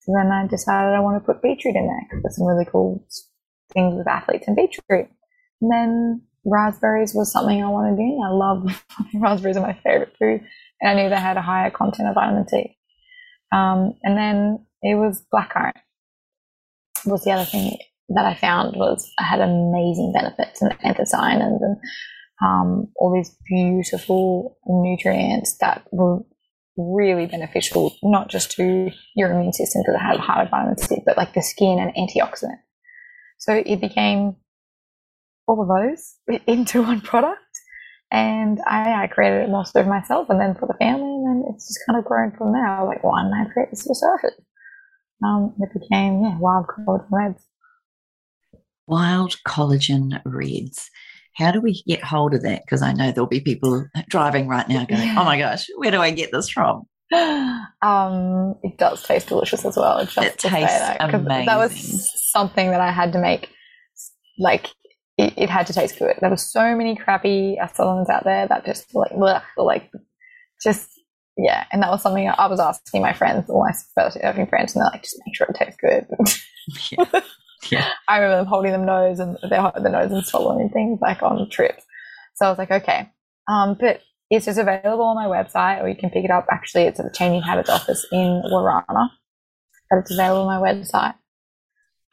So 0.02 0.14
then 0.16 0.32
I 0.32 0.48
decided 0.48 0.96
I 0.96 1.02
want 1.02 1.22
to 1.22 1.26
put 1.26 1.42
beetroot 1.42 1.76
in 1.76 1.86
there 1.86 2.08
because 2.10 2.24
there's 2.24 2.38
some 2.38 2.48
really 2.48 2.66
cool 2.66 3.06
things 3.74 3.96
with 3.96 4.08
athletes 4.08 4.48
and 4.48 4.56
beetroot. 4.56 5.10
And 5.62 5.72
then 5.72 6.22
raspberries 6.46 7.14
was 7.14 7.32
something 7.32 7.62
I 7.62 7.70
wanted 7.70 8.00
in. 8.00 8.20
I 8.26 8.32
love 8.32 8.84
raspberries 9.14 9.58
are 9.58 9.62
my 9.62 9.78
favorite 9.84 10.16
food, 10.18 10.42
and 10.82 10.90
I 10.90 10.94
knew 10.96 11.10
they 11.10 11.16
had 11.16 11.38
a 11.38 11.42
higher 11.42 11.70
content 11.70 12.10
of 12.10 12.16
vitamin 12.16 12.48
C. 12.48 12.78
Um, 13.52 13.96
and 14.04 14.18
then 14.18 14.66
it 14.82 14.96
was 14.96 15.24
black 15.32 15.54
blackcurrant. 15.54 15.82
Was 17.06 17.24
the 17.24 17.32
other 17.32 17.46
thing 17.46 17.78
that 18.10 18.26
I 18.26 18.36
found 18.36 18.76
was 18.76 19.12
I 19.20 19.24
had 19.24 19.40
amazing 19.40 20.12
benefits 20.14 20.62
and 20.62 20.72
anthocyanins 20.80 21.60
and 21.62 21.78
um, 22.42 22.88
all 22.96 23.14
these 23.14 23.36
beautiful 23.48 24.58
nutrients 24.66 25.58
that 25.58 25.86
were 25.92 26.20
really 26.78 27.26
beneficial, 27.26 27.96
not 28.02 28.30
just 28.30 28.52
to 28.52 28.90
your 29.16 29.32
immune 29.32 29.54
system 29.54 29.82
because 29.82 29.96
it 29.96 30.22
had 30.22 30.50
vitamin 30.50 30.78
C, 30.78 30.98
but 31.06 31.18
like 31.18 31.34
the 31.34 31.42
skin 31.42 31.80
and 31.80 31.94
antioxidant. 31.96 32.60
So 33.38 33.54
it 33.54 33.82
became 33.82 34.36
all 35.48 35.62
of 35.62 35.68
those 35.68 36.16
into 36.48 36.82
one 36.82 37.02
product. 37.02 37.40
And 38.12 38.60
I, 38.66 39.04
I 39.04 39.08
created 39.08 39.44
it 39.44 39.50
most 39.52 39.76
of 39.76 39.86
myself 39.86 40.30
and 40.30 40.40
then 40.40 40.56
for 40.56 40.68
the 40.68 40.74
family, 40.80 41.04
and 41.04 41.28
then 41.28 41.54
it's 41.54 41.68
just 41.68 41.80
kind 41.86 42.00
of 42.00 42.06
grown 42.06 42.32
from 42.36 42.54
there. 42.54 42.66
I 42.66 42.82
was 42.82 42.88
like, 42.88 43.04
why 43.04 43.22
didn't 43.22 43.38
I 43.38 43.54
create 43.54 43.70
this 43.70 43.86
for? 43.86 44.34
Um, 45.24 45.54
it 45.60 45.70
became, 45.74 46.24
yeah, 46.24 46.38
Wild 46.38 46.68
Collagen 46.68 47.08
Reds. 47.12 47.44
Wild 48.88 49.36
Collagen 49.48 50.22
Reds. 50.26 50.90
How 51.36 51.52
do 51.52 51.62
we 51.62 51.84
get 51.88 52.04
hold 52.04 52.34
of 52.34 52.44
that? 52.44 52.64
Because 52.66 52.82
I 52.82 52.94
know 52.94 53.12
there'll 53.12 53.28
be 53.28 53.40
people 53.40 53.86
driving 54.10 54.48
right 54.48 54.68
now 54.68 54.86
going, 54.86 55.02
yeah. 55.02 55.16
oh 55.18 55.26
my 55.26 55.38
gosh, 55.38 55.68
where 55.78 55.92
do 55.92 56.02
I 56.02 56.12
get 56.12 56.32
this 56.32 56.50
from? 56.50 56.84
Um, 57.82 58.56
it 58.62 58.78
does 58.78 59.02
taste 59.04 59.30
delicious 59.30 59.64
as 59.64 59.78
well. 59.78 60.04
Just 60.06 60.18
it 60.18 60.38
tastes 60.38 60.80
that, 60.80 61.14
amazing. 61.14 61.46
That 61.46 61.58
was 61.58 62.30
something 62.30 62.72
that 62.72 62.82
I 62.82 62.92
had 62.92 63.14
to 63.14 63.20
make. 63.20 63.50
Like 64.38 64.68
it, 65.18 65.34
it, 65.38 65.50
had 65.50 65.68
to 65.68 65.74
taste 65.74 65.98
good. 65.98 66.18
There 66.20 66.30
were 66.30 66.36
so 66.36 66.76
many 66.76 66.98
crappy 66.98 67.58
salons 67.74 68.10
out 68.10 68.26
there 68.26 68.48
that 68.48 68.66
just 68.66 68.94
like 68.94 69.12
bleh, 69.12 69.42
like 69.58 69.90
just 70.62 70.90
yeah. 71.42 71.66
And 71.72 71.82
that 71.82 71.90
was 71.90 72.02
something 72.02 72.28
I 72.28 72.48
was 72.48 72.60
asking 72.60 73.02
my 73.02 73.14
friends, 73.14 73.50
all 73.50 73.66
my 73.66 73.72
surfing 73.98 74.50
friends, 74.50 74.76
and 74.76 74.82
they're 74.82 74.90
like, 74.92 75.04
just 75.04 75.16
make 75.26 75.34
sure 75.36 75.48
it 75.48 75.56
tastes 75.56 75.78
good. 75.80 76.06
yeah. 76.92 77.22
Yeah. 77.70 77.92
I 78.08 78.18
remember 78.18 78.38
them 78.38 78.48
holding 78.48 78.72
them 78.72 78.86
nose 78.86 79.20
and 79.20 79.38
their 79.50 79.72
the 79.76 79.90
nose 79.90 80.12
and 80.12 80.26
swallowing 80.26 80.70
things 80.70 81.00
like 81.02 81.22
on 81.24 81.50
trips. 81.50 81.84
So 82.36 82.46
I 82.46 82.50
was 82.50 82.58
like, 82.58 82.72
okay. 82.72 83.10
Um, 83.48 83.76
but 83.80 84.02
it's 84.30 84.46
just 84.46 84.60
available 84.60 85.06
on 85.06 85.16
my 85.16 85.26
website, 85.26 85.82
or 85.82 85.90
you 85.90 85.96
can 85.96 86.10
pick 86.10 86.24
it 86.24 86.32
up. 86.32 86.46
Actually, 86.52 86.84
it's 86.84 87.00
at 87.00 87.06
the 87.06 87.12
Changing 87.12 87.42
Habits 87.42 87.70
office 87.70 88.06
in 88.12 88.44
Warana, 88.52 89.10
but 89.90 90.00
it's 90.00 90.12
available 90.12 90.48
on 90.48 90.62
my 90.62 90.72
website, 90.72 91.16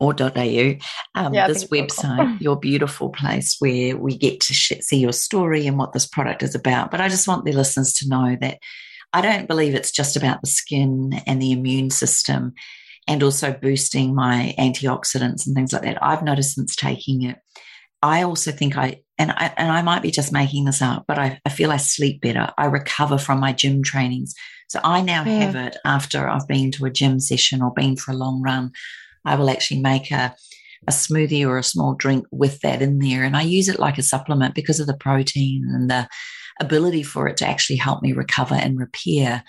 or 0.00 0.14
.au, 0.20 0.74
um, 1.16 1.34
yeah, 1.34 1.48
this 1.48 1.64
website, 1.64 2.40
your 2.40 2.56
beautiful 2.56 3.08
place 3.10 3.56
where 3.58 3.96
we 3.96 4.16
get 4.16 4.40
to 4.40 4.54
sh- 4.54 4.80
see 4.80 4.98
your 4.98 5.12
story 5.12 5.66
and 5.66 5.76
what 5.76 5.92
this 5.92 6.06
product 6.06 6.42
is 6.42 6.54
about. 6.54 6.90
But 6.90 7.00
I 7.00 7.08
just 7.08 7.26
want 7.26 7.44
the 7.44 7.52
listeners 7.52 7.92
to 7.94 8.08
know 8.08 8.36
that 8.40 8.58
I 9.12 9.22
don't 9.22 9.48
believe 9.48 9.74
it's 9.74 9.90
just 9.90 10.16
about 10.16 10.40
the 10.40 10.46
skin 10.46 11.20
and 11.26 11.42
the 11.42 11.52
immune 11.52 11.90
system 11.90 12.54
and 13.08 13.22
also 13.22 13.52
boosting 13.52 14.14
my 14.14 14.54
antioxidants 14.58 15.46
and 15.46 15.56
things 15.56 15.72
like 15.72 15.82
that. 15.82 16.02
I've 16.02 16.22
noticed 16.22 16.54
since 16.54 16.76
taking 16.76 17.22
it, 17.22 17.38
I 18.02 18.22
also 18.22 18.52
think 18.52 18.76
I 18.76 19.00
and 19.18 19.32
I 19.32 19.52
and 19.56 19.72
I 19.72 19.82
might 19.82 20.02
be 20.02 20.12
just 20.12 20.32
making 20.32 20.66
this 20.66 20.80
up, 20.80 21.04
but 21.08 21.18
I, 21.18 21.40
I 21.44 21.48
feel 21.48 21.72
I 21.72 21.78
sleep 21.78 22.20
better. 22.20 22.52
I 22.56 22.66
recover 22.66 23.18
from 23.18 23.40
my 23.40 23.52
gym 23.52 23.82
trainings. 23.82 24.34
So 24.68 24.78
I 24.84 25.00
now 25.00 25.24
yeah. 25.24 25.38
have 25.40 25.56
it 25.56 25.76
after 25.84 26.28
I've 26.28 26.46
been 26.46 26.70
to 26.72 26.84
a 26.84 26.90
gym 26.90 27.18
session 27.18 27.62
or 27.62 27.72
been 27.74 27.96
for 27.96 28.12
a 28.12 28.16
long 28.16 28.42
run. 28.42 28.70
I 29.24 29.34
will 29.34 29.50
actually 29.50 29.80
make 29.80 30.10
a, 30.10 30.34
a 30.86 30.92
smoothie 30.92 31.46
or 31.46 31.58
a 31.58 31.64
small 31.64 31.94
drink 31.94 32.26
with 32.30 32.60
that 32.60 32.82
in 32.82 32.98
there. 32.98 33.24
And 33.24 33.36
I 33.36 33.42
use 33.42 33.68
it 33.68 33.80
like 33.80 33.98
a 33.98 34.02
supplement 34.02 34.54
because 34.54 34.78
of 34.78 34.86
the 34.86 34.96
protein 34.96 35.64
and 35.74 35.90
the 35.90 36.06
ability 36.60 37.02
for 37.02 37.28
it 37.28 37.38
to 37.38 37.48
actually 37.48 37.76
help 37.76 38.02
me 38.02 38.12
recover 38.12 38.54
and 38.54 38.78
repair. 38.78 39.42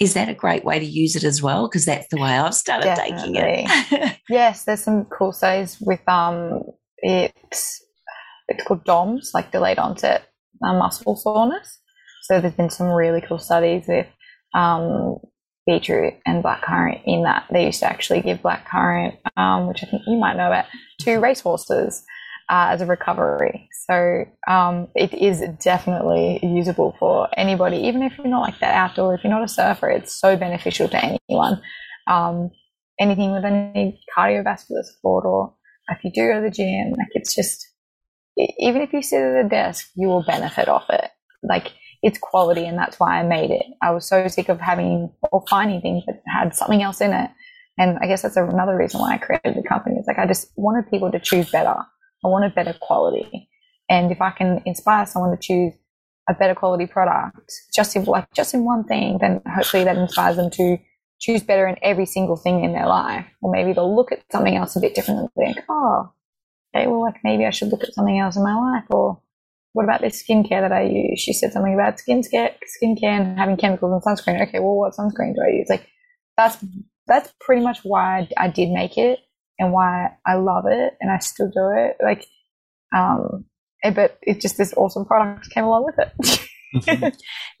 Is 0.00 0.14
that 0.14 0.28
a 0.30 0.34
great 0.34 0.64
way 0.64 0.78
to 0.78 0.84
use 0.84 1.14
it 1.14 1.24
as 1.24 1.42
well? 1.42 1.68
Because 1.68 1.84
that's 1.84 2.08
the 2.10 2.16
way 2.16 2.30
I've 2.30 2.54
started 2.54 2.86
Definitely. 2.86 3.66
taking 3.68 3.98
it. 3.98 4.16
yes, 4.28 4.64
there's 4.64 4.82
some 4.82 5.04
cool 5.04 5.32
studies 5.32 5.76
with 5.80 6.00
um 6.08 6.62
it's 6.98 7.82
it's 8.48 8.64
called 8.64 8.84
DOMS, 8.84 9.30
like 9.32 9.52
delayed 9.52 9.78
onset 9.78 10.24
uh, 10.64 10.72
muscle 10.72 11.16
soreness. 11.16 11.78
So 12.22 12.40
there's 12.40 12.54
been 12.54 12.70
some 12.70 12.88
really 12.88 13.20
cool 13.20 13.38
studies 13.38 13.84
with 13.88 14.06
um, 14.54 15.18
beetroot 15.66 16.14
and 16.26 16.44
blackcurrant 16.44 17.02
in 17.06 17.22
that. 17.22 17.46
They 17.50 17.66
used 17.66 17.80
to 17.80 17.86
actually 17.86 18.20
give 18.22 18.42
blackcurrant, 18.42 19.16
um, 19.36 19.68
which 19.68 19.82
I 19.82 19.86
think 19.86 20.02
you 20.06 20.16
might 20.16 20.36
know 20.36 20.48
about, 20.48 20.66
to 21.00 21.18
racehorses 21.18 22.04
uh, 22.50 22.70
as 22.70 22.80
a 22.80 22.86
recovery. 22.86 23.68
So 23.88 24.24
um, 24.48 24.88
it 24.96 25.14
is 25.14 25.40
definitely 25.62 26.40
usable 26.42 26.96
for 26.98 27.28
anybody, 27.36 27.76
even 27.76 28.02
if 28.02 28.18
you're 28.18 28.26
not 28.26 28.40
like 28.42 28.58
that 28.58 28.74
outdoor, 28.74 29.14
if 29.14 29.22
you're 29.22 29.32
not 29.32 29.44
a 29.44 29.48
surfer, 29.48 29.88
it's 29.88 30.20
so 30.20 30.36
beneficial 30.36 30.88
to 30.88 31.18
anyone. 31.28 31.62
Um, 32.08 32.50
anything 32.98 33.30
with 33.30 33.44
any 33.44 34.00
cardiovascular 34.16 34.84
support 34.84 35.24
or 35.24 35.54
if 35.90 36.02
you 36.02 36.10
do 36.12 36.26
go 36.26 36.40
to 36.40 36.40
the 36.42 36.50
gym, 36.50 36.90
like 36.90 37.08
it's 37.12 37.34
just, 37.34 37.66
even 38.58 38.82
if 38.82 38.92
you 38.92 39.02
sit 39.02 39.22
at 39.22 39.46
a 39.46 39.48
desk, 39.48 39.88
you 39.94 40.08
will 40.08 40.24
benefit 40.24 40.68
off 40.68 40.86
it. 40.90 41.08
Like 41.44 41.72
it's 42.02 42.18
quality 42.18 42.66
and 42.66 42.76
that's 42.76 42.98
why 42.98 43.20
I 43.20 43.22
made 43.22 43.52
it. 43.52 43.64
I 43.80 43.92
was 43.92 44.08
so 44.08 44.26
sick 44.26 44.48
of 44.48 44.60
having 44.60 45.12
or 45.30 45.44
finding 45.48 45.80
things 45.80 46.02
that 46.06 46.20
had 46.26 46.54
something 46.56 46.82
else 46.82 47.00
in 47.00 47.12
it. 47.12 47.30
And 47.78 47.96
I 48.02 48.08
guess 48.08 48.22
that's 48.22 48.36
another 48.36 48.76
reason 48.76 49.00
why 49.00 49.14
I 49.14 49.18
created 49.18 49.54
the 49.54 49.68
company. 49.68 49.96
It's 49.98 50.08
like 50.08 50.18
I 50.18 50.26
just 50.26 50.50
wanted 50.56 50.90
people 50.90 51.12
to 51.12 51.20
choose 51.20 51.48
better. 51.50 51.76
I 52.24 52.28
want 52.28 52.44
a 52.44 52.50
better 52.50 52.76
quality. 52.80 53.48
And 53.88 54.12
if 54.12 54.20
I 54.20 54.30
can 54.30 54.62
inspire 54.66 55.06
someone 55.06 55.30
to 55.32 55.38
choose 55.40 55.74
a 56.28 56.34
better 56.34 56.54
quality 56.54 56.86
product, 56.86 57.52
just 57.74 57.96
in 57.96 58.04
like 58.04 58.32
just 58.34 58.54
in 58.54 58.64
one 58.64 58.84
thing, 58.84 59.18
then 59.20 59.40
hopefully 59.52 59.84
that 59.84 59.96
inspires 59.96 60.36
them 60.36 60.50
to 60.50 60.78
choose 61.20 61.42
better 61.42 61.66
in 61.66 61.76
every 61.82 62.06
single 62.06 62.36
thing 62.36 62.64
in 62.64 62.72
their 62.72 62.86
life. 62.86 63.26
Or 63.42 63.52
maybe 63.52 63.72
they'll 63.72 63.94
look 63.94 64.12
at 64.12 64.22
something 64.32 64.56
else 64.56 64.76
a 64.76 64.80
bit 64.80 64.94
differently 64.94 65.28
and 65.36 65.54
think, 65.54 65.66
oh, 65.68 66.12
okay, 66.74 66.86
well, 66.86 67.02
like 67.02 67.16
maybe 67.24 67.44
I 67.44 67.50
should 67.50 67.68
look 67.68 67.82
at 67.82 67.94
something 67.94 68.18
else 68.18 68.36
in 68.36 68.44
my 68.44 68.54
life. 68.54 68.84
Or 68.90 69.20
what 69.72 69.84
about 69.84 70.00
this 70.00 70.22
skincare 70.22 70.60
that 70.60 70.72
I 70.72 70.82
use? 70.82 71.20
She 71.20 71.32
said 71.32 71.52
something 71.52 71.74
about 71.74 71.98
skincare, 71.98 72.54
skincare 72.82 73.20
and 73.20 73.38
having 73.38 73.56
chemicals 73.56 73.92
and 73.92 74.18
sunscreen. 74.18 74.42
Okay, 74.48 74.60
well, 74.60 74.76
what 74.76 74.94
sunscreen 74.94 75.34
do 75.34 75.42
I 75.42 75.50
use? 75.58 75.68
Like, 75.68 75.86
that's 76.36 76.64
that's 77.06 77.32
pretty 77.40 77.62
much 77.62 77.80
why 77.82 78.28
I 78.36 78.48
did 78.48 78.70
make 78.70 78.96
it 78.96 79.18
and 79.60 79.72
why 79.72 80.08
I 80.26 80.34
love 80.36 80.64
it 80.66 80.94
and 81.00 81.12
I 81.12 81.18
still 81.18 81.48
do 81.48 81.70
it. 81.76 81.96
Like, 82.02 82.26
um, 82.96 83.44
eh, 83.84 83.90
but 83.90 84.18
it's 84.22 84.40
just 84.40 84.56
this 84.56 84.74
awesome 84.76 85.04
product 85.04 85.50
came 85.50 85.64
along 85.64 85.84
with 85.84 85.98
it. 85.98 86.48
mm-hmm. 86.74 87.08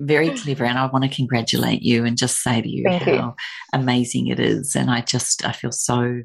Very 0.00 0.30
clever, 0.30 0.64
and 0.64 0.78
I 0.78 0.86
want 0.86 1.04
to 1.04 1.14
congratulate 1.14 1.82
you 1.82 2.04
and 2.06 2.16
just 2.16 2.42
say 2.42 2.62
to 2.62 2.68
you 2.68 2.84
Thank 2.84 3.02
how 3.02 3.12
you. 3.12 3.34
amazing 3.74 4.28
it 4.28 4.40
is. 4.40 4.74
And 4.74 4.90
I 4.90 5.02
just 5.02 5.46
I 5.46 5.52
feel 5.52 5.72
so 5.72 6.22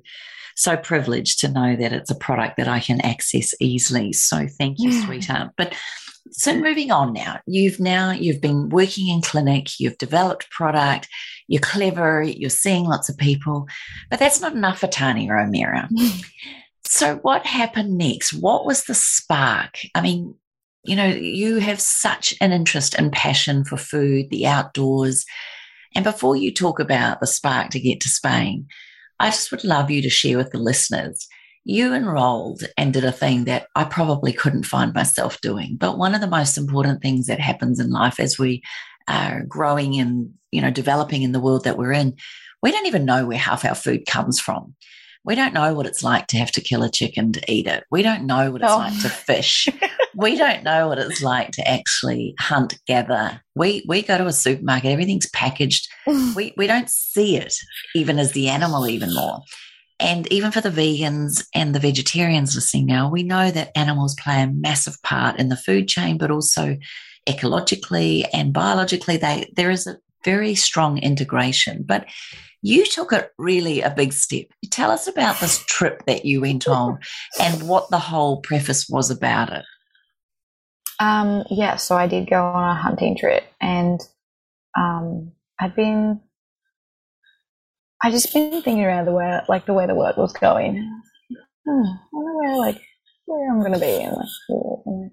so 0.55 0.77
privileged 0.77 1.39
to 1.41 1.49
know 1.49 1.75
that 1.75 1.91
it's 1.91 2.09
a 2.09 2.15
product 2.15 2.55
that 2.55 2.69
I 2.69 2.79
can 2.79 3.01
access 3.01 3.53
easily. 3.59 4.13
So 4.13 4.47
thank 4.57 4.77
you, 4.79 4.91
yeah. 4.91 5.05
sweetheart. 5.05 5.51
But 5.57 5.75
so 6.31 6.55
moving 6.55 6.91
on 6.91 7.13
now, 7.13 7.39
you've 7.45 7.79
now 7.79 8.11
you've 8.11 8.41
been 8.41 8.69
working 8.69 9.09
in 9.09 9.21
clinic, 9.21 9.79
you've 9.79 9.97
developed 9.97 10.49
product, 10.49 11.07
you're 11.47 11.61
clever, 11.61 12.21
you're 12.23 12.49
seeing 12.49 12.85
lots 12.85 13.09
of 13.09 13.17
people, 13.17 13.67
but 14.09 14.19
that's 14.19 14.41
not 14.41 14.53
enough 14.53 14.79
for 14.79 14.87
Tarnia 14.87 15.45
O'Meara. 15.45 15.89
Hmm. 15.97 16.19
so 16.83 17.15
what 17.17 17.45
happened 17.45 17.97
next? 17.97 18.33
What 18.33 18.65
was 18.65 18.83
the 18.83 18.93
spark? 18.93 19.79
I 19.93 20.01
mean, 20.01 20.35
you 20.83 20.95
know, 20.95 21.07
you 21.07 21.57
have 21.57 21.81
such 21.81 22.33
an 22.41 22.51
interest 22.51 22.93
and 22.95 23.11
passion 23.11 23.63
for 23.63 23.77
food, 23.77 24.29
the 24.29 24.45
outdoors. 24.45 25.25
And 25.95 26.03
before 26.03 26.35
you 26.35 26.53
talk 26.53 26.79
about 26.79 27.19
the 27.19 27.27
spark 27.27 27.71
to 27.71 27.79
get 27.79 28.01
to 28.01 28.09
Spain, 28.09 28.67
I 29.19 29.29
just 29.29 29.51
would 29.51 29.63
love 29.63 29.89
you 29.89 30.01
to 30.01 30.09
share 30.09 30.37
with 30.37 30.51
the 30.51 30.59
listeners. 30.59 31.27
You 31.65 31.93
enrolled 31.93 32.63
and 32.77 32.93
did 32.93 33.03
a 33.03 33.11
thing 33.11 33.45
that 33.45 33.67
I 33.75 33.83
probably 33.85 34.31
couldn't 34.31 34.63
find 34.63 34.93
myself 34.93 35.41
doing. 35.41 35.77
But 35.79 35.97
one 35.97 36.13
of 36.13 36.21
the 36.21 36.27
most 36.27 36.57
important 36.57 37.01
things 37.01 37.25
that 37.25 37.39
happens 37.39 37.79
in 37.79 37.89
life 37.89 38.19
as 38.19 38.37
we 38.37 38.61
are 39.07 39.43
growing 39.43 39.99
and, 39.99 40.31
you 40.51 40.61
know, 40.61 40.69
developing 40.69 41.23
in 41.23 41.31
the 41.31 41.39
world 41.39 41.63
that 41.63 41.77
we're 41.77 41.91
in, 41.91 42.15
we 42.61 42.71
don't 42.71 42.85
even 42.85 43.05
know 43.05 43.25
where 43.25 43.37
half 43.37 43.65
our 43.65 43.75
food 43.75 44.05
comes 44.05 44.39
from. 44.39 44.75
We 45.25 45.33
don't 45.33 45.55
know 45.55 45.73
what 45.73 45.87
it's 45.87 46.03
like 46.03 46.27
to 46.27 46.37
have 46.37 46.51
to 46.51 46.61
kill 46.61 46.83
a 46.83 46.89
chicken 46.89 47.33
to 47.33 47.51
eat 47.51 47.65
it. 47.65 47.83
We 47.89 48.03
don't 48.03 48.27
know 48.27 48.51
what 48.51 48.61
it's 48.61 48.71
oh. 48.71 48.77
like 48.77 49.01
to 49.01 49.09
fish. 49.09 49.67
we 50.15 50.37
don't 50.37 50.63
know 50.63 50.87
what 50.87 50.99
it's 50.99 51.23
like 51.23 51.51
to 51.53 51.67
actually 51.67 52.35
hunt, 52.39 52.77
gather. 52.85 53.41
We 53.55 53.83
we 53.87 54.03
go 54.03 54.19
to 54.19 54.27
a 54.27 54.31
supermarket, 54.31 54.91
everything's 54.91 55.29
packaged. 55.31 55.87
we 56.35 56.53
we 56.57 56.67
don't 56.67 56.89
see 56.91 57.37
it 57.37 57.55
even 57.95 58.19
as 58.19 58.33
the 58.33 58.49
animal 58.49 58.87
even 58.87 59.15
more. 59.15 59.41
And 59.99 60.31
even 60.31 60.51
for 60.51 60.61
the 60.61 60.69
vegans 60.69 61.47
and 61.53 61.73
the 61.73 61.79
vegetarians 61.79 62.55
listening 62.55 62.85
now, 62.85 63.09
we 63.09 63.23
know 63.23 63.49
that 63.51 63.71
animals 63.77 64.15
play 64.15 64.41
a 64.41 64.47
massive 64.47 65.01
part 65.03 65.39
in 65.39 65.49
the 65.49 65.55
food 65.55 65.87
chain, 65.87 66.17
but 66.17 66.31
also 66.31 66.77
ecologically 67.27 68.25
and 68.33 68.53
biologically, 68.53 69.17
they 69.17 69.51
there 69.55 69.71
is 69.71 69.87
a 69.87 69.97
very 70.23 70.55
strong 70.55 70.97
integration. 70.97 71.83
But 71.85 72.07
you 72.61 72.85
took 72.85 73.13
it 73.13 73.31
really 73.37 73.81
a 73.81 73.91
big 73.91 74.11
step. 74.11 74.47
Tell 74.71 74.89
us 74.89 75.07
about 75.07 75.39
this 75.39 75.63
trip 75.65 76.03
that 76.07 76.25
you 76.25 76.41
went 76.41 76.67
on 76.67 76.99
and 77.39 77.67
what 77.67 77.89
the 77.89 77.99
whole 77.99 78.41
preface 78.41 78.89
was 78.89 79.11
about 79.11 79.53
it. 79.53 79.63
Um, 80.99 81.43
yeah, 81.49 81.75
so 81.75 81.95
I 81.95 82.07
did 82.07 82.29
go 82.29 82.43
on 82.43 82.69
a 82.69 82.81
hunting 82.81 83.17
trip 83.17 83.43
and 83.61 83.99
um, 84.77 85.31
I'd 85.59 85.75
been, 85.75 86.21
I 88.05 88.11
just 88.11 88.31
been 88.31 88.51
thinking 88.51 88.83
around 88.83 89.05
the 89.05 89.13
way, 89.13 89.41
like 89.49 89.65
the 89.65 89.73
way 89.73 89.87
the 89.87 89.95
world 89.95 90.15
was 90.15 90.31
going. 90.33 90.75
Hmm, 91.67 91.85
I 91.87 92.07
wonder 92.11 92.37
where, 92.37 92.57
like, 92.57 92.79
where 93.25 93.51
I'm 93.51 93.73
to 93.73 93.79
be 93.79 93.95
in 93.95 94.11
like, 94.11 95.11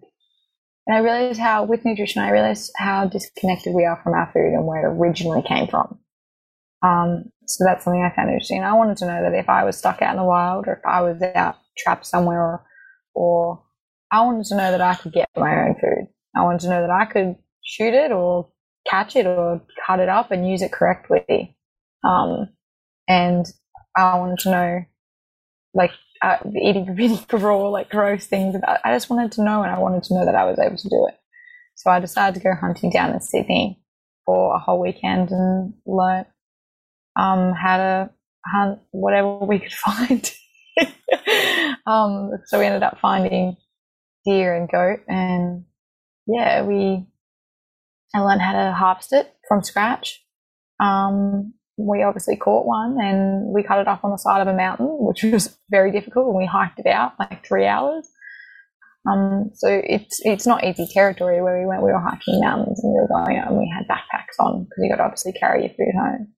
and 0.86 0.96
I 0.96 0.98
realized 0.98 1.40
how, 1.40 1.64
with 1.64 1.86
nutrition, 1.86 2.20
I 2.20 2.30
realized 2.30 2.70
how 2.76 3.06
disconnected 3.06 3.72
we 3.72 3.86
are 3.86 3.98
from 4.04 4.12
our 4.12 4.30
food 4.34 4.52
and 4.52 4.66
where 4.66 4.84
it 4.84 4.94
originally 4.94 5.40
came 5.40 5.68
from. 5.68 6.00
Um, 6.82 7.32
so 7.46 7.64
that's 7.64 7.82
something 7.82 8.02
I 8.02 8.14
found 8.14 8.28
interesting. 8.28 8.62
I 8.62 8.74
wanted 8.74 8.98
to 8.98 9.06
know 9.06 9.22
that 9.22 9.38
if 9.38 9.48
I 9.48 9.64
was 9.64 9.78
stuck 9.78 10.02
out 10.02 10.10
in 10.10 10.18
the 10.18 10.24
wild 10.24 10.66
or 10.66 10.74
if 10.74 10.84
I 10.84 11.00
was 11.00 11.22
out 11.34 11.56
trapped 11.78 12.04
somewhere 12.04 12.42
or, 12.42 12.64
or 13.14 13.62
I 14.10 14.20
wanted 14.20 14.44
to 14.48 14.56
know 14.56 14.70
that 14.70 14.82
I 14.82 14.96
could 14.96 15.14
get 15.14 15.30
my 15.34 15.66
own 15.66 15.76
food. 15.80 16.08
I 16.36 16.42
wanted 16.42 16.60
to 16.60 16.68
know 16.68 16.82
that 16.82 16.90
I 16.90 17.06
could 17.06 17.36
shoot 17.64 17.94
it 17.94 18.12
or 18.12 18.50
catch 18.86 19.16
it 19.16 19.24
or 19.24 19.62
cut 19.86 19.98
it 19.98 20.10
up 20.10 20.30
and 20.30 20.46
use 20.46 20.60
it 20.60 20.72
correctly. 20.72 21.56
Um, 22.04 22.48
and 23.08 23.46
I 23.96 24.18
wanted 24.18 24.38
to 24.40 24.50
know, 24.50 24.84
like, 25.74 25.92
uh, 26.22 26.38
eating 26.60 26.94
really 26.94 27.20
raw, 27.32 27.68
like 27.68 27.90
gross 27.90 28.26
things. 28.26 28.54
About, 28.54 28.80
I 28.84 28.92
just 28.94 29.10
wanted 29.10 29.32
to 29.32 29.44
know, 29.44 29.62
and 29.62 29.72
I 29.72 29.78
wanted 29.78 30.04
to 30.04 30.14
know 30.14 30.24
that 30.24 30.34
I 30.34 30.44
was 30.44 30.58
able 30.58 30.76
to 30.76 30.88
do 30.88 31.06
it. 31.08 31.18
So 31.74 31.90
I 31.90 32.00
decided 32.00 32.34
to 32.38 32.44
go 32.44 32.54
hunting 32.54 32.90
down 32.90 33.12
in 33.12 33.20
Sydney 33.20 33.82
for 34.24 34.54
a 34.54 34.58
whole 34.58 34.80
weekend 34.80 35.30
and 35.30 35.74
learn 35.84 36.26
um, 37.18 37.54
how 37.54 37.76
to 37.76 38.10
hunt 38.46 38.80
whatever 38.90 39.38
we 39.46 39.58
could 39.58 39.72
find. 39.72 40.32
um, 41.86 42.30
so 42.46 42.58
we 42.58 42.66
ended 42.66 42.82
up 42.82 42.98
finding 43.00 43.56
deer 44.24 44.54
and 44.54 44.70
goat, 44.70 45.00
and 45.08 45.64
yeah, 46.26 46.62
we 46.62 47.06
I 48.14 48.20
learned 48.20 48.42
how 48.42 48.52
to 48.52 48.72
harvest 48.72 49.12
it 49.12 49.34
from 49.48 49.62
scratch. 49.62 50.22
Um, 50.80 51.54
we 51.76 52.02
obviously 52.02 52.36
caught 52.36 52.66
one 52.66 52.98
and 53.00 53.52
we 53.52 53.62
cut 53.62 53.80
it 53.80 53.88
up 53.88 54.04
on 54.04 54.10
the 54.10 54.18
side 54.18 54.42
of 54.42 54.48
a 54.48 54.56
mountain, 54.56 54.88
which 55.00 55.22
was 55.22 55.58
very 55.70 55.90
difficult. 55.90 56.26
And 56.28 56.36
we 56.36 56.46
hiked 56.46 56.78
it 56.78 56.86
out 56.86 57.12
like 57.18 57.46
three 57.46 57.66
hours. 57.66 58.08
Um, 59.10 59.50
so 59.54 59.68
it's 59.68 60.20
it's 60.24 60.46
not 60.46 60.62
easy 60.64 60.86
territory 60.92 61.42
where 61.42 61.58
we 61.58 61.66
went. 61.66 61.82
We 61.82 61.90
were 61.90 61.98
hiking 61.98 62.40
mountains 62.40 62.82
and 62.82 62.92
we 62.92 63.00
were 63.00 63.08
going 63.08 63.36
out 63.36 63.48
and 63.48 63.58
we 63.58 63.72
had 63.74 63.88
backpacks 63.88 64.38
on 64.38 64.64
because 64.64 64.78
you 64.78 64.90
got 64.90 64.96
to 64.96 65.04
obviously 65.04 65.32
carry 65.32 65.62
your 65.62 65.70
food 65.70 65.94
home. 65.98 66.28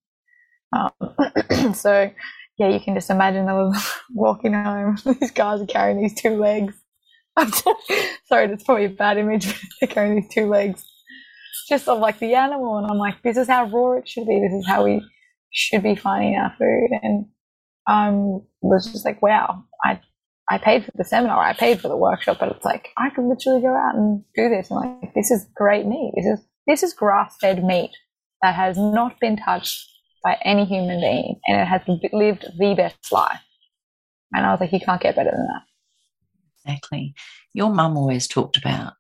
Um, 0.74 1.74
so 1.74 2.10
yeah, 2.56 2.68
you 2.68 2.80
can 2.80 2.94
just 2.94 3.10
imagine 3.10 3.48
I 3.48 3.70
walking 4.14 4.54
home. 4.54 4.96
These 5.20 5.32
guys 5.32 5.60
are 5.60 5.66
carrying 5.66 6.00
these 6.00 6.14
two 6.14 6.36
legs. 6.38 6.74
sorry, 8.26 8.46
that's 8.46 8.62
probably 8.62 8.84
a 8.84 8.90
bad 8.90 9.18
image. 9.18 9.46
They're 9.80 9.88
carrying 9.88 10.16
these 10.16 10.32
two 10.32 10.46
legs 10.46 10.84
just 11.68 11.88
of 11.88 11.98
like 11.98 12.18
the 12.18 12.34
animal, 12.34 12.78
and 12.78 12.86
I'm 12.86 12.98
like, 12.98 13.22
this 13.22 13.36
is 13.36 13.48
how 13.48 13.66
raw 13.66 13.98
it 13.98 14.08
should 14.08 14.26
be. 14.26 14.40
This 14.40 14.52
is 14.52 14.66
how 14.66 14.84
we 14.84 15.02
should 15.54 15.82
be 15.82 15.94
finding 15.94 16.36
our 16.36 16.54
food, 16.58 16.90
and 17.02 17.26
um, 17.86 18.42
was 18.60 18.90
just 18.92 19.04
like, 19.04 19.22
wow, 19.22 19.64
I 19.84 20.00
I 20.50 20.58
paid 20.58 20.84
for 20.84 20.92
the 20.94 21.04
seminar, 21.04 21.38
I 21.38 21.54
paid 21.54 21.80
for 21.80 21.88
the 21.88 21.96
workshop, 21.96 22.38
but 22.40 22.50
it's 22.50 22.64
like 22.64 22.90
I 22.98 23.08
could 23.10 23.24
literally 23.24 23.62
go 23.62 23.74
out 23.74 23.94
and 23.94 24.22
do 24.34 24.48
this, 24.50 24.70
and 24.70 24.80
like 24.80 25.14
this 25.14 25.30
is 25.30 25.46
great 25.54 25.86
meat. 25.86 26.12
This 26.16 26.26
is 26.26 26.44
this 26.66 26.82
is 26.82 26.92
grass 26.92 27.36
fed 27.40 27.64
meat 27.64 27.92
that 28.42 28.54
has 28.54 28.76
not 28.76 29.18
been 29.20 29.36
touched 29.36 29.86
by 30.22 30.36
any 30.44 30.64
human 30.64 31.00
being, 31.00 31.40
and 31.46 31.60
it 31.60 31.66
has 31.66 31.82
lived 32.12 32.46
the 32.58 32.74
best 32.74 33.12
life. 33.12 33.40
And 34.32 34.44
I 34.44 34.50
was 34.50 34.60
like, 34.60 34.72
you 34.72 34.80
can't 34.80 35.00
get 35.00 35.14
better 35.14 35.30
than 35.30 35.46
that. 35.46 35.62
Exactly. 36.66 37.14
Your 37.52 37.70
mum 37.72 37.96
always 37.96 38.26
talked 38.26 38.56
about, 38.56 38.94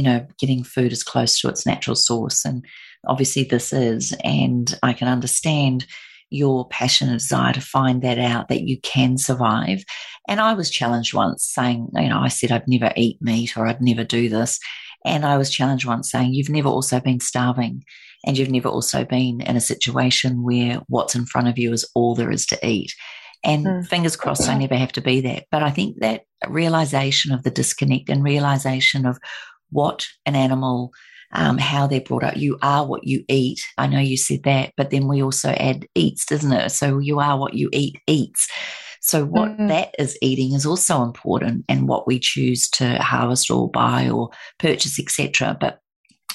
you 0.00 0.04
know, 0.04 0.26
getting 0.38 0.64
food 0.64 0.92
as 0.92 1.02
close 1.02 1.38
to 1.38 1.48
its 1.50 1.66
natural 1.66 1.94
source, 1.94 2.46
and 2.46 2.64
obviously 3.06 3.44
this 3.44 3.70
is, 3.70 4.16
and 4.24 4.78
I 4.82 4.94
can 4.94 5.08
understand 5.08 5.86
your 6.30 6.66
passion 6.68 7.08
and 7.08 7.18
desire 7.18 7.52
to 7.52 7.60
find 7.60 8.00
that 8.00 8.18
out 8.18 8.48
that 8.48 8.62
you 8.62 8.80
can 8.80 9.18
survive. 9.18 9.84
And 10.26 10.40
I 10.40 10.54
was 10.54 10.70
challenged 10.70 11.12
once 11.12 11.44
saying, 11.44 11.88
you 11.94 12.08
know, 12.08 12.20
I 12.20 12.28
said 12.28 12.50
I'd 12.50 12.66
never 12.66 12.92
eat 12.96 13.18
meat 13.20 13.58
or 13.58 13.66
I'd 13.66 13.82
never 13.82 14.04
do 14.04 14.30
this. 14.30 14.58
And 15.04 15.26
I 15.26 15.36
was 15.36 15.50
challenged 15.50 15.84
once 15.84 16.10
saying, 16.10 16.32
you've 16.32 16.48
never 16.48 16.68
also 16.68 16.98
been 16.98 17.20
starving 17.20 17.82
and 18.24 18.38
you've 18.38 18.50
never 18.50 18.68
also 18.68 19.04
been 19.04 19.42
in 19.42 19.56
a 19.56 19.60
situation 19.60 20.42
where 20.42 20.80
what's 20.88 21.14
in 21.14 21.26
front 21.26 21.48
of 21.48 21.58
you 21.58 21.72
is 21.72 21.90
all 21.94 22.14
there 22.14 22.30
is 22.30 22.46
to 22.46 22.66
eat. 22.66 22.94
And 23.42 23.66
mm. 23.66 23.86
fingers 23.86 24.16
crossed, 24.16 24.48
I 24.48 24.56
never 24.56 24.76
have 24.76 24.92
to 24.92 25.00
be 25.00 25.20
that. 25.22 25.46
But 25.50 25.62
I 25.62 25.70
think 25.70 25.96
that 26.00 26.22
realization 26.48 27.32
of 27.32 27.42
the 27.42 27.50
disconnect 27.50 28.08
and 28.08 28.22
realization 28.22 29.06
of 29.06 29.18
what 29.70 30.06
an 30.26 30.36
animal 30.36 30.92
um, 31.32 31.58
how 31.58 31.86
they're 31.86 32.00
brought 32.00 32.24
up. 32.24 32.36
You 32.36 32.58
are 32.62 32.86
what 32.86 33.04
you 33.04 33.24
eat. 33.28 33.60
I 33.78 33.86
know 33.86 34.00
you 34.00 34.16
said 34.16 34.42
that, 34.44 34.72
but 34.76 34.90
then 34.90 35.06
we 35.06 35.22
also 35.22 35.50
add 35.50 35.86
eats, 35.94 36.26
doesn't 36.26 36.52
it? 36.52 36.70
So 36.70 36.98
you 36.98 37.20
are 37.20 37.38
what 37.38 37.54
you 37.54 37.68
eat 37.72 38.00
eats. 38.06 38.48
So 39.00 39.24
what 39.24 39.52
mm-hmm. 39.52 39.68
that 39.68 39.94
is 39.98 40.18
eating 40.20 40.52
is 40.54 40.66
also 40.66 41.02
important, 41.02 41.64
and 41.68 41.88
what 41.88 42.06
we 42.06 42.18
choose 42.18 42.68
to 42.70 42.98
harvest 42.98 43.50
or 43.50 43.70
buy 43.70 44.10
or 44.10 44.30
purchase, 44.58 44.98
etc. 44.98 45.56
But 45.58 45.80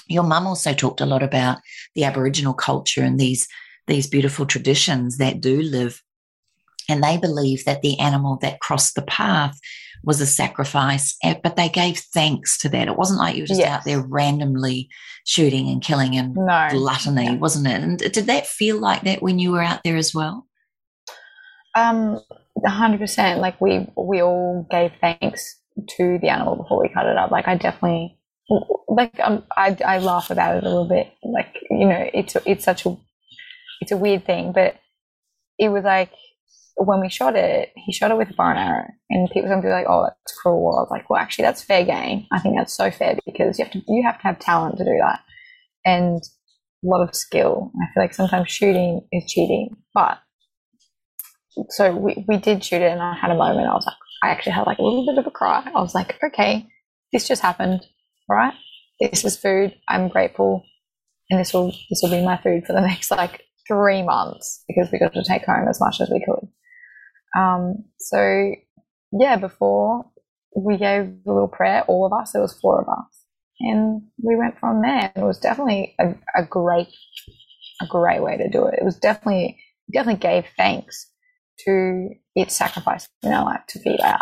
your 0.07 0.23
mum 0.23 0.47
also 0.47 0.73
talked 0.73 1.01
a 1.01 1.05
lot 1.05 1.23
about 1.23 1.59
the 1.93 2.05
Aboriginal 2.05 2.53
culture 2.53 3.03
and 3.03 3.19
these 3.19 3.47
these 3.87 4.07
beautiful 4.07 4.47
traditions 4.47 5.17
that 5.17 5.41
do 5.41 5.61
live 5.61 6.01
and 6.89 7.03
they 7.03 7.17
believe 7.17 7.65
that 7.65 7.81
the 7.81 7.99
animal 7.99 8.37
that 8.41 8.59
crossed 8.59 8.95
the 8.95 9.01
path 9.03 9.59
was 10.05 10.21
a 10.21 10.25
sacrifice, 10.25 11.15
eh, 11.23 11.35
but 11.43 11.55
they 11.55 11.69
gave 11.69 11.97
thanks 11.97 12.57
to 12.59 12.69
that. 12.69 12.87
It 12.87 12.97
wasn't 12.97 13.19
like 13.19 13.35
you 13.35 13.43
were 13.43 13.47
just 13.47 13.59
yes. 13.59 13.69
out 13.69 13.83
there 13.85 14.01
randomly 14.01 14.89
shooting 15.25 15.69
and 15.69 15.81
killing 15.81 16.15
and 16.15 16.35
no. 16.35 16.67
gluttony, 16.69 17.37
wasn't 17.37 17.67
it? 17.67 17.81
And 17.81 17.97
did 17.97 18.27
that 18.27 18.47
feel 18.47 18.79
like 18.79 19.01
that 19.01 19.21
when 19.21 19.39
you 19.39 19.51
were 19.51 19.63
out 19.63 19.81
there 19.83 19.97
as 19.97 20.13
well? 20.13 20.45
Um, 21.75 22.19
hundred 22.65 22.99
percent. 22.99 23.41
Like 23.41 23.59
we 23.59 23.87
we 23.97 24.21
all 24.21 24.67
gave 24.69 24.91
thanks 25.01 25.59
to 25.97 26.19
the 26.21 26.29
animal 26.29 26.55
before 26.55 26.81
we 26.81 26.89
cut 26.89 27.05
it 27.05 27.17
up. 27.17 27.31
Like 27.31 27.47
I 27.47 27.55
definitely 27.55 28.17
like 28.87 29.19
um, 29.21 29.43
I 29.57 29.75
I 29.85 29.99
laugh 29.99 30.29
about 30.29 30.57
it 30.57 30.63
a 30.63 30.69
little 30.69 30.87
bit. 30.87 31.11
Like 31.23 31.55
you 31.69 31.87
know, 31.87 32.09
it's 32.13 32.35
it's 32.45 32.63
such 32.63 32.85
a 32.85 32.95
it's 33.81 33.91
a 33.91 33.97
weird 33.97 34.25
thing, 34.25 34.51
but 34.53 34.75
it 35.57 35.69
was 35.69 35.83
like 35.83 36.11
when 36.77 36.99
we 36.99 37.09
shot 37.09 37.35
it, 37.35 37.71
he 37.75 37.93
shot 37.93 38.11
it 38.11 38.17
with 38.17 38.29
a 38.29 38.33
bow 38.33 38.49
and 38.49 38.59
arrow, 38.59 38.87
and 39.09 39.29
people 39.29 39.49
sometimes 39.49 39.65
be 39.65 39.71
like, 39.71 39.85
"Oh, 39.87 40.03
that's 40.03 40.37
cruel." 40.37 40.77
I 40.77 40.81
was 40.81 40.89
like, 40.91 41.09
"Well, 41.09 41.19
actually, 41.19 41.43
that's 41.43 41.63
fair 41.63 41.85
game. 41.85 42.27
I 42.31 42.39
think 42.39 42.57
that's 42.57 42.75
so 42.75 42.91
fair 42.91 43.17
because 43.25 43.57
you 43.57 43.65
have 43.65 43.73
to 43.73 43.81
you 43.87 44.03
have 44.03 44.17
to 44.17 44.23
have 44.23 44.39
talent 44.39 44.77
to 44.77 44.83
do 44.83 44.97
that, 44.99 45.21
and 45.85 46.21
a 46.83 46.87
lot 46.87 47.07
of 47.07 47.15
skill. 47.15 47.71
I 47.81 47.93
feel 47.93 48.03
like 48.03 48.13
sometimes 48.13 48.51
shooting 48.51 49.07
is 49.11 49.25
cheating, 49.31 49.77
but 49.93 50.19
so 51.69 51.95
we 51.95 52.25
we 52.27 52.37
did 52.37 52.63
shoot 52.63 52.81
it, 52.81 52.91
and 52.91 53.01
I 53.01 53.15
had 53.15 53.31
a 53.31 53.35
moment. 53.35 53.69
I 53.69 53.73
was 53.73 53.85
like, 53.85 53.95
I 54.23 54.29
actually 54.29 54.53
had 54.53 54.67
like 54.67 54.79
a 54.79 54.83
little 54.83 55.05
bit 55.05 55.17
of 55.17 55.27
a 55.27 55.31
cry. 55.31 55.63
I 55.73 55.81
was 55.81 55.95
like, 55.95 56.19
"Okay, 56.23 56.67
this 57.13 57.27
just 57.27 57.41
happened, 57.41 57.85
right? 58.29 58.53
This 58.99 59.23
is 59.23 59.37
food. 59.37 59.75
I'm 59.87 60.09
grateful." 60.09 60.63
And 61.29 61.39
this 61.39 61.53
will 61.53 61.71
this 61.89 62.01
will 62.03 62.11
be 62.11 62.23
my 62.23 62.37
food 62.37 62.65
for 62.67 62.73
the 62.73 62.81
next 62.87 63.11
like 63.11 63.43
three 63.67 64.03
months 64.03 64.63
because 64.67 64.91
we 64.91 64.99
got 64.99 65.13
to 65.13 65.23
take 65.23 65.45
home 65.45 65.67
as 65.69 65.79
much 65.79 66.01
as 66.01 66.09
we 66.09 66.23
could. 66.23 66.47
Um, 67.37 67.85
so 67.99 68.51
yeah, 69.11 69.37
before 69.37 70.05
we 70.55 70.77
gave 70.77 71.03
a 71.03 71.31
little 71.31 71.47
prayer, 71.47 71.83
all 71.87 72.05
of 72.05 72.13
us, 72.13 72.31
there 72.31 72.41
was 72.41 72.57
four 72.59 72.81
of 72.81 72.87
us, 72.87 73.25
and 73.59 74.01
we 74.21 74.35
went 74.35 74.59
from 74.59 74.81
there. 74.81 75.11
It 75.15 75.23
was 75.23 75.39
definitely 75.39 75.95
a, 75.99 76.15
a 76.35 76.45
great, 76.45 76.87
a 77.81 77.87
great 77.87 78.21
way 78.21 78.37
to 78.37 78.49
do 78.49 78.65
it. 78.67 78.75
It 78.79 78.85
was 78.85 78.97
definitely, 78.97 79.59
definitely 79.91 80.19
gave 80.19 80.45
thanks 80.57 81.11
to 81.65 82.09
its 82.35 82.55
sacrifice 82.55 83.07
in 83.23 83.31
our 83.31 83.45
life 83.45 83.61
to 83.69 83.79
feed 83.79 83.99
ours. 84.01 84.19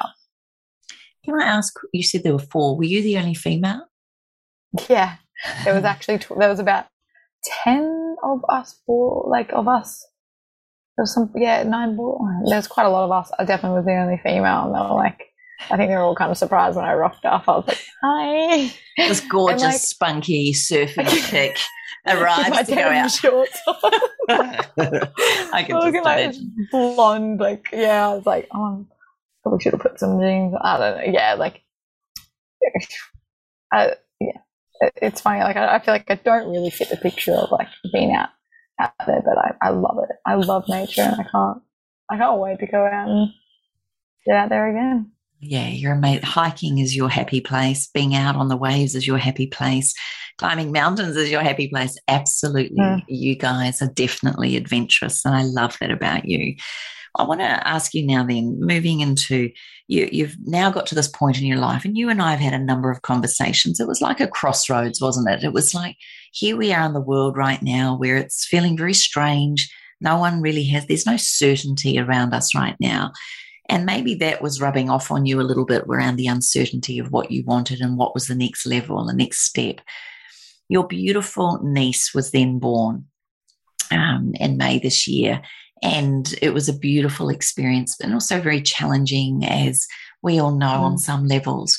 Can 1.26 1.39
I 1.39 1.45
ask? 1.45 1.74
You 1.93 2.04
said 2.04 2.24
there 2.24 2.34
were 2.34 2.39
four. 2.39 2.78
Were 2.78 2.84
you 2.84 3.01
the 3.01 3.18
only 3.18 3.34
female? 3.34 3.86
Yeah, 4.89 5.16
there 5.64 5.74
was 5.74 5.84
actually 5.84 6.20
there 6.38 6.49
was 6.49 6.60
about 6.60 6.86
ten 7.64 8.16
of 8.24 8.43
us, 8.49 8.82
four 8.86 9.28
like 9.30 9.51
of 9.54 9.68
us 9.68 10.06
there's 10.97 11.13
some, 11.13 11.31
yeah, 11.35 11.63
nine 11.63 11.95
boys. 11.95 12.19
There's 12.45 12.67
quite 12.67 12.85
a 12.85 12.89
lot 12.89 13.05
of 13.05 13.11
us. 13.11 13.31
I 13.39 13.45
definitely 13.45 13.77
was 13.77 13.85
the 13.85 13.95
only 13.95 14.19
female, 14.23 14.65
and 14.65 14.75
they 14.75 14.79
were 14.79 14.95
like, 14.95 15.21
I 15.69 15.77
think 15.77 15.89
they 15.89 15.95
were 15.95 16.01
all 16.03 16.15
kind 16.15 16.31
of 16.31 16.37
surprised 16.37 16.75
when 16.75 16.85
I 16.85 16.93
rocked 16.93 17.25
up. 17.25 17.47
I 17.47 17.51
was 17.57 17.67
like, 17.67 17.85
hi. 18.01 18.73
This 18.97 19.21
gorgeous, 19.29 19.61
like, 19.63 19.79
spunky 19.79 20.53
surfing 20.53 21.07
chick 21.29 21.57
arrives 22.07 22.67
to 22.67 22.75
go 22.75 22.81
out. 22.81 23.11
Shorts 23.11 23.59
I 24.29 25.63
can 25.65 25.81
just 25.81 25.95
imagine. 25.95 26.55
Like 26.57 26.71
blonde, 26.71 27.39
like, 27.39 27.69
yeah, 27.71 28.09
I 28.09 28.15
was 28.15 28.25
like, 28.25 28.47
oh, 28.53 28.85
probably 29.41 29.61
should 29.61 29.73
have 29.73 29.81
put 29.81 29.99
some 29.99 30.19
jeans. 30.19 30.53
I 30.61 30.77
don't 30.77 30.97
know. 30.97 31.13
Yeah, 31.19 31.33
like, 31.35 31.63
I, 33.71 33.93
yeah, 34.19 34.37
it's 34.97 35.21
funny. 35.21 35.41
Like, 35.41 35.55
I, 35.55 35.75
I 35.75 35.79
feel 35.79 35.93
like 35.93 36.09
I 36.09 36.15
don't 36.15 36.51
really 36.51 36.69
fit 36.69 36.89
the 36.89 36.97
picture 36.97 37.33
of 37.33 37.51
like 37.51 37.67
being 37.91 38.13
out 38.13 38.29
out 38.84 38.93
there, 39.07 39.21
but 39.23 39.38
I, 39.38 39.53
I 39.61 39.69
love 39.69 39.97
it. 40.09 40.15
I 40.25 40.36
love 40.36 40.65
nature 40.67 41.01
and 41.01 41.13
I 41.19 41.23
can't 41.23 41.61
I 42.09 42.17
can't 42.17 42.39
wait 42.39 42.59
to 42.59 42.67
go 42.67 42.86
out 42.86 43.09
and 43.09 43.29
get 44.25 44.36
out 44.36 44.49
there 44.49 44.69
again. 44.69 45.11
Yeah, 45.39 45.67
you're 45.67 45.93
amazing. 45.93 46.23
Hiking 46.23 46.77
is 46.77 46.95
your 46.95 47.09
happy 47.09 47.41
place. 47.41 47.88
Being 47.93 48.15
out 48.15 48.36
on 48.36 48.47
the 48.47 48.57
waves 48.57 48.95
is 48.95 49.05
your 49.05 49.17
happy 49.17 49.47
place. 49.47 49.93
Climbing 50.38 50.71
mountains 50.71 51.17
is 51.17 51.29
your 51.29 51.41
happy 51.41 51.67
place. 51.67 51.97
Absolutely. 52.07 52.77
Mm. 52.79 53.03
You 53.07 53.36
guys 53.36 53.81
are 53.81 53.89
definitely 53.89 54.55
adventurous. 54.55 55.25
And 55.25 55.36
I 55.36 55.43
love 55.43 55.77
that 55.79 55.91
about 55.91 56.25
you. 56.25 56.55
I 57.15 57.23
want 57.23 57.41
to 57.41 57.67
ask 57.67 57.93
you 57.93 58.05
now 58.05 58.23
then, 58.23 58.57
moving 58.59 59.01
into 59.01 59.51
you, 59.88 60.09
you've 60.11 60.36
now 60.45 60.71
got 60.71 60.88
to 60.88 60.95
this 60.95 61.07
point 61.07 61.39
in 61.39 61.45
your 61.45 61.59
life, 61.59 61.86
and 61.86 61.95
you 61.95 62.09
and 62.09 62.21
I 62.21 62.31
have 62.31 62.39
had 62.39 62.53
a 62.53 62.63
number 62.63 62.89
of 62.89 63.03
conversations. 63.03 63.79
It 63.79 63.88
was 63.88 64.01
like 64.01 64.19
a 64.19 64.27
crossroads, 64.27 64.99
wasn't 64.99 65.29
it? 65.29 65.43
It 65.43 65.53
was 65.53 65.75
like 65.75 65.95
here 66.34 66.57
we 66.57 66.73
are 66.73 66.86
in 66.86 66.93
the 66.93 66.99
world 66.99 67.38
right 67.38 67.61
now 67.61 67.95
where 67.95 68.17
it's 68.17 68.45
feeling 68.45 68.75
very 68.75 68.93
strange. 68.93 69.71
No 70.01 70.17
one 70.17 70.41
really 70.41 70.63
has, 70.65 70.88
there's 70.88 71.05
no 71.05 71.15
certainty 71.15 71.99
around 71.99 72.34
us 72.34 72.55
right 72.55 72.75
now. 72.79 73.11
And 73.69 73.86
maybe 73.86 74.15
that 74.15 74.41
was 74.41 74.59
rubbing 74.59 74.89
off 74.89 75.11
on 75.11 75.27
you 75.27 75.39
a 75.39 75.43
little 75.43 75.63
bit 75.63 75.84
around 75.84 76.15
the 76.15 76.25
uncertainty 76.25 76.97
of 76.97 77.11
what 77.11 77.29
you 77.29 77.43
wanted 77.45 77.81
and 77.81 77.97
what 77.97 78.15
was 78.15 78.25
the 78.25 78.36
next 78.36 78.65
level, 78.65 79.05
the 79.05 79.13
next 79.13 79.45
step. 79.45 79.79
Your 80.69 80.88
beautiful 80.88 81.59
niece 81.63 82.15
was 82.15 82.31
then 82.31 82.57
born 82.57 83.05
um, 83.91 84.34
in 84.39 84.57
May 84.57 84.79
this 84.79 85.07
year. 85.07 85.39
And 85.84 86.34
it 86.41 86.51
was 86.51 86.67
a 86.67 86.77
beautiful 86.77 87.29
experience, 87.29 87.95
but 87.99 88.11
also 88.11 88.41
very 88.41 88.61
challenging, 88.61 89.45
as 89.45 89.86
we 90.23 90.39
all 90.39 90.55
know 90.55 90.65
mm. 90.65 90.79
on 90.79 90.97
some 90.97 91.27
levels 91.27 91.77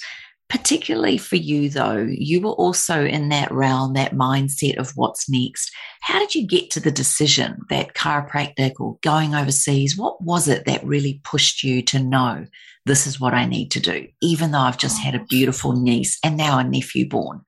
particularly 0.49 1.19
for 1.19 1.37
you 1.37 1.69
though, 1.69 2.07
you 2.09 2.41
were 2.41 2.53
also 2.53 3.05
in 3.05 3.31
that 3.31 3.51
realm, 3.51 3.95
that 3.95 4.13
mindset 4.13 4.77
of 4.77 4.93
what's 4.95 5.29
next. 5.29 5.71
How 6.01 6.19
did 6.19 6.35
you 6.35 6.47
get 6.47 6.71
to 6.73 6.81
the 6.81 6.91
decision 6.91 7.59
that 7.71 7.95
chiropractic 7.95 8.75
or 8.79 8.99
going 9.03 9.35
overseas? 9.35 9.97
What 9.97 10.23
was 10.23 10.49
it 10.49 10.67
that 10.67 10.85
really 10.85 11.21
pushed 11.25 11.63
you 11.63 11.83
to 11.85 11.99
know 11.99 12.47
this 12.87 13.07
is 13.07 13.19
what 13.19 13.33
I 13.35 13.47
need 13.47 13.71
to 13.73 13.81
do, 13.81 14.07
even 14.21 14.53
though 14.53 14.59
I've 14.59 14.79
just 14.79 14.99
had 14.99 15.15
a 15.15 15.25
beautiful 15.25 15.73
niece 15.73 16.19
and 16.23 16.37
now 16.37 16.59
a 16.59 16.65
nephew 16.65 17.09
born? 17.09 17.41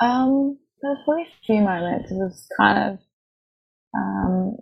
Um, 0.00 0.58
there 0.80 0.92
was 0.92 1.02
probably 1.04 1.24
a 1.24 1.44
few 1.44 1.60
moments. 1.60 2.10
It 2.10 2.14
was 2.14 2.48
kind 2.56 2.92
of 2.92 2.98
um, 3.94 4.56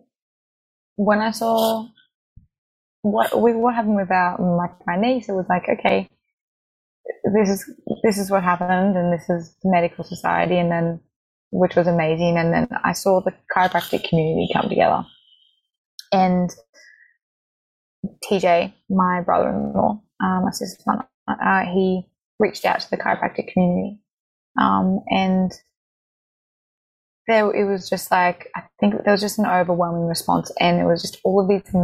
when 0.97 1.21
I 1.21 1.31
saw 1.31 1.87
what 3.03 3.41
we 3.41 3.53
what 3.53 3.77
happened 3.77 3.97
with 3.97 4.11
our, 4.11 4.39
my, 4.39 4.69
my 4.87 5.01
niece. 5.01 5.29
It 5.29 5.33
was 5.33 5.47
like, 5.49 5.69
okay, 5.69 6.09
this 7.35 7.49
is 7.49 7.71
this 8.03 8.19
is 8.19 8.31
what 8.31 8.43
happened, 8.43 8.97
and 8.97 9.13
this 9.13 9.29
is 9.29 9.55
the 9.63 9.71
medical 9.71 10.05
society, 10.05 10.59
and 10.59 10.71
then 10.71 11.01
which 11.51 11.77
was 11.77 11.87
amazing. 11.87 12.37
And 12.37 12.53
then 12.53 12.69
I 12.85 12.93
saw 12.93 13.21
the 13.21 13.33
chiropractic 13.55 14.09
community 14.09 14.49
come 14.53 14.69
together, 14.69 15.05
and 16.13 16.51
TJ, 18.31 18.75
my 18.91 19.21
brother-in-law, 19.25 20.03
uh, 20.23 20.41
my 20.43 20.51
sister's 20.51 20.85
son, 20.85 21.03
uh, 21.29 21.65
he 21.73 22.03
reached 22.39 22.65
out 22.65 22.81
to 22.81 22.91
the 22.91 22.97
chiropractic 22.97 23.53
community, 23.53 24.01
um, 24.61 25.01
and 25.09 25.53
there 27.27 27.51
it 27.55 27.71
was 27.71 27.89
just 27.89 28.11
like 28.11 28.49
I 28.57 28.63
think 28.81 28.95
there 29.05 29.13
was 29.13 29.21
just 29.21 29.39
an 29.39 29.47
overwhelming 29.47 30.07
response, 30.07 30.51
and 30.61 30.81
it 30.81 30.85
was 30.85 31.03
just 31.03 31.19
all 31.25 31.43
of 31.43 31.49
these 31.49 31.75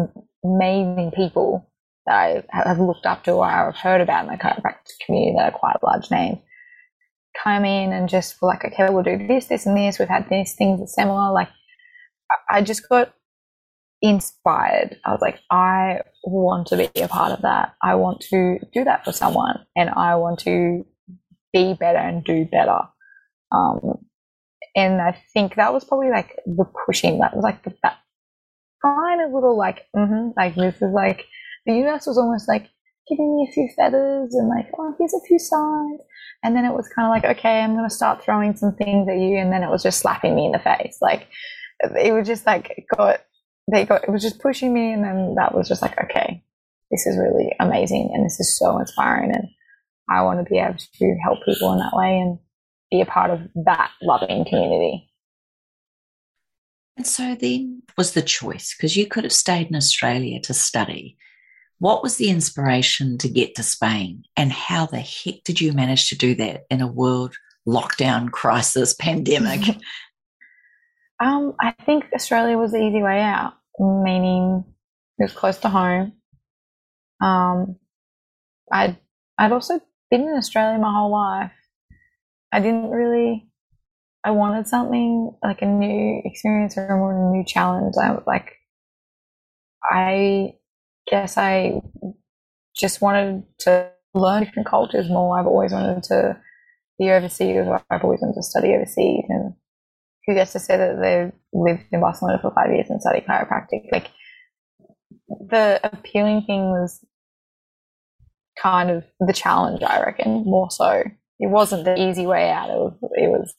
amazing 0.45 1.13
people 1.15 1.71
that 2.07 2.47
I 2.53 2.69
have 2.69 2.79
looked 2.79 3.07
up 3.07 3.25
to 3.25 3.33
or 3.33 3.47
I've 3.47 3.77
heard 3.77 4.01
about 4.01 4.25
in 4.25 4.31
the 4.31 4.39
chiropractic 4.39 5.05
community 5.05 5.37
that 5.37 5.53
are 5.53 5.59
quite 5.59 5.77
a 5.83 5.87
large 5.87 6.11
names 6.11 6.39
come 7.43 7.65
in 7.65 7.93
and 7.93 8.09
just 8.09 8.41
were 8.41 8.49
like, 8.49 8.65
okay, 8.65 8.89
we'll 8.91 9.03
do 9.03 9.27
this, 9.27 9.47
this, 9.47 9.67
and 9.67 9.77
this. 9.77 9.99
We've 9.99 10.09
had 10.09 10.29
these 10.31 10.55
things 10.55 10.95
similar. 10.95 11.33
Like, 11.33 11.49
I 12.49 12.63
just 12.63 12.89
got 12.89 13.13
inspired. 14.01 14.99
I 15.05 15.13
was 15.13 15.21
like, 15.21 15.41
I 15.51 16.01
want 16.25 16.69
to 16.69 16.77
be 16.77 16.89
a 17.01 17.09
part 17.09 17.33
of 17.33 17.43
that. 17.43 17.75
I 17.83 17.97
want 17.97 18.21
to 18.31 18.59
do 18.73 18.85
that 18.85 19.05
for 19.05 19.13
someone, 19.13 19.65
and 19.77 19.91
I 19.91 20.17
want 20.17 20.41
to 20.41 20.87
be 21.53 21.75
better 21.75 21.99
and 21.99 22.25
do 22.25 22.45
better. 22.45 22.81
Um, 23.53 24.07
and 24.77 25.01
I 25.01 25.17
think 25.33 25.55
that 25.55 25.73
was 25.73 25.85
probably 25.85 26.11
like 26.11 26.37
the 26.47 26.65
pushing. 26.87 27.21
That 27.21 27.35
was 27.35 27.45
like 27.45 27.63
the, 27.63 27.75
that 27.83 27.99
kind 28.85 29.23
of 29.23 29.33
little 29.33 29.57
like, 29.57 29.83
mm-hmm, 29.95 30.31
like 30.37 30.55
this 30.55 30.77
is 30.77 30.93
like 30.93 31.27
the 31.67 31.87
US 31.87 32.07
was 32.07 32.19
almost 32.19 32.49
like 32.49 32.69
giving 33.09 33.37
me 33.37 33.47
a 33.49 33.53
few 33.53 33.69
feathers 33.77 34.35
and 34.35 34.49
like, 34.49 34.67
oh, 34.79 34.95
here's 34.99 35.15
a 35.15 35.27
few 35.27 35.39
signs. 35.39 36.01
And 36.43 36.57
then 36.57 36.65
it 36.65 36.75
was 36.75 36.89
kind 36.95 37.07
of 37.07 37.11
like, 37.11 37.39
okay, 37.39 37.61
I'm 37.61 37.75
going 37.75 37.89
to 37.89 37.95
start 37.95 38.23
throwing 38.23 38.57
some 38.57 38.75
things 38.75 39.09
at 39.09 39.19
you. 39.19 39.37
And 39.39 39.53
then 39.53 39.63
it 39.63 39.71
was 39.71 39.83
just 39.83 40.01
slapping 40.01 40.35
me 40.35 40.47
in 40.47 40.53
the 40.53 40.59
face. 40.59 40.99
Like, 41.01 41.29
it 41.83 42.13
was 42.13 42.27
just 42.27 42.47
like, 42.47 42.87
got, 42.97 43.21
they 43.71 43.85
got, 43.85 44.05
it 44.05 44.11
was 44.11 44.23
just 44.23 44.41
pushing 44.41 44.73
me. 44.73 44.93
And 44.93 45.05
then 45.05 45.35
that 45.37 45.55
was 45.55 45.69
just 45.69 45.83
like, 45.83 45.99
okay, 46.03 46.43
this 46.91 47.07
is 47.07 47.19
really 47.19 47.53
amazing. 47.61 48.11
And 48.13 48.25
this 48.25 48.41
is 48.41 48.59
so 48.59 48.79
inspiring. 48.79 49.33
And 49.35 49.49
I 50.09 50.23
want 50.23 50.45
to 50.45 50.51
be 50.51 50.59
able 50.59 50.77
to 50.77 51.17
help 51.23 51.39
people 51.45 51.73
in 51.73 51.79
that 51.79 51.95
way 51.95 52.19
and 52.19 52.39
be 52.91 53.01
a 53.01 53.07
part 53.07 53.31
of 53.31 53.41
that 53.65 53.91
loving 54.03 54.45
community. 54.45 55.11
And 56.97 57.07
so 57.07 57.35
then 57.35 57.83
was 57.97 58.13
the 58.13 58.23
choice 58.23 58.75
because 58.77 58.97
you 58.97 59.07
could 59.07 59.25
have 59.25 59.33
stayed 59.33 59.69
in 59.69 59.77
Australia 59.77 60.41
to 60.43 60.55
study 60.55 61.17
what 61.79 62.03
was 62.03 62.17
the 62.17 62.31
inspiration 62.31 63.19
to 63.19 63.29
get 63.29 63.55
to 63.57 63.63
Spain? 63.63 64.25
And 64.37 64.53
how 64.53 64.87
the 64.87 65.01
heck 65.01 65.43
did 65.45 65.61
you 65.61 65.73
manage 65.73 66.09
to 66.09 66.17
do 66.17 66.35
that 66.37 66.65
in 66.71 66.81
a 66.81 66.87
world 66.87 67.35
lockdown, 67.67 68.31
crisis, 68.31 68.95
pandemic? 68.99 69.61
um, 71.21 71.55
I 71.61 71.75
think 71.85 72.05
Australia 72.15 72.57
was 72.57 72.73
the 72.73 72.79
easy 72.79 73.03
way 73.03 73.21
out, 73.21 73.55
meaning 73.79 74.65
it 75.19 75.25
was 75.25 75.33
close 75.33 75.59
to 75.59 75.69
home. 75.69 76.13
Um, 77.21 77.77
I'd, 78.73 78.99
I'd 79.39 79.53
also 79.53 79.81
been 80.11 80.23
in 80.23 80.37
Australia 80.37 80.79
my 80.79 80.93
whole 80.93 81.13
life. 81.13 81.53
I 82.53 82.61
didn't 82.61 82.91
really, 82.91 83.49
I 84.23 84.31
wanted 84.31 84.69
something 84.69 85.33
like 85.43 85.61
a 85.63 85.67
new 85.67 86.23
experience 86.25 86.77
or 86.77 87.13
a 87.13 87.37
new 87.37 87.45
challenge. 87.45 87.95
I 88.01 88.17
like, 88.27 88.53
I 89.91 90.55
guess 91.09 91.37
I 91.37 91.81
just 92.77 93.01
wanted 93.01 93.45
to 93.61 93.91
learn 94.15 94.45
different 94.45 94.69
cultures 94.69 95.09
more. 95.09 95.39
I've 95.39 95.47
always 95.47 95.73
wanted 95.73 96.03
to 96.05 96.37
be 96.99 97.11
overseas. 97.11 97.67
I've 97.91 98.05
always 98.05 98.21
wanted 98.21 98.35
to 98.35 98.43
study 98.43 98.75
overseas. 98.75 99.25
And 99.29 99.55
who 100.27 100.35
gets 100.35 100.53
to 100.53 100.61
say 100.61 100.77
that 100.77 101.01
they've 101.01 101.33
lived 101.53 101.85
in 101.93 102.01
Barcelona 102.01 102.39
for 102.41 102.53
five 102.53 102.73
years 102.73 102.87
and 102.89 103.01
studied 103.01 103.27
chiropractic? 103.27 103.91
Like 103.93 104.11
the 105.29 105.81
appealing 105.83 106.43
thing 106.43 106.71
was 106.71 107.05
kind 108.61 108.91
of 108.91 109.05
the 109.21 109.33
challenge, 109.33 109.83
I 109.83 110.03
reckon, 110.03 110.45
more 110.45 110.71
so. 110.71 111.03
It 111.41 111.51
wasn't 111.51 111.85
the 111.85 112.01
easy 112.01 112.27
way 112.27 112.51
out. 112.51 112.71
It 112.71 112.77
was, 112.77 112.99
it 113.03 113.29
was 113.29 113.55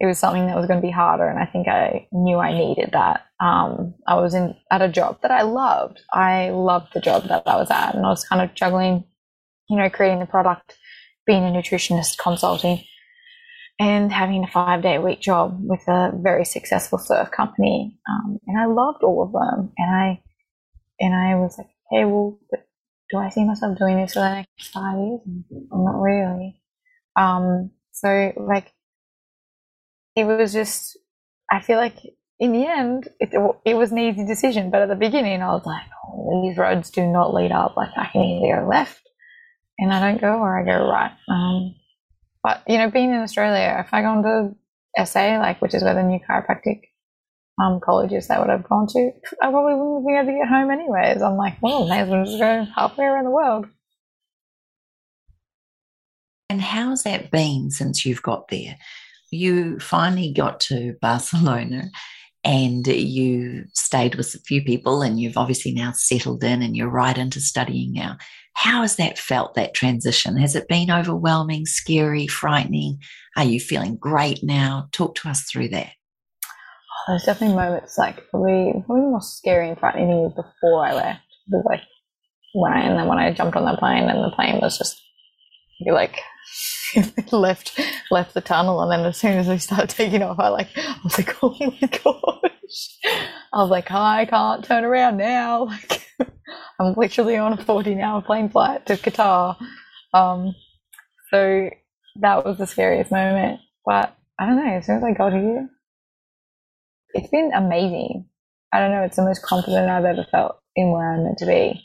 it 0.00 0.06
was 0.06 0.18
something 0.18 0.46
that 0.46 0.56
was 0.56 0.66
going 0.66 0.80
to 0.80 0.86
be 0.86 0.90
harder, 0.90 1.28
and 1.28 1.38
I 1.38 1.44
think 1.44 1.68
I 1.68 2.08
knew 2.10 2.38
I 2.38 2.56
needed 2.56 2.90
that. 2.92 3.26
Um, 3.38 3.94
I 4.06 4.14
was 4.14 4.32
in 4.32 4.56
at 4.70 4.80
a 4.80 4.88
job 4.88 5.18
that 5.20 5.30
I 5.30 5.42
loved. 5.42 6.00
I 6.10 6.48
loved 6.50 6.94
the 6.94 7.00
job 7.00 7.24
that 7.28 7.42
I 7.46 7.56
was 7.56 7.70
at, 7.70 7.94
and 7.94 8.06
I 8.06 8.08
was 8.08 8.24
kind 8.24 8.40
of 8.40 8.54
juggling, 8.54 9.04
you 9.68 9.76
know, 9.76 9.90
creating 9.90 10.20
the 10.20 10.26
product, 10.26 10.78
being 11.26 11.44
a 11.44 11.50
nutritionist, 11.50 12.16
consulting, 12.16 12.82
and 13.78 14.10
having 14.10 14.42
a 14.42 14.46
five 14.46 14.82
day 14.82 14.96
a 14.96 15.02
week 15.02 15.20
job 15.20 15.58
with 15.60 15.86
a 15.86 16.12
very 16.14 16.46
successful 16.46 16.98
surf 16.98 17.30
company. 17.30 17.98
Um, 18.08 18.38
and 18.46 18.58
I 18.58 18.64
loved 18.64 19.02
all 19.02 19.22
of 19.22 19.32
them, 19.32 19.70
and 19.76 19.94
I 19.94 20.22
and 20.98 21.14
I 21.14 21.34
was 21.34 21.58
like, 21.58 21.68
hey, 21.90 22.06
well, 22.06 22.40
do 23.10 23.18
I 23.18 23.28
see 23.28 23.44
myself 23.44 23.76
doing 23.76 24.00
this 24.00 24.14
for 24.14 24.20
the 24.20 24.34
next 24.34 24.68
five 24.72 24.96
years? 24.96 25.20
Not 25.70 26.00
really. 26.00 26.58
Um, 27.16 27.72
so 27.92 28.32
like 28.38 28.72
it 30.28 30.36
was 30.36 30.52
just, 30.52 30.98
I 31.50 31.60
feel 31.60 31.76
like 31.76 31.96
in 32.38 32.52
the 32.52 32.66
end, 32.66 33.08
it, 33.20 33.30
it 33.64 33.74
was 33.74 33.92
an 33.92 33.98
easy 33.98 34.24
decision. 34.24 34.70
But 34.70 34.82
at 34.82 34.88
the 34.88 34.96
beginning, 34.96 35.42
I 35.42 35.52
was 35.52 35.66
like, 35.66 35.82
oh, 36.06 36.42
these 36.42 36.56
roads 36.56 36.90
do 36.90 37.06
not 37.06 37.34
lead 37.34 37.52
up. 37.52 37.76
Like 37.76 37.90
I 37.96 38.08
can 38.12 38.22
either 38.22 38.62
go 38.62 38.68
left 38.68 39.02
and 39.78 39.92
I 39.92 40.00
don't 40.00 40.20
go 40.20 40.38
or 40.38 40.58
I 40.58 40.64
go 40.64 40.88
right. 40.88 41.12
Um, 41.28 41.74
but, 42.42 42.62
you 42.66 42.78
know, 42.78 42.90
being 42.90 43.10
in 43.10 43.20
Australia, 43.20 43.84
if 43.84 43.92
I 43.92 44.02
go 44.02 44.14
into 44.14 45.06
SA, 45.06 45.38
like, 45.38 45.60
which 45.60 45.74
is 45.74 45.82
where 45.82 45.94
the 45.94 46.02
new 46.02 46.18
chiropractic 46.18 46.80
um, 47.62 47.80
colleges 47.84 48.28
that 48.28 48.40
would 48.40 48.48
have 48.48 48.68
gone 48.68 48.86
to, 48.88 49.10
I 49.42 49.50
probably 49.50 49.74
wouldn't 49.74 50.06
be 50.06 50.14
able 50.14 50.26
to 50.26 50.38
get 50.38 50.48
home 50.48 50.70
anyways. 50.70 51.20
I'm 51.20 51.36
like, 51.36 51.60
well, 51.60 51.86
may 51.86 52.00
as 52.00 52.08
well 52.08 52.24
just 52.24 52.38
go 52.38 52.66
halfway 52.74 53.04
around 53.04 53.24
the 53.24 53.30
world. 53.30 53.66
And 56.48 56.60
how's 56.60 57.04
that 57.04 57.30
been 57.30 57.70
since 57.70 58.04
you've 58.04 58.22
got 58.22 58.48
there? 58.48 58.76
You 59.30 59.78
finally 59.78 60.32
got 60.32 60.60
to 60.60 60.96
Barcelona 61.00 61.90
and 62.42 62.86
you 62.86 63.64
stayed 63.74 64.14
with 64.14 64.34
a 64.34 64.38
few 64.38 64.62
people 64.62 65.02
and 65.02 65.20
you've 65.20 65.36
obviously 65.36 65.72
now 65.72 65.92
settled 65.94 66.42
in 66.42 66.62
and 66.62 66.76
you're 66.76 66.90
right 66.90 67.16
into 67.16 67.40
studying 67.40 67.92
now. 67.92 68.16
How 68.54 68.82
has 68.82 68.96
that 68.96 69.18
felt, 69.18 69.54
that 69.54 69.74
transition? 69.74 70.36
Has 70.36 70.56
it 70.56 70.68
been 70.68 70.90
overwhelming, 70.90 71.66
scary, 71.66 72.26
frightening? 72.26 72.98
Are 73.36 73.44
you 73.44 73.60
feeling 73.60 73.96
great 73.96 74.42
now? 74.42 74.88
Talk 74.92 75.14
to 75.16 75.28
us 75.28 75.42
through 75.42 75.68
that. 75.68 75.90
Oh, 76.44 77.12
there's 77.12 77.24
definitely 77.24 77.56
moments 77.56 77.96
like 77.96 78.28
probably, 78.30 78.72
probably 78.86 79.02
more 79.02 79.20
scary 79.20 79.68
and 79.68 79.78
frightening 79.78 80.30
before 80.30 80.84
I 80.84 80.94
left. 80.94 81.20
Like 81.64 81.80
when 82.54 82.72
I, 82.72 82.80
and 82.80 82.98
then 82.98 83.06
when 83.06 83.18
I 83.18 83.32
jumped 83.32 83.56
on 83.56 83.64
the 83.64 83.78
plane 83.78 84.08
and 84.08 84.24
the 84.24 84.34
plane 84.34 84.60
was 84.60 84.78
just 84.78 85.00
be 85.84 85.90
like 85.90 86.20
left 87.32 87.78
left 88.10 88.34
the 88.34 88.40
tunnel, 88.40 88.82
and 88.82 88.90
then 88.90 89.06
as 89.06 89.16
soon 89.16 89.38
as 89.38 89.48
we 89.48 89.58
started 89.58 89.90
taking 89.90 90.22
off, 90.22 90.38
I 90.38 90.48
like 90.48 90.68
I 90.76 90.96
was 91.04 91.18
like, 91.18 91.36
oh 91.42 91.56
my 91.60 91.88
gosh! 91.88 92.98
I 93.52 93.62
was 93.62 93.70
like, 93.70 93.90
I 93.90 94.26
can't 94.26 94.64
turn 94.64 94.84
around 94.84 95.16
now. 95.16 95.68
Like 95.80 96.06
I'm 96.78 96.94
literally 96.94 97.36
on 97.36 97.52
a 97.52 97.64
14 97.64 98.00
hour 98.00 98.22
plane 98.22 98.48
flight 98.48 98.84
to 98.86 98.96
Qatar. 98.96 99.56
Um, 100.12 100.54
so 101.30 101.70
that 102.16 102.44
was 102.44 102.58
the 102.58 102.66
scariest 102.66 103.10
moment. 103.10 103.60
But 103.84 104.16
I 104.38 104.46
don't 104.46 104.56
know. 104.56 104.72
As 104.72 104.86
soon 104.86 104.96
as 104.96 105.04
I 105.04 105.12
got 105.12 105.32
here, 105.32 105.68
it's 107.14 107.28
been 107.28 107.52
amazing. 107.54 108.26
I 108.72 108.78
don't 108.78 108.92
know. 108.92 109.02
It's 109.02 109.16
the 109.16 109.24
most 109.24 109.42
confident 109.42 109.90
I've 109.90 110.04
ever 110.04 110.26
felt 110.30 110.56
in 110.76 110.90
where 110.92 111.12
I'm 111.12 111.24
meant 111.24 111.38
to 111.38 111.46
be, 111.46 111.80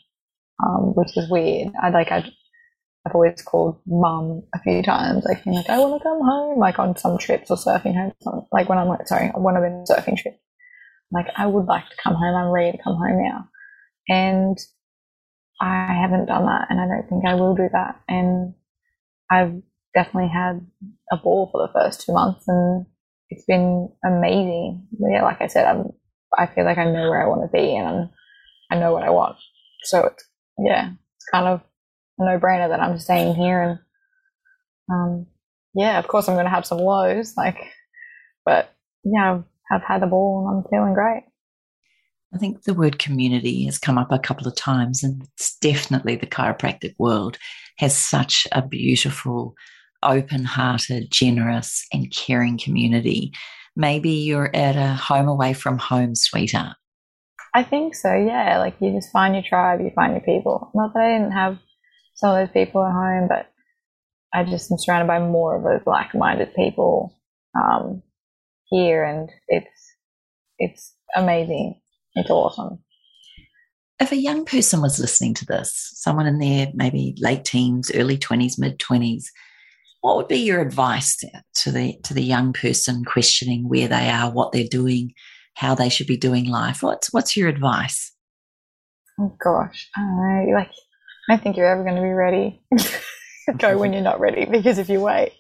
um, 0.64 0.94
which 0.96 1.16
is 1.18 1.30
weird. 1.30 1.74
I 1.82 1.90
like 1.90 2.12
I 2.12 2.32
I've 3.06 3.14
always 3.14 3.42
called 3.42 3.80
mum 3.86 4.44
a 4.54 4.60
few 4.60 4.82
times, 4.82 5.26
like 5.26 5.46
like, 5.46 5.70
I 5.70 5.78
want 5.80 6.02
to 6.02 6.04
come 6.04 6.22
home, 6.22 6.60
like 6.60 6.80
on 6.80 6.98
some 6.98 7.18
trips 7.18 7.52
or 7.52 7.58
surfing 7.58 7.96
home. 7.96 8.48
Like 8.52 8.68
when 8.68 8.78
I'm 8.78 8.88
like, 8.88 9.08
sorry, 9.08 9.28
one 9.30 9.56
of 9.56 9.64
the 9.64 9.94
surfing 9.94 10.18
trips. 10.18 10.40
Like 11.12 11.28
I 11.38 11.46
would 11.46 11.66
like 11.66 11.88
to 11.88 11.96
come 12.02 12.16
home. 12.16 12.36
I'm 12.36 12.50
ready 12.50 12.76
to 12.76 12.84
come 12.84 12.96
home 12.96 13.24
now, 13.24 13.50
and 14.10 14.58
I 15.62 15.94
haven't 16.02 16.26
done 16.26 16.46
that, 16.46 16.68
and 16.70 16.82
I 16.82 16.88
don't 16.88 17.08
think 17.08 17.26
I 17.26 17.36
will 17.36 17.56
do 17.56 17.70
that. 17.72 18.02
And 18.08 18.56
I've 19.30 19.62
definitely 19.96 20.30
had 20.30 20.66
a 21.12 21.18
ball 21.18 21.50
for 21.52 21.66
the 21.66 21.74
first 21.74 22.02
two 22.02 22.14
months 22.14 22.44
and 22.48 22.86
it's 23.30 23.46
been 23.46 23.90
amazing. 24.06 24.88
Yeah, 25.00 25.24
like 25.24 25.42
I 25.42 25.48
said, 25.48 25.66
I'm, 25.66 25.92
I 26.38 26.46
feel 26.48 26.66
like 26.66 26.78
I 26.78 26.86
know 26.86 27.10
where 27.10 27.24
I 27.24 27.28
want 27.28 27.42
to 27.42 27.58
be 27.58 27.76
and 27.76 27.88
I'm, 27.88 28.10
I 28.70 28.76
know 28.76 28.94
what 28.94 29.04
I 29.04 29.10
want. 29.10 29.38
So 29.84 30.06
it's, 30.06 30.24
yeah, 30.60 30.92
it's 31.16 31.26
kind 31.32 31.48
of 31.48 31.62
no 32.18 32.40
brainer 32.40 32.70
that 32.70 32.80
I'm 32.80 32.98
staying 33.00 33.36
here 33.36 33.62
and, 33.62 33.80
um, 34.90 35.26
yeah, 35.74 36.00
of 36.00 36.08
course 36.08 36.28
I'm 36.28 36.36
going 36.36 36.46
to 36.46 36.52
have 36.52 36.66
some 36.66 36.78
lows, 36.78 37.34
like, 37.36 37.58
but 38.46 38.74
yeah, 39.04 39.36
I've, 39.36 39.44
I've 39.72 39.88
had 39.88 40.02
the 40.02 40.08
ball 40.08 40.48
and 40.48 40.58
I'm 40.58 40.70
feeling 40.70 40.94
great. 40.94 41.24
I 42.34 42.38
think 42.38 42.64
the 42.64 42.74
word 42.74 43.00
community 43.00 43.66
has 43.66 43.78
come 43.78 43.98
up 43.98 44.12
a 44.12 44.20
couple 44.20 44.48
of 44.48 44.56
times, 44.56 45.04
and 45.04 45.22
it's 45.24 45.58
definitely 45.60 46.16
the 46.16 46.28
chiropractic 46.28 46.96
world 47.00 47.38
has 47.78 47.96
such 47.96 48.48
a 48.52 48.62
beautiful, 48.62 49.54
open 50.04 50.44
hearted, 50.44 51.12
generous, 51.12 51.86
and 51.94 52.12
caring 52.12 52.58
community. 52.58 53.32
Maybe 53.76 54.10
you're 54.10 54.54
at 54.54 54.76
a 54.76 54.96
home 54.96 55.28
away 55.28 55.54
from 55.54 55.78
home, 55.78 56.16
sweetheart. 56.16 56.76
I 57.54 57.64
think 57.64 57.96
so, 57.96 58.14
yeah. 58.14 58.58
Like 58.60 58.76
you 58.82 58.92
just 58.92 59.12
find 59.12 59.34
your 59.34 59.44
tribe, 59.44 59.80
you 59.80 59.92
find 59.96 60.12
your 60.12 60.22
people. 60.22 60.72
Not 60.74 60.94
that 60.94 61.04
I 61.04 61.18
didn't 61.18 61.32
have 61.32 61.58
some 62.16 62.32
of 62.32 62.48
those 62.48 62.54
people 62.54 62.84
at 62.84 62.92
home, 62.92 63.28
but 63.28 63.52
I 64.34 64.44
just 64.44 64.72
am 64.72 64.78
surrounded 64.78 65.08
by 65.08 65.20
more 65.20 65.56
of 65.56 65.64
those 65.64 65.86
like 65.86 66.14
minded 66.16 66.54
people 66.56 67.18
um, 67.56 68.02
here, 68.66 69.04
and 69.04 69.30
it's 69.48 69.96
it's 70.58 70.96
amazing. 71.16 71.80
It's 72.16 72.30
awesome. 72.30 72.80
If 74.00 74.12
a 74.12 74.18
young 74.18 74.44
person 74.44 74.82
was 74.82 75.00
listening 75.00 75.34
to 75.36 75.46
this, 75.46 75.92
someone 75.94 76.28
in 76.28 76.40
their 76.40 76.68
maybe 76.74 77.16
late 77.18 77.46
teens, 77.46 77.92
early 77.94 78.18
20s, 78.18 78.60
mid 78.60 78.78
20s, 78.78 79.26
what 80.02 80.18
would 80.18 80.28
be 80.28 80.38
your 80.38 80.62
advice 80.62 81.18
to 81.56 81.72
the 81.72 81.98
to 82.04 82.14
the 82.14 82.24
young 82.24 82.54
person 82.54 83.04
questioning 83.06 83.70
where 83.70 83.88
they 83.88 84.10
are, 84.10 84.32
what 84.32 84.52
they're 84.52 84.68
doing, 84.70 85.14
how 85.56 85.76
they 85.76 85.90
should 85.90 86.08
be 86.08 86.18
doing 86.18 86.46
life? 86.46 86.84
What's 86.84 87.14
what's 87.14 87.38
your 87.38 87.48
advice? 87.50 88.12
Oh 89.20 89.36
gosh, 89.44 89.90
I 89.96 90.02
don't 90.02 90.18
know. 90.18 90.54
Like, 90.56 90.72
I 91.30 91.38
think 91.38 91.58
you're 91.58 91.68
ever 91.68 91.84
going 91.84 91.96
to 91.96 92.02
be 92.02 92.10
ready. 92.10 92.62
Go 93.58 93.78
when 93.78 93.94
you're 93.94 94.02
not 94.02 94.20
ready, 94.20 94.46
because 94.46 94.78
if 94.80 94.90
you 94.90 95.02
wait, 95.02 95.34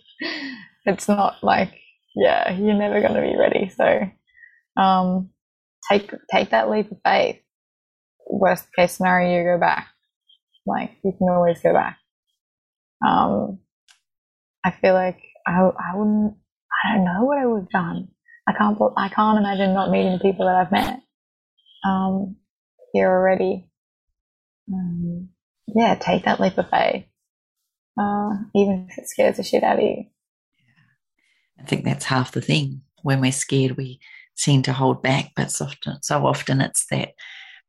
it's 0.85 1.07
not 1.07 1.43
like 1.43 1.73
yeah, 2.15 2.51
you're 2.51 2.73
never 2.73 3.01
going 3.01 3.13
to 3.13 3.21
be 3.21 3.35
ready. 3.37 3.69
So, 3.75 4.09
um, 4.81 5.29
take 5.89 6.11
take 6.31 6.51
that 6.51 6.69
leap 6.69 6.91
of 6.91 6.97
faith. 7.03 7.37
Worst 8.27 8.67
case 8.75 8.93
scenario, 8.93 9.37
you 9.37 9.43
go 9.43 9.59
back. 9.59 9.87
Like 10.65 10.91
you 11.03 11.13
can 11.17 11.29
always 11.29 11.61
go 11.61 11.73
back. 11.73 11.97
Um, 13.05 13.59
I 14.63 14.71
feel 14.71 14.93
like 14.93 15.19
I 15.45 15.59
I 15.59 15.95
wouldn't. 15.95 16.35
I 16.83 16.95
don't 16.95 17.05
know 17.05 17.23
what 17.23 17.37
I 17.37 17.45
would 17.45 17.61
have 17.61 17.69
done. 17.69 18.07
I 18.47 18.53
can't. 18.53 18.77
I 18.97 19.09
can't 19.09 19.37
imagine 19.37 19.73
not 19.73 19.91
meeting 19.91 20.13
the 20.13 20.19
people 20.19 20.45
that 20.45 20.55
I've 20.55 20.71
met 20.71 21.01
um, 21.85 22.37
here 22.93 23.09
already. 23.09 23.69
Um, 24.73 25.29
yeah, 25.75 25.95
take 25.95 26.23
that 26.23 26.39
leap 26.39 26.57
of 26.57 26.69
faith, 26.69 27.05
uh, 27.99 28.29
even 28.55 28.87
if 28.89 28.97
it 28.97 29.09
scares 29.09 29.37
the 29.37 29.43
shit 29.43 29.61
out 29.61 29.77
of 29.77 29.83
you. 29.83 30.05
I 31.59 31.63
think 31.63 31.83
that's 31.83 32.05
half 32.05 32.31
the 32.31 32.41
thing. 32.41 32.81
When 33.03 33.19
we're 33.19 33.33
scared, 33.33 33.77
we 33.77 33.99
seem 34.35 34.61
to 34.63 34.73
hold 34.73 35.03
back, 35.03 35.31
but 35.35 35.51
so 35.51 35.65
often, 35.65 36.01
so 36.01 36.25
often 36.25 36.61
it's 36.61 36.85
that 36.91 37.09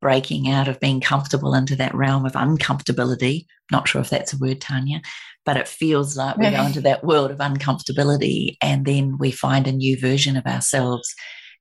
breaking 0.01 0.49
out 0.49 0.69
of 0.69 0.79
being 0.79 1.01
comfortable 1.01 1.55
into 1.55 1.75
that 1.77 1.95
realm 1.95 2.25
of 2.25 2.33
uncomfortability. 2.33 3.47
Not 3.73 3.89
sure 3.89 4.01
if 4.01 4.11
that's 4.11 4.33
a 4.33 4.39
word, 4.39 4.61
Tarnia, 4.61 5.01
but 5.45 5.57
it 5.57 5.67
feels 5.67 6.17
like 6.17 6.37
we 6.37 6.51
go 6.51 6.63
into 6.67 6.83
that 6.83 7.03
world 7.05 7.33
of 7.33 7.39
uncomfortability 7.39 8.57
and 8.63 8.85
then 8.85 9.17
we 9.19 9.33
find 9.33 9.67
a 9.67 9.73
new 9.73 9.99
version 9.99 10.37
of 10.37 10.47
ourselves. 10.47 11.13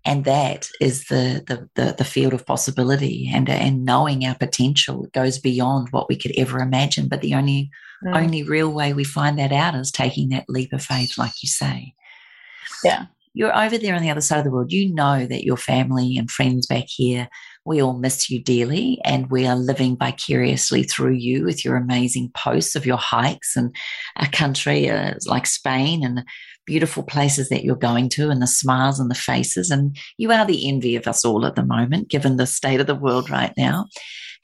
And 0.06 0.26
that 0.26 0.70
is 0.80 1.06
the, 1.06 1.44
the, 1.48 1.70
the, 1.76 1.96
the 1.98 2.04
field 2.04 2.34
of 2.34 2.46
possibility 2.46 3.30
and, 3.34 3.50
and 3.50 3.86
knowing 3.86 4.26
our 4.26 4.36
potential 4.36 5.08
goes 5.14 5.40
beyond 5.40 5.90
what 5.90 6.08
we 6.08 6.16
could 6.16 6.34
ever 6.38 6.60
imagine. 6.60 7.08
But 7.08 7.22
the 7.22 7.34
only, 7.34 7.72
mm. 8.06 8.16
only 8.16 8.44
real 8.44 8.72
way 8.72 8.94
we 8.94 9.04
find 9.04 9.40
that 9.40 9.52
out 9.52 9.76
is 9.76 9.92
taking 9.92 10.30
that 10.30 10.50
leap 10.50 10.74
of 10.74 10.84
faith, 10.84 11.18
like 11.18 11.42
you 11.42 11.50
say. 11.50 11.94
Yeah 12.84 13.06
you're 13.36 13.56
over 13.56 13.78
there 13.78 13.94
on 13.94 14.02
the 14.02 14.10
other 14.10 14.22
side 14.22 14.40
of 14.40 14.46
the 14.46 14.50
world. 14.52 14.72
You 14.72 14.92
know 14.94 15.26
that 15.28 15.44
your 15.44 15.58
family 15.58 16.18
and 16.18 16.32
friends 16.32 16.66
back 16.66 16.86
here, 16.88 17.28
we 17.66 17.82
all 17.82 17.98
miss 17.98 18.30
you 18.30 18.42
dearly 18.42 19.00
and 19.04 19.30
we 19.30 19.46
are 19.46 19.58
living 19.58 19.98
vicariously 19.98 20.84
through 20.84 21.16
you 21.16 21.44
with 21.44 21.66
your 21.66 21.76
amazing 21.76 22.32
posts 22.34 22.76
of 22.76 22.86
your 22.86 22.98
hikes 22.98 23.58
and 23.58 23.76
a 24.16 24.28
country 24.28 24.90
uh, 24.90 25.16
like 25.26 25.46
Spain 25.48 26.04
and 26.04 26.24
beautiful 26.66 27.04
places 27.04 27.50
that 27.50 27.64
you're 27.64 27.76
going 27.76 28.10
to 28.10 28.30
and 28.30 28.42
the 28.42 28.48
smiles 28.48 29.00
and 29.00 29.10
the 29.10 29.16
faces. 29.16 29.70
And 29.70 29.98
you 30.18 30.32
are 30.32 30.46
the 30.46 30.68
envy 30.68 30.96
of 30.96 31.08
us 31.08 31.24
all 31.24 31.46
at 31.46 31.56
the 31.56 31.66
moment, 31.66 32.10
given 32.10 32.38
the 32.38 32.48
state 32.48 32.80
of 32.80 32.88
the 32.88 32.96
world 32.96 33.30
right 33.30 33.54
now. 33.58 33.88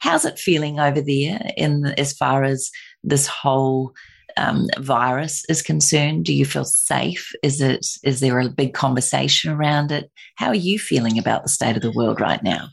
How's 0.00 0.24
it 0.24 0.38
feeling 0.38 0.80
over 0.80 1.00
there 1.00 1.40
in 1.56 1.86
as 1.98 2.12
far 2.12 2.44
as 2.44 2.70
this 3.04 3.26
whole 3.26 3.92
um, 4.36 4.66
virus 4.78 5.44
is 5.48 5.62
concerned? 5.62 6.24
Do 6.24 6.34
you 6.34 6.44
feel 6.44 6.64
safe? 6.64 7.30
Is 7.42 7.60
it 7.60 7.86
is 8.02 8.20
there 8.20 8.40
a 8.40 8.48
big 8.48 8.74
conversation 8.74 9.52
around 9.52 9.92
it? 9.92 10.10
How 10.36 10.48
are 10.48 10.54
you 10.54 10.78
feeling 10.78 11.18
about 11.18 11.42
the 11.42 11.48
state 11.48 11.76
of 11.76 11.82
the 11.82 11.92
world 11.92 12.20
right 12.20 12.42
now? 12.42 12.68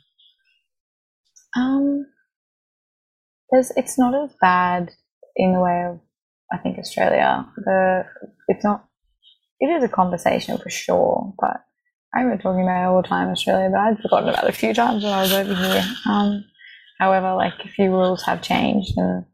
Um, 1.56 2.06
it's 3.52 3.98
not 3.98 4.14
as 4.16 4.32
bad 4.42 4.92
in 5.36 5.54
the 5.54 5.60
way 5.60 5.86
of 5.86 6.00
I 6.52 6.58
think 6.58 6.80
Australia. 6.80 7.46
The 7.58 8.06
it's 8.48 8.64
not. 8.64 8.86
It 9.60 9.68
is 9.68 9.84
a 9.84 9.90
conversation 9.90 10.58
for 10.58 10.70
sure, 10.70 11.34
but 11.40 11.64
I 12.14 12.22
remember 12.22 12.42
talking 12.42 12.64
about 12.64 12.82
it 12.82 12.88
all 12.88 13.02
the 13.02 13.08
time 13.08 13.28
in 13.28 13.34
Australia, 13.34 13.70
but 13.72 13.80
I'd 13.80 14.00
forgotten 14.00 14.30
about 14.30 14.46
it 14.46 14.50
a 14.50 14.54
few 14.54 14.74
times 14.74 15.04
when 15.04 15.14
I 15.14 15.22
was 15.22 15.34
over 15.34 15.54
here. 15.54 15.84
Um, 16.08 16.46
however, 16.98 17.34
like 17.34 17.54
a 17.64 17.68
few 17.68 17.92
rules 17.92 18.24
have 18.24 18.42
changed, 18.42 18.94
and 18.98 19.26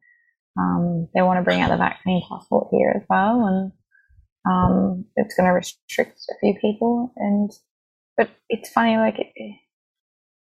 um, 0.57 1.07
they 1.13 1.21
want 1.21 1.39
to 1.39 1.43
bring 1.43 1.61
out 1.61 1.69
the 1.69 1.77
vaccine 1.77 2.21
passport 2.27 2.67
here 2.71 2.93
as 2.95 3.03
well, 3.09 3.45
and 3.45 3.71
um, 4.49 5.05
it's 5.15 5.35
going 5.35 5.47
to 5.47 5.53
restrict 5.53 6.19
a 6.31 6.35
few 6.39 6.55
people. 6.59 7.13
And 7.15 7.51
but 8.17 8.29
it's 8.49 8.69
funny, 8.69 8.97
like 8.97 9.19
it, 9.19 9.55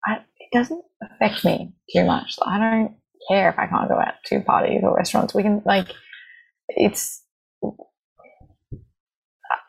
I, 0.05 0.17
it 0.39 0.49
doesn't 0.53 0.83
affect 1.03 1.43
me 1.43 1.73
too 1.93 2.05
much. 2.05 2.37
I 2.45 2.57
don't 2.57 2.95
care 3.29 3.49
if 3.49 3.59
I 3.59 3.67
can't 3.67 3.89
go 3.89 3.99
out 3.99 4.15
to 4.25 4.39
parties 4.41 4.81
or 4.83 4.95
restaurants. 4.95 5.33
We 5.33 5.43
can 5.43 5.61
like 5.65 5.89
it's. 6.69 7.23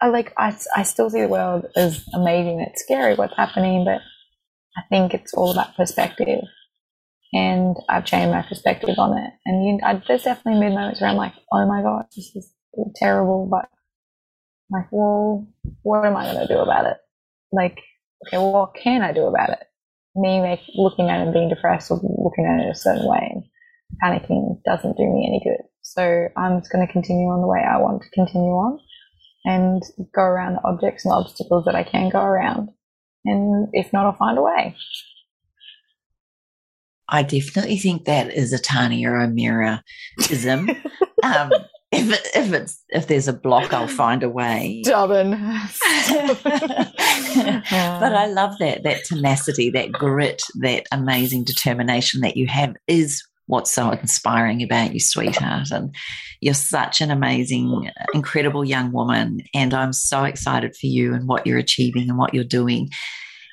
I 0.00 0.08
like 0.08 0.32
I, 0.36 0.56
I 0.76 0.82
still 0.82 1.10
see 1.10 1.22
the 1.22 1.28
world 1.28 1.66
as 1.76 2.04
amazing. 2.14 2.60
It's 2.60 2.82
scary 2.82 3.14
what's 3.14 3.36
happening, 3.36 3.84
but 3.84 4.00
I 4.76 4.82
think 4.90 5.14
it's 5.14 5.32
all 5.34 5.52
about 5.52 5.76
perspective 5.76 6.40
and 7.32 7.76
I've 7.88 8.04
changed 8.04 8.32
my 8.32 8.42
perspective 8.42 8.94
on 8.98 9.16
it. 9.18 9.30
And 9.44 9.66
you, 9.66 9.78
I, 9.82 10.02
there's 10.06 10.22
definitely 10.22 10.60
been 10.60 10.74
moments 10.74 11.00
where 11.00 11.10
I'm 11.10 11.16
like, 11.16 11.34
oh 11.52 11.66
my 11.66 11.82
god, 11.82 12.06
this 12.14 12.30
is 12.34 12.52
terrible, 12.96 13.48
but 13.50 13.68
I'm 14.70 14.80
like, 14.80 14.88
well, 14.92 15.46
what 15.82 16.04
am 16.04 16.16
I 16.16 16.24
going 16.32 16.46
to 16.46 16.52
do 16.52 16.60
about 16.60 16.86
it? 16.86 16.96
Like, 17.52 17.78
okay, 18.26 18.38
well, 18.38 18.52
what 18.52 18.74
can 18.74 19.02
I 19.02 19.12
do 19.12 19.26
about 19.26 19.50
it? 19.50 19.64
Me 20.14 20.40
make, 20.40 20.60
looking 20.74 21.10
at 21.10 21.20
it 21.20 21.24
and 21.24 21.32
being 21.32 21.48
depressed 21.48 21.90
or 21.90 21.96
looking 21.96 22.46
at 22.46 22.64
it 22.64 22.70
a 22.70 22.74
certain 22.74 23.06
way 23.06 23.32
and 23.32 23.44
panicking 24.02 24.62
doesn't 24.64 24.96
do 24.96 25.04
me 25.04 25.26
any 25.26 25.40
good. 25.44 25.64
So 25.82 26.28
I'm 26.36 26.60
just 26.60 26.72
going 26.72 26.86
to 26.86 26.92
continue 26.92 27.28
on 27.28 27.40
the 27.40 27.46
way 27.46 27.60
I 27.60 27.78
want 27.78 28.02
to 28.02 28.08
continue 28.10 28.52
on 28.52 28.80
and 29.46 29.82
go 30.14 30.22
around 30.22 30.54
the 30.54 30.64
objects 30.64 31.06
and 31.06 31.14
obstacles 31.14 31.64
that 31.64 31.76
I 31.76 31.84
can 31.84 32.10
go 32.10 32.20
around. 32.20 32.68
And 33.24 33.68
if 33.72 33.92
not, 33.92 34.04
I'll 34.04 34.12
find 34.12 34.36
a 34.36 34.42
way. 34.42 34.76
I 37.08 37.22
definitely 37.22 37.78
think 37.78 38.04
that 38.04 38.34
is 38.34 38.52
a 38.52 38.58
Tarnia 38.58 39.24
O'Meara 39.24 39.82
ism. 40.30 40.68
um, 41.22 41.52
if 41.92 42.12
it, 42.12 42.28
if 42.34 42.52
it's 42.52 42.82
if 42.88 43.06
there's 43.06 43.28
a 43.28 43.32
block, 43.32 43.72
I'll 43.72 43.86
find 43.86 44.24
a 44.24 44.28
way. 44.28 44.82
Stubborn. 44.84 45.30
but 45.30 45.70
I 48.12 48.26
love 48.26 48.58
that 48.58 48.82
that 48.82 49.04
tenacity, 49.04 49.70
that 49.70 49.92
grit, 49.92 50.42
that 50.56 50.86
amazing 50.90 51.44
determination 51.44 52.22
that 52.22 52.36
you 52.36 52.48
have 52.48 52.74
is 52.88 53.22
what's 53.46 53.70
so 53.70 53.90
inspiring 53.90 54.62
about 54.62 54.92
you, 54.92 55.00
sweetheart. 55.00 55.70
And 55.70 55.94
you're 56.40 56.54
such 56.54 57.00
an 57.00 57.10
amazing, 57.10 57.90
incredible 58.12 58.64
young 58.64 58.92
woman. 58.92 59.40
And 59.54 59.72
I'm 59.72 59.92
so 59.92 60.24
excited 60.24 60.76
for 60.76 60.86
you 60.86 61.14
and 61.14 61.28
what 61.28 61.46
you're 61.46 61.58
achieving 61.58 62.08
and 62.08 62.18
what 62.18 62.34
you're 62.34 62.44
doing 62.44 62.90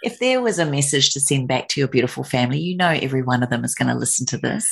if 0.03 0.19
there 0.19 0.41
was 0.41 0.59
a 0.59 0.65
message 0.65 1.11
to 1.13 1.19
send 1.19 1.47
back 1.47 1.69
to 1.69 1.79
your 1.79 1.87
beautiful 1.87 2.23
family, 2.23 2.59
you 2.59 2.75
know 2.75 2.89
every 2.89 3.23
one 3.23 3.41
of 3.41 3.49
them 3.49 3.63
is 3.63 3.73
going 3.73 3.87
to 3.87 3.97
listen 3.97 4.25
to 4.27 4.37
this. 4.37 4.67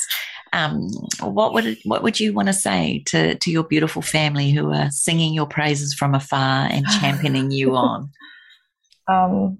Um, 0.52 0.88
what 1.20 1.54
would 1.54 1.64
it, 1.64 1.78
what 1.84 2.02
would 2.02 2.20
you 2.20 2.34
want 2.34 2.48
to 2.48 2.52
say 2.52 3.02
to 3.06 3.36
to 3.36 3.50
your 3.50 3.64
beautiful 3.64 4.02
family 4.02 4.50
who 4.50 4.70
are 4.72 4.90
singing 4.90 5.32
your 5.32 5.46
praises 5.46 5.94
from 5.94 6.14
afar 6.14 6.68
and 6.70 6.86
championing 7.00 7.50
you 7.50 7.74
on? 7.76 8.10
Um, 9.08 9.58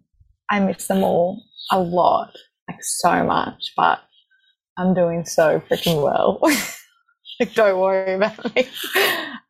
I 0.50 0.60
miss 0.60 0.86
them 0.86 1.02
all 1.02 1.42
a 1.70 1.80
lot, 1.80 2.36
like 2.68 2.84
so 2.84 3.24
much, 3.24 3.72
but 3.74 4.00
I'm 4.76 4.94
doing 4.94 5.24
so 5.24 5.60
freaking 5.70 6.02
well. 6.02 6.38
like, 7.40 7.54
don't 7.54 7.78
worry 7.78 8.14
about 8.14 8.54
me. 8.54 8.68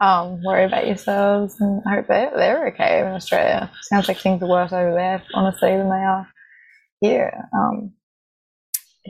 Um, 0.01 0.43
worry 0.43 0.65
about 0.65 0.87
yourselves, 0.87 1.57
and 1.61 1.81
I 1.87 1.97
hope 1.97 2.09
they're 2.09 2.33
they're 2.35 2.69
okay 2.69 3.01
in 3.01 3.07
Australia. 3.07 3.71
Sounds 3.83 4.09
like 4.09 4.19
things 4.19 4.43
are 4.43 4.49
worse 4.49 4.73
over 4.73 4.93
there, 4.93 5.23
honestly, 5.35 5.77
than 5.77 5.89
they 5.89 5.95
are 5.95 6.29
here. 7.01 7.49
Um, 7.55 7.93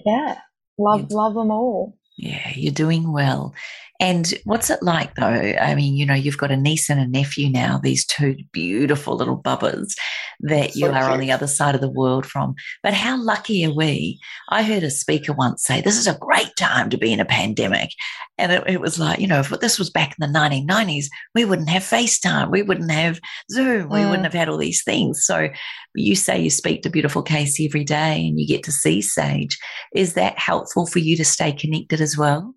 yeah, 0.05 0.39
love 0.79 1.11
love 1.11 1.35
them 1.35 1.51
all. 1.51 1.97
Yeah, 2.19 2.51
you're 2.55 2.73
doing 2.73 3.13
well. 3.13 3.55
And 4.03 4.35
what's 4.43 4.69
it 4.69 4.83
like 4.83 5.15
though? 5.15 5.55
I 5.61 5.77
mean, 5.77 5.95
you 5.95 6.05
know, 6.05 6.13
you've 6.13 6.37
got 6.37 6.51
a 6.51 6.57
niece 6.57 6.91
and 6.91 6.99
a 6.99 7.07
nephew 7.07 7.49
now, 7.49 7.79
these 7.79 8.05
two 8.05 8.35
beautiful 8.51 9.15
little 9.15 9.41
bubbas 9.41 9.95
that 10.41 10.73
so 10.73 10.79
you 10.81 10.87
are 10.87 11.03
cute. 11.03 11.13
on 11.13 11.21
the 11.21 11.31
other 11.31 11.47
side 11.47 11.77
of 11.77 11.81
the 11.81 11.89
world 11.89 12.27
from. 12.27 12.57
But 12.83 12.95
how 12.95 13.17
lucky 13.23 13.65
are 13.65 13.73
we? 13.73 14.19
I 14.49 14.65
heard 14.65 14.83
a 14.83 14.91
speaker 14.91 15.33
once 15.33 15.63
say, 15.63 15.81
This 15.81 15.97
is 15.97 16.09
a 16.09 16.19
great 16.19 16.51
time 16.59 16.91
to 16.91 16.99
be 16.99 17.13
in 17.13 17.21
a 17.21 17.25
pandemic. 17.25 17.91
And 18.39 18.51
it, 18.51 18.65
it 18.67 18.81
was 18.81 18.99
like, 18.99 19.21
you 19.21 19.29
know, 19.29 19.39
if 19.39 19.51
this 19.61 19.79
was 19.79 19.89
back 19.89 20.17
in 20.19 20.33
the 20.33 20.37
1990s, 20.37 21.05
we 21.37 21.45
wouldn't 21.45 21.69
have 21.69 21.85
FaceTime, 21.85 22.51
we 22.51 22.65
wouldn't 22.65 22.91
have 22.91 23.21
Zoom, 23.53 23.89
we 23.89 24.01
wouldn't 24.01 24.23
mm. 24.23 24.25
have 24.25 24.33
had 24.33 24.49
all 24.49 24.59
these 24.59 24.83
things. 24.83 25.25
So 25.25 25.49
you 25.95 26.17
say 26.17 26.43
you 26.43 26.51
speak 26.51 26.83
to 26.83 26.91
beautiful 26.91 27.23
Casey 27.23 27.67
every 27.67 27.85
day 27.85 28.27
and 28.27 28.41
you 28.41 28.49
get 28.49 28.65
to 28.65 28.73
see 28.73 29.01
Sage. 29.01 29.57
Is 29.95 30.15
that 30.15 30.41
helpful 30.41 30.87
for 30.87 30.99
you 30.99 31.17
to 31.19 31.25
stay 31.25 31.53
connected 31.53 32.01
as 32.01 32.19
well? 32.19 32.53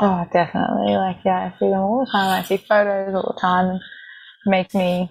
Oh, 0.00 0.26
definitely. 0.32 0.94
Like, 0.96 1.18
yeah, 1.24 1.52
I 1.54 1.58
see 1.58 1.70
them 1.70 1.78
all 1.80 2.04
the 2.04 2.10
time. 2.10 2.40
I 2.40 2.42
see 2.42 2.56
photos 2.56 3.14
all 3.14 3.32
the 3.34 3.40
time 3.40 3.66
and 3.70 3.80
makes 4.46 4.74
me 4.74 5.10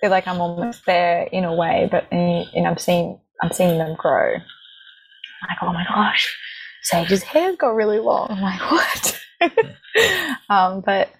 feel 0.00 0.10
like 0.10 0.26
I'm 0.28 0.40
almost 0.40 0.84
there 0.86 1.22
in 1.32 1.44
a 1.44 1.54
way, 1.54 1.88
but 1.90 2.06
and, 2.12 2.46
and 2.54 2.66
I'm 2.66 2.78
seeing 2.78 3.20
I'm 3.42 3.52
seeing 3.52 3.78
them 3.78 3.96
grow. 3.96 4.34
I'm 4.34 5.48
like, 5.48 5.58
oh 5.62 5.72
my 5.72 5.84
gosh, 5.84 6.36
Sage's 6.82 7.22
hair's 7.22 7.56
got 7.56 7.74
really 7.74 7.98
long. 7.98 8.28
I'm 8.30 8.40
like, 8.40 8.60
what? 8.70 9.20
um, 10.50 10.82
but 10.84 11.10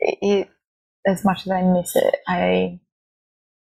it, 0.00 0.18
it, 0.22 0.50
as 1.06 1.24
much 1.24 1.46
as 1.46 1.52
I 1.52 1.62
miss 1.62 1.96
it, 1.96 2.16
I 2.28 2.80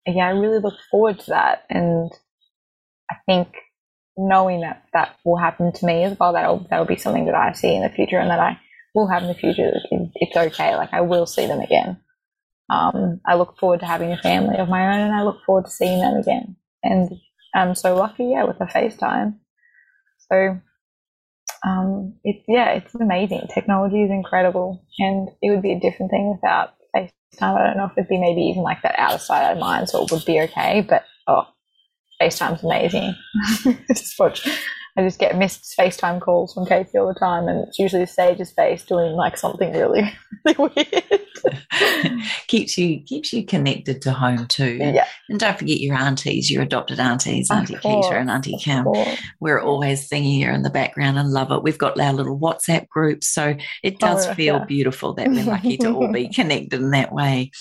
yeah, 0.05 0.27
I 0.27 0.31
really 0.31 0.59
look 0.59 0.75
forward 0.91 1.19
to 1.19 1.31
that, 1.31 1.63
and 1.69 2.11
I 3.09 3.15
think 3.25 3.47
knowing 4.17 4.61
that 4.61 4.83
that 4.93 5.15
will 5.25 5.37
happen 5.37 5.71
to 5.73 5.85
me 5.85 6.03
as 6.03 6.17
well, 6.19 6.33
that'll 6.33 6.67
that'll 6.69 6.85
be 6.85 6.97
something 6.97 7.25
that 7.25 7.35
I 7.35 7.53
see 7.53 7.75
in 7.75 7.81
the 7.81 7.89
future, 7.89 8.19
and 8.19 8.29
that 8.29 8.39
I 8.39 8.59
will 8.95 9.07
have 9.07 9.21
in 9.21 9.27
the 9.27 9.35
future. 9.35 9.71
It's 10.15 10.35
okay. 10.35 10.75
Like 10.75 10.93
I 10.93 11.01
will 11.01 11.25
see 11.25 11.45
them 11.45 11.59
again. 11.59 11.99
Um, 12.69 13.21
I 13.27 13.35
look 13.35 13.59
forward 13.59 13.81
to 13.81 13.85
having 13.85 14.11
a 14.11 14.17
family 14.17 14.57
of 14.57 14.69
my 14.69 14.95
own, 14.95 15.01
and 15.01 15.13
I 15.13 15.21
look 15.21 15.43
forward 15.45 15.65
to 15.65 15.71
seeing 15.71 16.01
them 16.01 16.15
again. 16.15 16.55
And 16.81 17.11
I'm 17.53 17.75
so 17.75 17.95
lucky, 17.95 18.25
yeah, 18.31 18.45
with 18.45 18.57
the 18.57 18.65
FaceTime. 18.65 19.37
So, 20.31 20.59
um, 21.63 22.15
it's 22.23 22.43
yeah, 22.47 22.71
it's 22.71 22.95
amazing. 22.95 23.47
Technology 23.53 24.01
is 24.01 24.09
incredible, 24.09 24.83
and 24.97 25.29
it 25.41 25.51
would 25.51 25.61
be 25.61 25.73
a 25.73 25.79
different 25.79 26.09
thing 26.11 26.31
without 26.31 26.73
FaceTime. 26.95 27.11
I 27.41 27.67
don't 27.67 27.77
know 27.77 27.85
if 27.85 27.97
it'd 27.97 28.09
be 28.09 28.17
maybe 28.17 28.41
even 28.41 28.63
like 28.63 28.81
that 28.81 28.97
out 28.97 29.13
of 29.13 29.21
sight, 29.21 29.43
out 29.43 29.53
of 29.53 29.59
mind, 29.59 29.89
so 29.89 30.03
it 30.03 30.11
would 30.11 30.25
be 30.25 30.41
okay. 30.41 30.81
But 30.87 31.03
oh, 31.27 31.43
FaceTime's 32.21 32.63
amazing. 32.63 33.15
just 33.87 34.17
watch 34.17 34.47
I 34.97 35.01
just 35.01 35.19
get 35.19 35.37
missed 35.37 35.75
FaceTime 35.77 36.21
calls 36.21 36.53
from 36.53 36.65
Casey 36.65 36.97
all 36.97 37.07
the 37.07 37.19
time, 37.19 37.47
and 37.47 37.67
it's 37.67 37.77
usually 37.77 38.05
Sage's 38.05 38.51
face 38.51 38.83
doing 38.85 39.13
like 39.13 39.37
something 39.37 39.73
really, 39.73 40.09
really 40.45 40.71
weird. 40.75 41.21
keeps 42.47 42.77
you 42.77 43.01
keeps 43.01 43.33
you 43.33 43.45
connected 43.45 44.01
to 44.01 44.11
home 44.11 44.47
too. 44.47 44.77
Yeah. 44.77 45.05
And 45.29 45.39
don't 45.39 45.57
forget 45.57 45.79
your 45.79 45.95
aunties, 45.95 46.49
your 46.49 46.63
adopted 46.63 46.99
aunties, 46.99 47.51
Auntie 47.51 47.75
Peter 47.75 48.15
and 48.15 48.29
Auntie 48.29 48.57
Kim. 48.57 48.87
We're 49.39 49.59
always 49.59 50.07
singing 50.07 50.39
here 50.39 50.51
in 50.51 50.63
the 50.63 50.69
background 50.69 51.17
and 51.17 51.31
love 51.31 51.51
it. 51.51 51.63
We've 51.63 51.77
got 51.77 51.99
our 51.99 52.13
little 52.13 52.39
WhatsApp 52.39 52.87
group, 52.87 53.23
so 53.23 53.55
it 53.83 53.99
does 53.99 54.27
oh, 54.27 54.33
feel 54.33 54.55
yeah. 54.55 54.65
beautiful 54.65 55.13
that 55.15 55.27
we're 55.27 55.43
lucky 55.43 55.77
to 55.77 55.93
all 55.93 56.11
be 56.11 56.29
connected 56.33 56.79
in 56.79 56.91
that 56.91 57.11
way. 57.11 57.51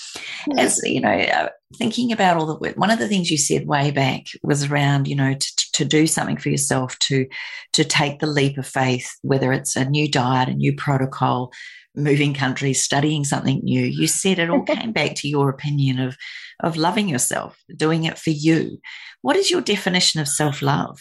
As 0.56 0.80
you 0.84 1.00
know, 1.00 1.10
uh, 1.10 1.48
thinking 1.76 2.12
about 2.12 2.36
all 2.36 2.46
the 2.46 2.72
one 2.76 2.90
of 2.90 2.98
the 2.98 3.08
things 3.08 3.30
you 3.30 3.38
said 3.38 3.66
way 3.66 3.90
back 3.90 4.26
was 4.42 4.64
around 4.64 5.08
you 5.08 5.16
know 5.16 5.34
to, 5.34 5.70
to 5.72 5.84
do 5.84 6.06
something 6.06 6.36
for 6.36 6.48
yourself 6.48 6.96
to 7.00 7.26
to 7.72 7.84
take 7.84 8.20
the 8.20 8.26
leap 8.26 8.58
of 8.58 8.66
faith 8.66 9.10
whether 9.22 9.52
it's 9.52 9.74
a 9.74 9.84
new 9.84 10.08
diet 10.08 10.48
a 10.48 10.54
new 10.54 10.74
protocol 10.74 11.50
moving 11.94 12.34
countries 12.34 12.82
studying 12.82 13.24
something 13.24 13.60
new. 13.62 13.84
You 13.84 14.06
said 14.06 14.38
it 14.38 14.50
all 14.50 14.62
came 14.66 14.92
back 14.92 15.14
to 15.16 15.28
your 15.28 15.48
opinion 15.48 15.98
of 15.98 16.16
of 16.62 16.76
loving 16.76 17.08
yourself 17.08 17.58
doing 17.76 18.04
it 18.04 18.18
for 18.18 18.30
you. 18.30 18.78
What 19.22 19.36
is 19.36 19.50
your 19.50 19.60
definition 19.60 20.20
of 20.20 20.28
self-love? 20.28 21.00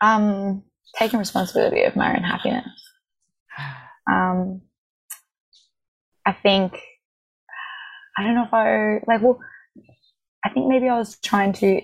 Um 0.00 0.62
taking 0.96 1.18
responsibility 1.18 1.82
of 1.82 1.96
my 1.96 2.16
own 2.16 2.22
happiness. 2.22 2.66
Um 4.10 4.62
i 6.24 6.32
think 6.32 6.80
I 8.16 8.22
don't 8.22 8.34
know 8.34 8.44
if 8.44 8.54
I 8.54 9.00
like. 9.06 9.22
Well, 9.22 9.38
I 10.44 10.50
think 10.50 10.68
maybe 10.68 10.88
I 10.88 10.96
was 10.96 11.18
trying 11.24 11.52
to 11.54 11.80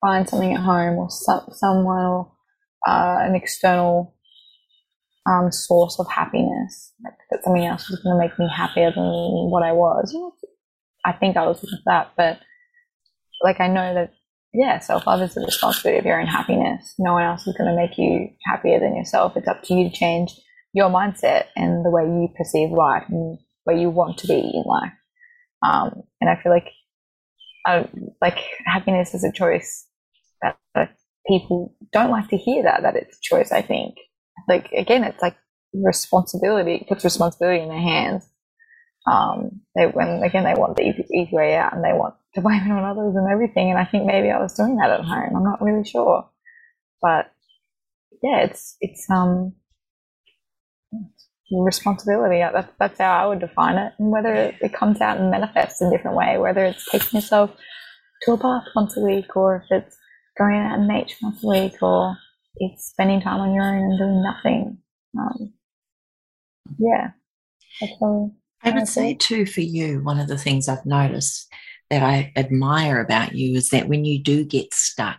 find 0.00 0.28
something 0.28 0.54
at 0.54 0.60
home 0.60 0.96
or 0.96 1.10
some, 1.10 1.42
someone 1.52 2.04
or 2.04 2.32
uh, 2.88 3.18
an 3.20 3.34
external 3.34 4.14
um, 5.28 5.52
source 5.52 5.98
of 5.98 6.08
happiness. 6.08 6.92
Like 7.04 7.14
that 7.30 7.44
something 7.44 7.64
else 7.64 7.88
was 7.88 8.00
going 8.00 8.16
to 8.16 8.20
make 8.20 8.38
me 8.38 8.48
happier 8.54 8.90
than 8.90 9.04
what 9.50 9.62
I 9.62 9.72
was. 9.72 10.14
I 11.04 11.12
think 11.12 11.36
I 11.36 11.46
was 11.46 11.62
looking 11.62 11.78
for 11.84 11.92
that, 11.92 12.12
but 12.16 12.40
like 13.42 13.60
I 13.60 13.68
know 13.68 13.94
that 13.94 14.12
yeah, 14.52 14.80
self 14.80 15.06
love 15.06 15.22
is 15.22 15.34
the 15.34 15.42
responsibility 15.42 15.98
of 15.98 16.04
your 16.04 16.20
own 16.20 16.26
happiness. 16.26 16.94
No 16.98 17.12
one 17.12 17.22
else 17.22 17.46
is 17.46 17.56
going 17.56 17.70
to 17.70 17.76
make 17.76 17.96
you 17.96 18.28
happier 18.46 18.80
than 18.80 18.96
yourself. 18.96 19.36
It's 19.36 19.46
up 19.46 19.62
to 19.64 19.74
you 19.74 19.88
to 19.88 19.94
change 19.94 20.32
your 20.72 20.90
mindset 20.90 21.46
and 21.56 21.84
the 21.84 21.90
way 21.90 22.02
you 22.04 22.28
perceive 22.36 22.70
life 22.70 23.04
and 23.08 23.38
where 23.64 23.76
you 23.76 23.90
want 23.90 24.18
to 24.18 24.26
be 24.26 24.38
in 24.38 24.64
life. 24.66 24.92
Um, 25.62 26.02
and 26.20 26.30
I 26.30 26.40
feel 26.42 26.52
like, 26.52 26.68
like 28.20 28.38
happiness 28.64 29.14
is 29.14 29.24
a 29.24 29.32
choice 29.32 29.86
that, 30.42 30.56
that 30.74 30.96
people 31.26 31.74
don't 31.92 32.10
like 32.10 32.28
to 32.28 32.36
hear 32.36 32.62
that, 32.62 32.82
that 32.82 32.96
it's 32.96 33.18
a 33.18 33.20
choice, 33.22 33.52
I 33.52 33.62
think. 33.62 33.96
Like, 34.48 34.70
again, 34.72 35.04
it's 35.04 35.20
like 35.22 35.36
responsibility, 35.72 36.76
it 36.76 36.88
puts 36.88 37.04
responsibility 37.04 37.62
in 37.62 37.68
their 37.68 37.80
hands. 37.80 38.28
Um, 39.10 39.60
they, 39.74 39.86
when, 39.86 40.22
again, 40.22 40.44
they 40.44 40.54
want 40.54 40.76
the 40.76 40.82
easy, 40.82 41.06
easy 41.12 41.30
way 41.32 41.56
out 41.56 41.74
and 41.74 41.84
they 41.84 41.92
want 41.92 42.14
to 42.34 42.40
blame 42.42 42.62
it 42.62 42.70
on 42.70 42.84
others 42.84 43.14
and 43.16 43.30
everything. 43.30 43.70
And 43.70 43.78
I 43.78 43.84
think 43.84 44.06
maybe 44.06 44.30
I 44.30 44.40
was 44.40 44.54
doing 44.54 44.76
that 44.76 44.90
at 44.90 45.04
home. 45.04 45.36
I'm 45.36 45.44
not 45.44 45.62
really 45.62 45.84
sure. 45.84 46.28
But 47.02 47.32
yeah, 48.22 48.40
it's, 48.40 48.76
it's, 48.80 49.08
um, 49.10 49.54
responsibility. 51.50 52.38
That's, 52.38 52.72
that's 52.78 52.98
how 52.98 53.24
I 53.24 53.26
would 53.26 53.40
define 53.40 53.76
it. 53.76 53.92
And 53.98 54.10
whether 54.10 54.32
it, 54.34 54.56
it 54.60 54.72
comes 54.72 55.00
out 55.00 55.18
and 55.18 55.30
manifests 55.30 55.80
in 55.80 55.88
a 55.88 55.90
different 55.90 56.16
way, 56.16 56.38
whether 56.38 56.64
it's 56.64 56.88
taking 56.90 57.20
yourself 57.20 57.50
to 58.22 58.32
a 58.32 58.36
bath 58.36 58.64
once 58.74 58.96
a 58.96 59.00
week, 59.00 59.36
or 59.36 59.56
if 59.56 59.64
it's 59.70 59.96
going 60.38 60.56
out 60.56 60.78
in 60.78 60.86
nature 60.86 61.16
once 61.22 61.42
a 61.42 61.46
week, 61.46 61.82
or 61.82 62.16
it's 62.56 62.86
spending 62.86 63.20
time 63.20 63.40
on 63.40 63.54
your 63.54 63.64
own 63.64 63.90
and 63.90 63.98
doing 63.98 64.22
nothing. 64.22 64.78
Um, 65.18 65.52
yeah, 66.78 67.10
I 68.62 68.70
would 68.72 68.88
say 68.88 69.14
too 69.14 69.46
for 69.46 69.62
you, 69.62 70.02
one 70.02 70.20
of 70.20 70.28
the 70.28 70.38
things 70.38 70.68
I've 70.68 70.86
noticed 70.86 71.52
that 71.88 72.02
I 72.02 72.32
admire 72.36 73.00
about 73.00 73.34
you 73.34 73.56
is 73.56 73.70
that 73.70 73.88
when 73.88 74.04
you 74.04 74.22
do 74.22 74.44
get 74.44 74.72
stuck, 74.72 75.18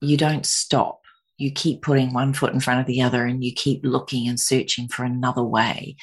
you 0.00 0.16
don't 0.16 0.44
stop 0.44 1.01
you 1.42 1.50
keep 1.50 1.82
putting 1.82 2.14
one 2.14 2.32
foot 2.32 2.54
in 2.54 2.60
front 2.60 2.80
of 2.80 2.86
the 2.86 3.02
other 3.02 3.26
and 3.26 3.42
you 3.42 3.52
keep 3.52 3.80
looking 3.84 4.28
and 4.28 4.38
searching 4.38 4.88
for 4.88 5.04
another 5.04 5.42
way. 5.42 5.96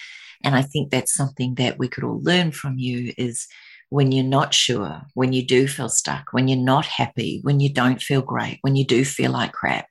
And 0.44 0.56
I 0.56 0.62
think 0.62 0.92
that's 0.92 1.14
something 1.14 1.56
that 1.56 1.80
we 1.80 1.88
could 1.88 2.04
all 2.04 2.22
learn 2.22 2.52
from 2.52 2.78
you 2.78 3.14
is 3.18 3.48
when 3.90 4.12
you're 4.12 4.24
not 4.24 4.54
sure, 4.54 5.02
when 5.16 5.34
you 5.34 5.46
do 5.46 5.68
feel 5.68 5.90
stuck, 5.90 6.28
when 6.32 6.48
you're 6.48 6.58
not 6.58 6.86
happy, 6.86 7.40
when 7.42 7.60
you 7.60 7.74
don't 7.74 8.02
feel 8.02 8.22
great, 8.22 8.60
when 8.62 8.76
you 8.76 8.86
do 8.86 9.04
feel 9.04 9.32
like 9.32 9.52
crap, 9.52 9.88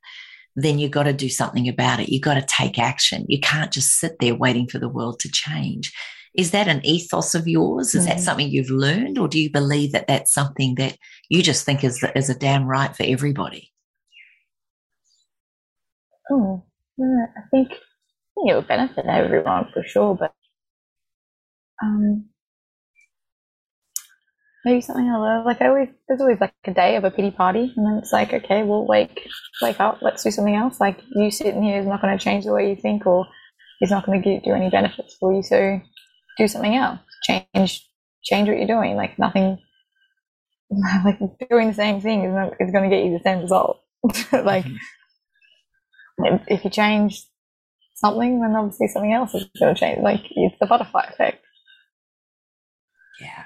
then 0.55 0.79
you've 0.79 0.91
got 0.91 1.05
to 1.05 1.13
do 1.13 1.29
something 1.29 1.69
about 1.69 2.01
it. 2.01 2.09
You've 2.09 2.23
got 2.23 2.35
to 2.35 2.43
take 2.43 2.79
action. 2.79 3.25
You 3.29 3.41
can't 3.41 3.73
just 3.73 3.99
sit 3.99 4.17
there 4.21 4.35
waiting 4.35 4.69
for 4.69 4.79
the 4.79 4.89
world 4.89 5.21
to 5.21 5.31
change. 5.31 5.93
Is 6.35 6.53
that 6.53 6.69
an 6.69 6.85
ethos 6.85 7.35
of 7.35 7.49
yours? 7.49 7.95
Is 7.95 8.05
mm. 8.05 8.09
that 8.09 8.21
something 8.21 8.49
you've 8.49 8.71
learned, 8.71 9.19
or 9.19 9.29
do 9.29 9.41
you 9.41 9.51
believe 9.51 9.93
that 9.93 10.07
that's 10.07 10.33
something 10.33 10.77
that 10.77 10.97
you 11.29 11.43
just 11.43 11.65
think 11.65 11.83
is, 11.83 12.05
is 12.15 12.31
a 12.31 12.39
damn 12.39 12.67
right 12.67 12.95
for 12.95 13.03
everybody? 13.03 13.68
Oh, 16.31 16.65
I 17.01 17.43
think, 17.51 17.71
I 17.71 17.73
think 18.35 18.51
it 18.51 18.55
would 18.57 18.69
benefit 18.69 19.07
everyone 19.07 19.69
for 19.73 19.83
sure, 19.85 20.17
but 20.17 20.35
um, 21.83 22.27
maybe 24.65 24.81
something 24.81 25.09
I 25.09 25.17
love. 25.19 25.47
Like 25.47 25.63
I 25.63 25.69
always, 25.69 25.89
there's 26.09 26.21
always 26.21 26.41
like 26.41 26.55
a 26.67 26.75
day 26.75 26.97
of 26.97 27.05
a 27.05 27.11
pity 27.11 27.31
party, 27.31 27.73
and 27.77 27.87
then 27.87 27.99
it's 27.99 28.13
like, 28.13 28.33
okay, 28.33 28.63
well, 28.65 28.87
wake, 28.87 29.29
wake 29.63 29.81
up, 29.81 30.01
let's 30.03 30.25
do 30.25 30.31
something 30.31 30.57
else. 30.57 30.81
Like 30.81 31.01
you 31.15 31.31
sitting 31.31 31.63
here 31.63 31.81
is 31.81 31.87
not 31.87 32.03
going 32.03 32.17
to 32.17 32.23
change 32.25 32.45
the 32.45 32.53
way 32.53 32.71
you 32.71 32.77
think, 32.77 33.07
or 33.07 33.27
it's 33.81 33.93
not 33.93 34.07
going 34.07 34.23
to 34.23 34.41
do 34.41 34.53
any 34.55 34.71
benefits 34.71 35.17
for 35.21 35.33
you. 35.35 35.43
So 35.43 35.81
do 36.39 36.49
something 36.49 36.77
else. 36.77 37.01
Change, 37.25 37.89
change 38.25 38.49
what 38.49 38.59
you're 38.59 38.67
doing. 38.67 38.97
Like 38.97 39.19
nothing, 39.19 39.59
like 41.05 41.19
doing 41.51 41.69
the 41.69 41.75
same 41.75 42.01
thing 42.01 42.25
is 42.25 42.35
not 42.35 42.55
is 42.61 42.73
going 42.73 42.91
to 42.91 42.97
get 42.97 43.05
you 43.05 43.13
the 43.19 43.25
same 43.25 43.41
result. 43.43 43.81
like 44.33 44.67
mm-hmm 44.67 44.98
if 46.19 46.65
you 46.65 46.71
change 46.71 47.25
something, 47.95 48.41
then 48.41 48.55
obviously 48.57 48.89
something 48.89 49.13
else 49.13 49.35
is 49.35 49.45
going 49.59 49.75
to 49.75 49.81
change. 49.81 50.01
Like 50.03 50.21
it's 50.31 50.57
the 50.61 50.67
butterfly 50.67 51.05
effect. 51.11 51.45
Yeah. 53.21 53.45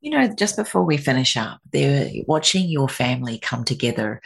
You 0.00 0.12
know, 0.12 0.34
just 0.34 0.56
before 0.56 0.84
we 0.84 0.96
finish 0.96 1.36
up, 1.36 1.60
there 1.72 2.10
watching 2.26 2.68
your 2.68 2.88
family 2.88 3.38
come 3.38 3.64
together 3.64 4.20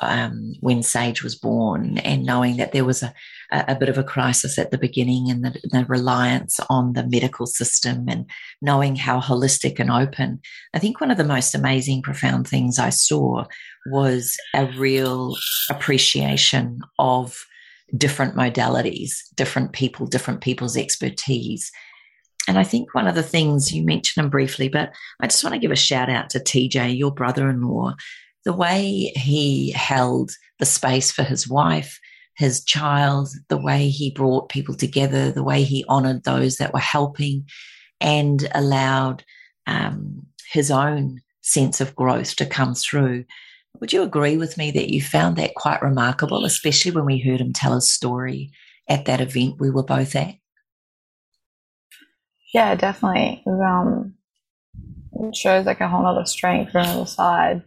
um, 0.00 0.54
when 0.60 0.82
Sage 0.82 1.22
was 1.22 1.34
born, 1.34 1.98
and 1.98 2.24
knowing 2.24 2.56
that 2.56 2.72
there 2.72 2.84
was 2.84 3.02
a, 3.02 3.12
a 3.52 3.74
bit 3.74 3.88
of 3.88 3.98
a 3.98 4.04
crisis 4.04 4.58
at 4.58 4.70
the 4.70 4.78
beginning 4.78 5.30
and 5.30 5.44
the, 5.44 5.60
the, 5.64 5.84
reliance 5.86 6.60
on 6.68 6.92
the 6.92 7.06
medical 7.06 7.46
system, 7.46 8.08
and 8.08 8.26
knowing 8.62 8.96
how 8.96 9.20
holistic 9.20 9.80
and 9.80 9.90
open. 9.90 10.40
I 10.72 10.78
think 10.78 11.00
one 11.00 11.10
of 11.10 11.16
the 11.16 11.24
most 11.24 11.54
amazing, 11.54 12.02
profound 12.02 12.46
things 12.46 12.78
I 12.78 12.90
saw 12.90 13.44
was 13.86 14.36
a 14.54 14.66
real 14.76 15.36
appreciation 15.68 16.80
of 16.98 17.44
different 17.96 18.36
modalities, 18.36 19.16
different 19.34 19.72
people, 19.72 20.06
different 20.06 20.40
people's 20.40 20.76
expertise. 20.76 21.72
And 22.46 22.58
I 22.58 22.64
think 22.64 22.94
one 22.94 23.06
of 23.06 23.14
the 23.14 23.22
things 23.22 23.72
you 23.72 23.84
mentioned 23.84 24.22
them 24.22 24.30
briefly, 24.30 24.68
but 24.68 24.92
I 25.20 25.26
just 25.26 25.42
want 25.42 25.54
to 25.54 25.60
give 25.60 25.72
a 25.72 25.76
shout 25.76 26.08
out 26.08 26.30
to 26.30 26.40
TJ, 26.40 26.96
your 26.96 27.12
brother 27.12 27.50
in 27.50 27.62
law, 27.62 27.94
the 28.44 28.52
way 28.52 29.12
he 29.16 29.72
held 29.72 30.32
the 30.58 30.66
space 30.66 31.10
for 31.10 31.22
his 31.22 31.48
wife, 31.48 32.00
his 32.36 32.64
child, 32.64 33.28
the 33.48 33.58
way 33.58 33.88
he 33.88 34.10
brought 34.10 34.48
people 34.48 34.74
together, 34.74 35.30
the 35.30 35.44
way 35.44 35.62
he 35.62 35.84
honored 35.88 36.24
those 36.24 36.56
that 36.56 36.72
were 36.72 36.80
helping 36.80 37.44
and 38.00 38.48
allowed 38.54 39.24
um, 39.66 40.26
his 40.50 40.70
own 40.70 41.20
sense 41.42 41.80
of 41.80 41.94
growth 41.94 42.36
to 42.36 42.46
come 42.46 42.74
through. 42.74 43.24
Would 43.80 43.92
you 43.92 44.02
agree 44.02 44.36
with 44.36 44.56
me 44.56 44.70
that 44.72 44.90
you 44.92 45.00
found 45.00 45.36
that 45.36 45.54
quite 45.54 45.82
remarkable, 45.82 46.44
especially 46.44 46.90
when 46.90 47.04
we 47.04 47.18
heard 47.18 47.40
him 47.40 47.52
tell 47.52 47.74
his 47.74 47.90
story 47.90 48.50
at 48.88 49.04
that 49.04 49.20
event 49.20 49.60
we 49.60 49.70
were 49.70 49.84
both 49.84 50.16
at? 50.16 50.34
Yeah, 52.52 52.74
definitely. 52.74 53.44
Um, 53.46 54.14
it 55.12 55.36
shows 55.36 55.66
like 55.66 55.80
a 55.80 55.88
whole 55.88 56.02
lot 56.02 56.18
of 56.18 56.28
strength 56.28 56.72
from 56.72 56.84
the 56.84 57.04
side. 57.04 57.62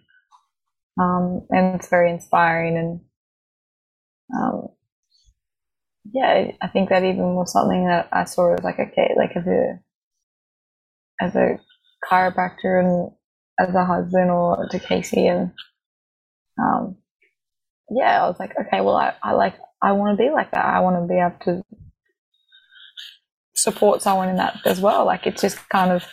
Um, 0.99 1.45
and 1.49 1.75
it's 1.75 1.89
very 1.89 2.11
inspiring 2.11 2.77
and 2.77 3.01
um, 4.35 4.67
yeah, 6.11 6.51
I 6.61 6.67
think 6.67 6.89
that 6.89 7.03
even 7.03 7.35
was 7.35 7.53
something 7.53 7.87
that 7.87 8.09
I 8.11 8.25
saw 8.25 8.53
as 8.53 8.63
like 8.63 8.79
okay, 8.79 9.13
like 9.17 9.35
as 9.35 9.47
a 9.47 9.79
as 11.21 11.35
a 11.35 11.59
chiropractor 12.09 12.79
and 12.79 13.11
as 13.59 13.73
a 13.73 13.85
husband 13.85 14.29
or 14.29 14.67
to 14.69 14.79
Casey 14.79 15.27
and 15.27 15.51
um, 16.59 16.97
yeah, 17.89 18.23
I 18.23 18.27
was 18.27 18.39
like, 18.39 18.53
okay, 18.59 18.81
well, 18.81 18.95
I, 18.95 19.13
I 19.21 19.33
like, 19.33 19.55
I 19.81 19.91
want 19.93 20.17
to 20.17 20.23
be 20.23 20.29
like 20.29 20.51
that. 20.51 20.65
I 20.65 20.79
want 20.79 21.01
to 21.01 21.07
be 21.07 21.19
able 21.19 21.37
to 21.45 21.63
support 23.55 24.01
someone 24.01 24.29
in 24.29 24.37
that 24.37 24.59
as 24.65 24.79
well. 24.79 25.05
Like, 25.05 25.27
it's 25.27 25.41
just 25.41 25.57
kind 25.69 25.91
of, 25.91 26.03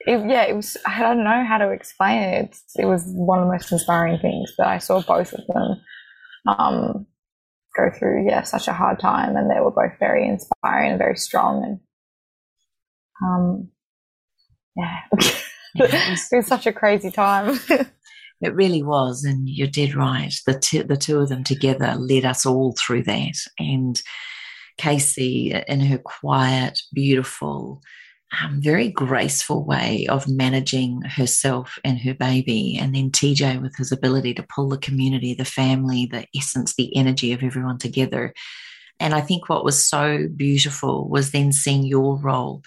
it, 0.00 0.28
yeah, 0.28 0.44
it 0.44 0.54
was, 0.54 0.76
I 0.86 1.00
don't 1.00 1.24
know 1.24 1.44
how 1.46 1.58
to 1.58 1.70
explain 1.70 2.22
it. 2.22 2.44
It's, 2.46 2.62
it 2.76 2.84
was 2.84 3.04
one 3.06 3.40
of 3.40 3.46
the 3.46 3.52
most 3.52 3.72
inspiring 3.72 4.18
things 4.18 4.54
that 4.58 4.68
I 4.68 4.78
saw 4.78 5.02
both 5.02 5.32
of 5.32 5.46
them 5.46 5.80
um, 6.48 7.06
go 7.76 7.90
through, 7.96 8.26
yeah, 8.28 8.42
such 8.42 8.68
a 8.68 8.72
hard 8.72 8.98
time. 8.98 9.36
And 9.36 9.50
they 9.50 9.60
were 9.60 9.70
both 9.70 9.98
very 10.00 10.26
inspiring 10.26 10.90
and 10.90 10.98
very 10.98 11.16
strong. 11.16 11.64
And, 11.64 11.80
um, 13.22 13.68
yeah, 14.76 15.00
it 15.74 16.32
was 16.32 16.46
such 16.46 16.66
a 16.66 16.72
crazy 16.72 17.10
time. 17.10 17.58
It 18.40 18.54
really 18.54 18.82
was, 18.84 19.24
and 19.24 19.48
you're 19.48 19.66
dead 19.66 19.96
right. 19.96 20.32
The 20.46 20.56
two, 20.58 20.84
the 20.84 20.96
two 20.96 21.18
of 21.18 21.28
them 21.28 21.42
together 21.42 21.96
led 21.96 22.24
us 22.24 22.46
all 22.46 22.72
through 22.78 23.02
that. 23.04 23.34
And 23.58 24.00
Casey, 24.76 25.52
in 25.66 25.80
her 25.80 25.98
quiet, 25.98 26.80
beautiful, 26.94 27.82
um, 28.42 28.60
very 28.60 28.90
graceful 28.90 29.64
way 29.64 30.06
of 30.08 30.28
managing 30.28 31.02
herself 31.02 31.78
and 31.84 31.98
her 32.00 32.14
baby, 32.14 32.78
and 32.80 32.94
then 32.94 33.10
TJ 33.10 33.62
with 33.62 33.76
his 33.76 33.92
ability 33.92 34.34
to 34.34 34.46
pull 34.54 34.68
the 34.68 34.78
community, 34.78 35.34
the 35.34 35.44
family, 35.44 36.06
the 36.06 36.26
essence, 36.36 36.74
the 36.74 36.94
energy 36.96 37.32
of 37.32 37.42
everyone 37.42 37.78
together. 37.78 38.34
And 39.00 39.14
I 39.14 39.20
think 39.20 39.48
what 39.48 39.64
was 39.64 39.82
so 39.82 40.28
beautiful 40.34 41.08
was 41.08 41.30
then 41.30 41.52
seeing 41.52 41.84
your 41.84 42.16
role 42.18 42.62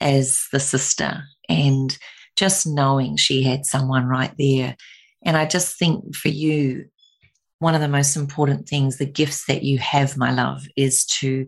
as 0.00 0.46
the 0.52 0.60
sister 0.60 1.24
and 1.48 1.96
just 2.36 2.66
knowing 2.66 3.16
she 3.16 3.42
had 3.42 3.66
someone 3.66 4.06
right 4.06 4.32
there 4.38 4.76
and 5.24 5.36
I 5.36 5.46
just 5.46 5.78
think 5.78 6.14
for 6.14 6.28
you, 6.28 6.86
one 7.58 7.74
of 7.74 7.80
the 7.80 7.88
most 7.88 8.16
important 8.16 8.68
things, 8.68 8.98
the 8.98 9.06
gifts 9.06 9.46
that 9.46 9.62
you 9.62 9.78
have, 9.78 10.16
my 10.16 10.32
love, 10.32 10.66
is 10.76 11.04
to 11.06 11.46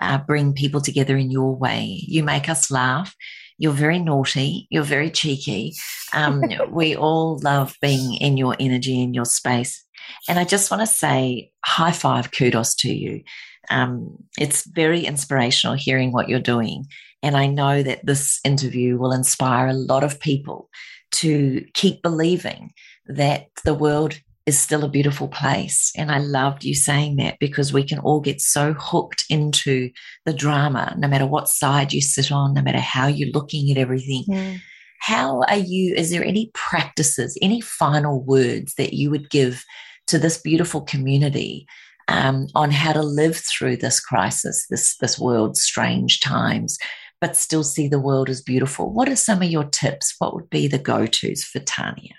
uh, 0.00 0.18
bring 0.18 0.52
people 0.52 0.80
together 0.80 1.16
in 1.16 1.30
your 1.30 1.54
way. 1.54 2.00
You 2.06 2.22
make 2.22 2.48
us 2.48 2.70
laugh. 2.70 3.14
You're 3.58 3.72
very 3.72 3.98
naughty. 3.98 4.66
You're 4.70 4.82
very 4.82 5.10
cheeky. 5.10 5.74
Um, 6.12 6.42
we 6.70 6.96
all 6.96 7.38
love 7.38 7.74
being 7.80 8.14
in 8.14 8.36
your 8.36 8.56
energy, 8.60 9.00
in 9.00 9.14
your 9.14 9.24
space. 9.24 9.84
And 10.28 10.38
I 10.38 10.44
just 10.44 10.70
want 10.70 10.82
to 10.82 10.86
say 10.86 11.50
high 11.64 11.92
five, 11.92 12.30
kudos 12.30 12.74
to 12.76 12.92
you. 12.92 13.22
Um, 13.70 14.16
it's 14.38 14.66
very 14.66 15.04
inspirational 15.04 15.76
hearing 15.76 16.12
what 16.12 16.28
you're 16.28 16.38
doing. 16.38 16.84
And 17.22 17.36
I 17.36 17.46
know 17.46 17.82
that 17.82 18.04
this 18.04 18.40
interview 18.44 18.98
will 18.98 19.12
inspire 19.12 19.68
a 19.68 19.72
lot 19.72 20.04
of 20.04 20.20
people 20.20 20.68
to 21.12 21.64
keep 21.74 22.02
believing 22.02 22.72
that 23.06 23.46
the 23.64 23.74
world 23.74 24.20
is 24.46 24.58
still 24.58 24.84
a 24.84 24.88
beautiful 24.88 25.26
place. 25.26 25.92
And 25.96 26.10
I 26.10 26.18
loved 26.18 26.64
you 26.64 26.74
saying 26.74 27.16
that 27.16 27.38
because 27.40 27.72
we 27.72 27.82
can 27.82 27.98
all 27.98 28.20
get 28.20 28.40
so 28.40 28.74
hooked 28.78 29.24
into 29.28 29.90
the 30.24 30.32
drama, 30.32 30.94
no 30.96 31.08
matter 31.08 31.26
what 31.26 31.48
side 31.48 31.92
you 31.92 32.00
sit 32.00 32.30
on, 32.30 32.54
no 32.54 32.62
matter 32.62 32.78
how 32.78 33.08
you're 33.08 33.32
looking 33.32 33.70
at 33.70 33.76
everything. 33.76 34.24
Mm. 34.30 34.60
How 35.00 35.42
are 35.48 35.58
you? 35.58 35.94
Is 35.94 36.10
there 36.10 36.24
any 36.24 36.50
practices, 36.54 37.36
any 37.42 37.60
final 37.60 38.22
words 38.24 38.74
that 38.74 38.92
you 38.92 39.10
would 39.10 39.30
give 39.30 39.64
to 40.06 40.18
this 40.18 40.38
beautiful 40.38 40.80
community 40.80 41.66
um, 42.08 42.46
on 42.54 42.70
how 42.70 42.92
to 42.92 43.02
live 43.02 43.36
through 43.36 43.78
this 43.78 43.98
crisis, 44.00 44.66
this 44.70 44.96
this 44.98 45.18
world's 45.18 45.60
strange 45.60 46.20
times, 46.20 46.78
but 47.20 47.36
still 47.36 47.64
see 47.64 47.88
the 47.88 48.00
world 48.00 48.30
as 48.30 48.40
beautiful? 48.42 48.92
What 48.92 49.08
are 49.08 49.16
some 49.16 49.42
of 49.42 49.50
your 49.50 49.64
tips? 49.64 50.14
What 50.18 50.34
would 50.34 50.48
be 50.50 50.68
the 50.68 50.78
go 50.78 51.06
tos 51.06 51.42
for 51.42 51.58
Tarnia? 51.58 52.12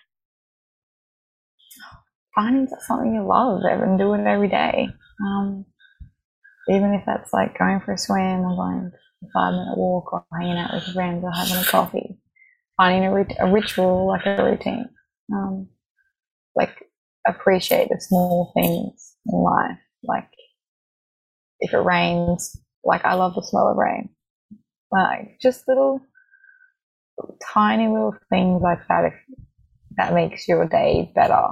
Finding 2.38 2.68
something 2.86 3.16
you 3.16 3.26
love 3.26 3.64
and 3.64 3.98
doing 3.98 4.22
it 4.22 4.28
every 4.28 4.48
day. 4.48 4.88
Um, 5.26 5.66
even 6.70 6.94
if 6.94 7.04
that's 7.06 7.34
like 7.34 7.58
going 7.58 7.80
for 7.80 7.94
a 7.94 7.98
swim 7.98 8.42
or 8.42 8.56
going 8.56 8.92
a 9.24 9.28
five 9.34 9.54
minute 9.54 9.76
walk 9.76 10.14
or 10.14 10.26
hanging 10.40 10.58
out 10.58 10.74
with 10.74 10.94
friends 10.94 11.24
or 11.24 11.32
having 11.32 11.58
a 11.58 11.64
coffee. 11.64 12.20
Finding 12.78 13.06
a, 13.06 13.14
rit- 13.14 13.38
a 13.40 13.52
ritual, 13.52 14.08
like 14.08 14.26
a 14.28 14.44
routine. 14.44 14.88
Um, 15.34 15.68
like 16.56 16.78
appreciate 17.28 17.90
the 17.90 18.00
small 18.00 18.52
things 18.54 19.16
in 19.26 19.40
life. 19.40 19.80
Like 20.04 20.30
if 21.60 21.74
it 21.74 21.78
rains, 21.78 22.56
like 22.84 23.04
I 23.04 23.16
love 23.16 23.34
the 23.34 23.42
smell 23.42 23.70
of 23.70 23.78
rain. 23.78 24.10
Like 24.92 25.40
just 25.42 25.68
little 25.68 26.02
tiny 27.52 27.88
little 27.88 28.16
things 28.30 28.62
like 28.62 28.88
that 28.88 29.06
if 29.06 29.14
that 29.98 30.14
makes 30.14 30.48
your 30.48 30.68
day 30.68 31.12
better 31.16 31.48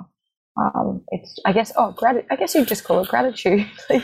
um, 0.58 1.04
it's 1.10 1.40
I 1.46 1.54
guess 1.54 1.74
oh 1.78 1.94
grat- 1.94 2.26
I 2.32 2.36
guess 2.36 2.56
you 2.56 2.66
just 2.66 2.84
call 2.84 3.02
it 3.02 3.10
gratitude, 3.10 3.68
like 3.90 4.04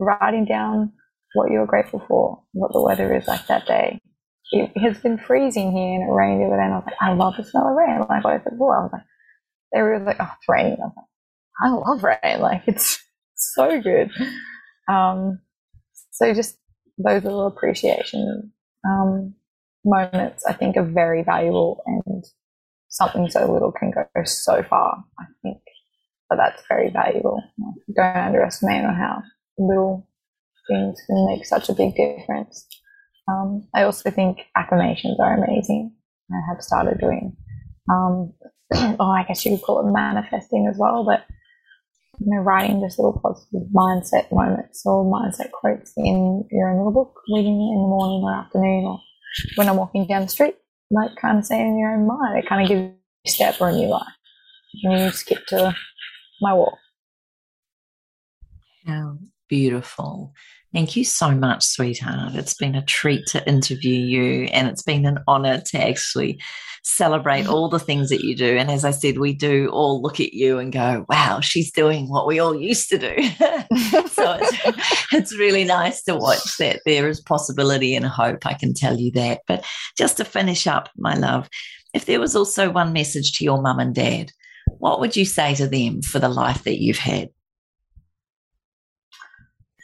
writing 0.00 0.46
down 0.46 0.92
what 1.34 1.50
you're 1.50 1.66
grateful 1.66 2.02
for, 2.08 2.42
what 2.52 2.72
the 2.72 2.82
weather 2.82 3.14
is 3.16 3.28
like 3.28 3.46
that 3.48 3.66
day. 3.66 4.00
It 4.52 4.72
has 4.78 4.98
been 4.98 5.18
freezing 5.18 5.72
here 5.72 5.94
and 6.00 6.08
it 6.08 6.12
rained 6.12 6.40
the 6.42 6.46
other 6.46 6.56
day, 6.56 6.64
and 6.64 6.74
I 6.74 6.78
was 6.78 6.86
like, 6.86 6.96
I 7.02 7.14
love 7.14 7.34
the 7.36 7.44
smell 7.44 7.68
of 7.68 7.76
rain. 7.76 8.00
Like 8.00 8.24
I 8.26 8.38
said 8.44 8.54
I 8.54 8.56
was 8.58 8.90
like, 8.92 9.02
they 9.72 9.82
were 9.82 10.00
like, 10.00 10.16
oh, 10.20 10.30
it's 10.36 10.48
raining. 10.48 10.78
I 10.82 10.86
was 10.86 10.94
like, 10.96 11.06
I 11.62 11.68
love 11.70 12.04
rain. 12.04 12.40
Like 12.42 12.62
it's 12.66 12.98
so 13.36 13.80
good. 13.82 14.10
Um, 14.90 15.40
so 16.12 16.34
just 16.34 16.58
those 16.98 17.24
little 17.24 17.46
appreciation 17.48 18.52
um, 18.88 19.34
moments, 19.84 20.44
I 20.48 20.54
think, 20.54 20.76
are 20.76 20.84
very 20.84 21.24
valuable, 21.24 21.82
and 21.86 22.24
something 22.88 23.30
so 23.30 23.50
little 23.52 23.72
can 23.72 23.92
go 23.92 24.04
so 24.24 24.62
far. 24.64 25.04
I 25.20 25.24
think 25.42 25.58
but 26.28 26.36
that's 26.36 26.62
very 26.68 26.90
valuable. 26.90 27.42
Don't 27.94 28.16
underestimate 28.16 28.84
how 28.84 29.22
little 29.58 30.06
things 30.68 31.00
can 31.06 31.26
make 31.26 31.44
such 31.44 31.68
a 31.68 31.74
big 31.74 31.94
difference. 31.94 32.66
Um, 33.28 33.68
I 33.74 33.82
also 33.82 34.10
think 34.10 34.40
affirmations 34.56 35.18
are 35.20 35.42
amazing. 35.42 35.92
I 36.30 36.40
have 36.48 36.62
started 36.62 36.98
doing, 37.00 37.36
um, 37.90 38.32
oh, 39.00 39.10
I 39.10 39.24
guess 39.26 39.44
you 39.44 39.52
could 39.56 39.64
call 39.64 39.86
it 39.86 39.92
manifesting 39.92 40.66
as 40.70 40.76
well, 40.78 41.04
but 41.04 41.24
you 42.20 42.34
know, 42.34 42.42
writing 42.42 42.80
just 42.80 42.98
little 42.98 43.20
positive 43.22 43.68
mindset 43.72 44.30
moments 44.32 44.82
or 44.84 45.04
mindset 45.04 45.50
quotes 45.52 45.92
in 45.96 46.44
your 46.50 46.70
own 46.70 46.78
little 46.78 46.92
book, 46.92 47.20
reading 47.32 47.54
it 47.54 47.74
in 47.74 47.82
the 47.82 47.88
morning 47.88 48.22
or 48.24 48.34
afternoon 48.34 48.84
or 48.84 49.00
when 49.54 49.68
I'm 49.68 49.76
walking 49.76 50.06
down 50.06 50.22
the 50.22 50.28
street, 50.28 50.56
like 50.90 51.16
kind 51.16 51.38
of 51.38 51.44
saying 51.44 51.66
in 51.66 51.78
your 51.78 51.94
own 51.94 52.06
mind. 52.06 52.38
It 52.38 52.48
kind 52.48 52.62
of 52.62 52.68
gives 52.68 52.80
you 52.80 52.94
a 53.26 53.30
step 53.30 53.60
or 53.60 53.68
a 53.68 53.72
new 53.72 53.88
life. 53.88 54.02
And 54.82 55.00
you 55.00 55.10
skip 55.10 55.46
to 55.46 55.74
my 56.40 56.54
wall. 56.54 56.78
How 58.86 59.18
Beautiful. 59.48 60.34
Thank 60.74 60.94
you 60.94 61.04
so 61.04 61.30
much, 61.30 61.64
sweetheart. 61.64 62.34
It's 62.34 62.52
been 62.52 62.74
a 62.74 62.84
treat 62.84 63.26
to 63.28 63.48
interview 63.48 63.94
you, 63.94 64.44
and 64.52 64.68
it's 64.68 64.82
been 64.82 65.06
an 65.06 65.20
honor 65.26 65.62
to 65.68 65.78
actually 65.80 66.38
celebrate 66.84 67.46
all 67.46 67.70
the 67.70 67.78
things 67.78 68.10
that 68.10 68.22
you 68.22 68.36
do. 68.36 68.56
And 68.56 68.70
as 68.70 68.84
I 68.84 68.90
said, 68.90 69.18
we 69.18 69.32
do 69.32 69.68
all 69.72 70.02
look 70.02 70.20
at 70.20 70.34
you 70.34 70.58
and 70.58 70.70
go, 70.70 71.06
wow, 71.08 71.40
she's 71.40 71.72
doing 71.72 72.08
what 72.08 72.26
we 72.26 72.38
all 72.38 72.54
used 72.54 72.90
to 72.90 72.98
do. 72.98 73.14
so 74.08 74.38
it's, 74.40 75.08
it's 75.12 75.38
really 75.38 75.64
nice 75.64 76.02
to 76.02 76.14
watch 76.14 76.58
that 76.58 76.80
there 76.84 77.08
is 77.08 77.20
possibility 77.20 77.94
and 77.94 78.04
hope. 78.04 78.46
I 78.46 78.54
can 78.54 78.74
tell 78.74 78.98
you 78.98 79.10
that. 79.12 79.40
But 79.46 79.64
just 79.96 80.18
to 80.18 80.24
finish 80.24 80.66
up, 80.66 80.90
my 80.96 81.14
love, 81.14 81.48
if 81.94 82.04
there 82.04 82.20
was 82.20 82.36
also 82.36 82.70
one 82.70 82.92
message 82.92 83.32
to 83.38 83.44
your 83.44 83.62
mum 83.62 83.78
and 83.78 83.94
dad, 83.94 84.32
what 84.78 85.00
would 85.00 85.16
you 85.16 85.24
say 85.24 85.54
to 85.56 85.66
them 85.66 86.02
for 86.02 86.18
the 86.18 86.28
life 86.28 86.64
that 86.64 86.80
you've 86.80 86.98
had? 86.98 87.30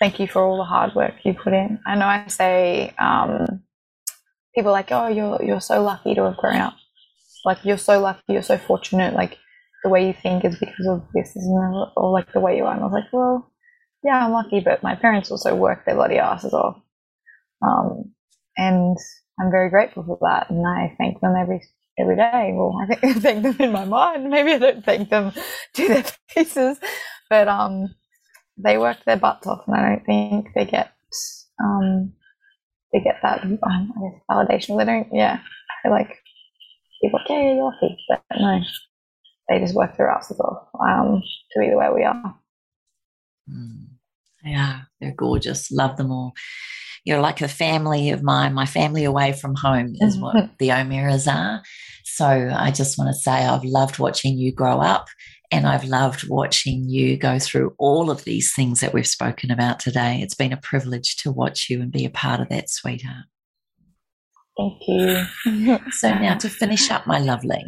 thank 0.04 0.20
you 0.20 0.26
for 0.26 0.42
all 0.42 0.58
the 0.58 0.64
hard 0.64 0.94
work 0.94 1.14
you 1.24 1.34
put 1.34 1.52
in. 1.52 1.78
I 1.86 1.94
know 1.94 2.06
I 2.06 2.26
say 2.26 2.94
um, 2.98 3.62
people 4.54 4.72
like, 4.72 4.90
oh, 4.90 5.08
you're 5.08 5.42
you're 5.42 5.60
so 5.60 5.82
lucky 5.82 6.14
to 6.14 6.24
have 6.24 6.36
grown 6.36 6.56
up. 6.56 6.74
Like 7.44 7.64
you're 7.64 7.78
so 7.78 8.00
lucky, 8.00 8.22
you're 8.28 8.42
so 8.42 8.58
fortunate. 8.58 9.14
Like 9.14 9.38
the 9.82 9.90
way 9.90 10.06
you 10.06 10.12
think 10.12 10.44
is 10.44 10.58
because 10.58 10.86
of 10.86 11.02
this, 11.14 11.34
isn't 11.36 11.92
or 11.96 12.10
like 12.10 12.32
the 12.32 12.40
way 12.40 12.56
you 12.56 12.64
are. 12.64 12.74
And 12.74 12.82
I 12.82 12.84
was 12.84 12.92
like, 12.92 13.12
well, 13.12 13.50
yeah, 14.02 14.26
I'm 14.26 14.32
lucky, 14.32 14.60
but 14.60 14.82
my 14.82 14.94
parents 14.94 15.30
also 15.30 15.54
work 15.54 15.84
their 15.84 15.94
bloody 15.94 16.18
asses 16.18 16.52
off, 16.52 16.76
um, 17.66 18.12
and 18.56 18.96
I'm 19.40 19.50
very 19.50 19.70
grateful 19.70 20.04
for 20.04 20.18
that. 20.22 20.50
And 20.50 20.66
I 20.66 20.94
thank 20.98 21.20
them 21.20 21.34
every 21.34 21.62
every 21.98 22.16
day. 22.16 22.52
Well, 22.54 22.76
I 22.80 22.86
think 22.86 23.00
they 23.02 23.20
thank 23.20 23.42
them 23.42 23.56
in 23.58 23.72
my 23.72 23.84
mind. 23.84 24.30
Maybe 24.30 24.52
I 24.52 24.58
don't 24.58 24.84
thank 24.84 25.10
them 25.10 25.32
to 25.74 25.88
their 25.88 26.04
faces, 26.28 26.78
but 27.30 27.48
um, 27.48 27.94
they 28.56 28.78
work 28.78 28.98
their 29.04 29.16
butts 29.16 29.46
off, 29.46 29.66
and 29.66 29.76
I 29.76 29.88
don't 29.88 30.06
think 30.06 30.48
they 30.54 30.64
get 30.64 30.92
um, 31.62 32.12
they 32.92 33.00
get 33.00 33.16
that 33.22 33.42
um, 33.42 33.58
I 33.64 34.10
guess 34.10 34.20
validation. 34.30 34.78
They 34.78 34.84
don't. 34.84 35.08
Yeah, 35.12 35.38
I 35.38 35.74
feel 35.82 35.92
like 35.92 36.18
people 37.02 37.20
like, 37.20 37.28
yeah, 37.28 37.54
you're 37.54 37.64
lucky, 37.64 37.98
but 38.08 38.22
no, 38.38 38.60
they 39.48 39.60
just 39.60 39.74
work 39.74 39.96
their 39.96 40.10
asses 40.10 40.40
off 40.40 40.68
um, 40.80 41.22
to 41.52 41.60
be 41.60 41.70
the 41.70 41.76
way 41.76 41.88
we 41.94 42.04
are. 42.04 42.36
Mm. 43.50 43.86
Yeah, 44.44 44.82
they're 45.00 45.14
gorgeous. 45.16 45.70
Love 45.70 45.96
them 45.96 46.10
all. 46.10 46.34
You're 47.04 47.20
like 47.20 47.40
a 47.40 47.48
family 47.48 48.10
of 48.10 48.22
mine. 48.22 48.54
My 48.54 48.66
family 48.66 49.04
away 49.04 49.32
from 49.32 49.54
home 49.54 49.94
is 50.00 50.16
what 50.16 50.36
mm-hmm. 50.36 50.52
the 50.58 50.72
O'Mearas 50.72 51.28
are. 51.28 51.62
So 52.04 52.26
I 52.26 52.70
just 52.70 52.96
want 52.98 53.08
to 53.08 53.20
say 53.20 53.32
I've 53.32 53.64
loved 53.64 53.98
watching 53.98 54.38
you 54.38 54.52
grow 54.52 54.80
up 54.80 55.08
and 55.50 55.66
I've 55.66 55.84
loved 55.84 56.28
watching 56.28 56.88
you 56.88 57.16
go 57.16 57.38
through 57.38 57.74
all 57.78 58.10
of 58.10 58.24
these 58.24 58.54
things 58.54 58.80
that 58.80 58.94
we've 58.94 59.06
spoken 59.06 59.50
about 59.50 59.80
today. 59.80 60.20
It's 60.22 60.34
been 60.34 60.52
a 60.52 60.56
privilege 60.56 61.16
to 61.18 61.30
watch 61.30 61.68
you 61.68 61.80
and 61.80 61.92
be 61.92 62.04
a 62.04 62.10
part 62.10 62.40
of 62.40 62.48
that, 62.48 62.70
sweetheart. 62.70 63.26
Thank 64.56 64.82
you. 64.86 65.78
so, 65.90 66.14
now 66.14 66.36
to 66.38 66.48
finish 66.48 66.90
up, 66.90 67.06
my 67.06 67.18
lovely, 67.18 67.64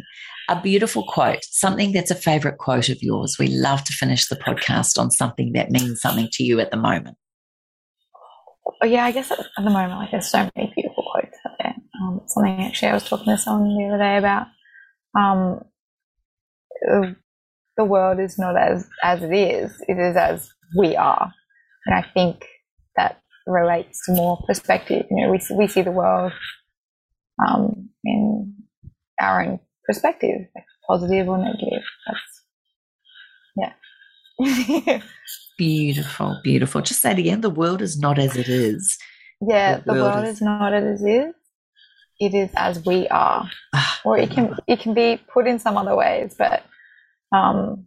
a 0.49 0.59
beautiful 0.61 1.05
quote, 1.07 1.43
something 1.43 1.91
that's 1.91 2.11
a 2.11 2.15
favorite 2.15 2.57
quote 2.57 2.89
of 2.89 3.03
yours. 3.03 3.35
We 3.37 3.47
love 3.47 3.83
to 3.83 3.93
finish 3.93 4.27
the 4.27 4.37
podcast 4.37 4.97
on 4.97 5.11
something 5.11 5.53
that 5.53 5.69
means 5.69 6.01
something 6.01 6.29
to 6.33 6.43
you 6.43 6.59
at 6.59 6.71
the 6.71 6.77
moment. 6.77 7.17
Oh, 8.81 8.85
yeah, 8.85 9.05
I 9.05 9.11
guess 9.11 9.31
at 9.31 9.39
the 9.57 9.63
moment, 9.63 9.99
like 9.99 10.11
there's 10.11 10.29
so 10.29 10.49
many 10.55 10.71
beautiful 10.75 11.03
quotes 11.11 11.37
out 11.45 11.53
there. 11.59 11.75
Um, 12.01 12.21
something 12.27 12.61
actually 12.61 12.89
I 12.89 12.93
was 12.93 13.07
talking 13.07 13.25
to 13.25 13.37
someone 13.37 13.75
the 13.75 13.87
other 13.87 13.97
day 14.03 14.17
about. 14.17 14.47
Um, 15.17 15.61
the 17.77 17.85
world 17.85 18.19
is 18.19 18.37
not 18.37 18.57
as 18.57 18.87
as 19.03 19.23
it 19.23 19.33
is; 19.33 19.71
it 19.87 19.97
is 19.97 20.15
as 20.15 20.49
we 20.77 20.95
are, 20.95 21.31
and 21.85 21.95
I 21.95 22.05
think 22.13 22.45
that 22.95 23.21
relates 23.45 24.05
to 24.05 24.13
more 24.13 24.43
perspective. 24.47 25.05
You 25.09 25.25
know, 25.25 25.31
we 25.31 25.39
we 25.55 25.67
see 25.67 25.81
the 25.81 25.91
world 25.91 26.33
um, 27.45 27.89
in 28.03 28.55
our 29.21 29.43
own 29.43 29.59
perspective, 29.85 30.41
like 30.55 30.65
positive 30.87 31.27
or 31.27 31.37
negative. 31.37 31.83
That's 32.07 32.43
yeah. 34.39 35.01
beautiful, 35.57 36.39
beautiful. 36.43 36.81
Just 36.81 37.01
say 37.01 37.11
it 37.11 37.19
again. 37.19 37.41
The 37.41 37.49
world 37.49 37.81
is 37.81 37.99
not 37.99 38.19
as 38.19 38.35
it 38.35 38.47
is. 38.47 38.97
Yeah, 39.41 39.77
the, 39.77 39.83
the 39.85 39.93
world, 39.93 40.15
world 40.15 40.27
is, 40.27 40.35
is 40.35 40.41
not 40.41 40.73
as 40.73 41.01
it 41.03 41.07
is. 41.07 41.33
It 42.19 42.33
is 42.33 42.49
as 42.55 42.83
we 42.83 43.07
are, 43.09 43.47
ah, 43.75 44.01
or 44.03 44.17
it 44.17 44.31
can 44.31 44.55
it 44.67 44.79
can 44.79 44.95
be 44.95 45.21
put 45.31 45.45
in 45.45 45.59
some 45.59 45.77
other 45.77 45.95
ways, 45.95 46.35
but 46.37 46.63
um, 47.31 47.85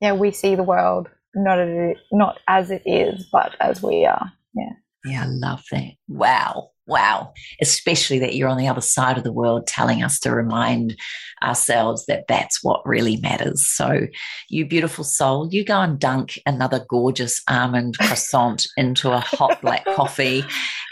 yeah, 0.00 0.12
we 0.12 0.30
see 0.30 0.54
the 0.54 0.62
world 0.62 1.08
not 1.34 1.58
as 1.58 1.68
it, 1.68 1.96
not 2.12 2.38
as 2.48 2.70
it 2.70 2.82
is, 2.86 3.26
but 3.30 3.54
as 3.60 3.82
we 3.82 4.04
are. 4.04 4.32
Yeah. 4.54 4.72
Yeah, 5.04 5.24
I 5.24 5.26
love 5.26 5.62
that. 5.70 5.92
Wow. 6.08 6.69
Wow. 6.86 7.32
Especially 7.60 8.18
that 8.18 8.34
you're 8.34 8.48
on 8.48 8.58
the 8.58 8.68
other 8.68 8.80
side 8.80 9.16
of 9.16 9.24
the 9.24 9.32
world 9.32 9.66
telling 9.66 10.02
us 10.02 10.18
to 10.20 10.34
remind 10.34 10.96
ourselves 11.42 12.06
that 12.06 12.24
that's 12.26 12.64
what 12.64 12.86
really 12.86 13.16
matters. 13.18 13.66
So, 13.66 14.06
you 14.48 14.66
beautiful 14.66 15.04
soul, 15.04 15.48
you 15.50 15.64
go 15.64 15.80
and 15.80 15.98
dunk 15.98 16.38
another 16.46 16.84
gorgeous 16.88 17.42
almond 17.48 17.96
croissant 18.00 18.66
into 18.76 19.12
a 19.12 19.20
hot 19.20 19.60
black 19.62 19.84
coffee 19.84 20.44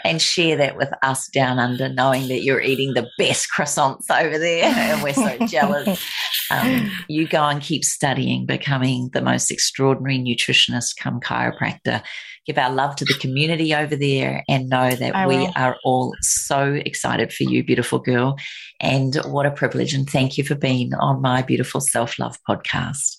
and 0.05 0.21
share 0.21 0.55
that 0.57 0.77
with 0.77 0.89
us 1.03 1.27
down 1.27 1.59
under, 1.59 1.89
knowing 1.89 2.29
that 2.29 2.43
you're 2.43 2.61
eating 2.61 2.93
the 2.93 3.09
best 3.17 3.47
croissants 3.55 4.09
over 4.09 4.37
there 4.37 4.63
and 4.75 5.03
we're 5.03 5.13
so 5.13 5.37
jealous. 5.47 6.03
Um, 6.49 6.89
you 7.07 7.27
go 7.27 7.43
and 7.43 7.61
keep 7.61 7.83
studying, 7.83 8.45
becoming 8.45 9.09
the 9.13 9.21
most 9.21 9.51
extraordinary 9.51 10.17
nutritionist 10.17 10.97
come 10.97 11.19
chiropractor 11.19 12.01
give 12.45 12.57
our 12.57 12.71
love 12.71 12.95
to 12.97 13.05
the 13.05 13.15
community 13.19 13.73
over 13.73 13.95
there 13.95 14.43
and 14.47 14.69
know 14.69 14.91
that 14.91 15.15
I 15.15 15.27
we 15.27 15.37
will. 15.37 15.53
are 15.55 15.77
all 15.83 16.13
so 16.21 16.73
excited 16.85 17.31
for 17.33 17.43
you, 17.43 17.63
beautiful 17.63 17.99
girl. 17.99 18.37
And 18.79 19.15
what 19.25 19.45
a 19.45 19.51
privilege. 19.51 19.93
And 19.93 20.09
thank 20.09 20.37
you 20.37 20.43
for 20.43 20.55
being 20.55 20.93
on 20.95 21.21
my 21.21 21.41
beautiful 21.41 21.81
self 21.81 22.19
love 22.19 22.37
podcast. 22.47 23.17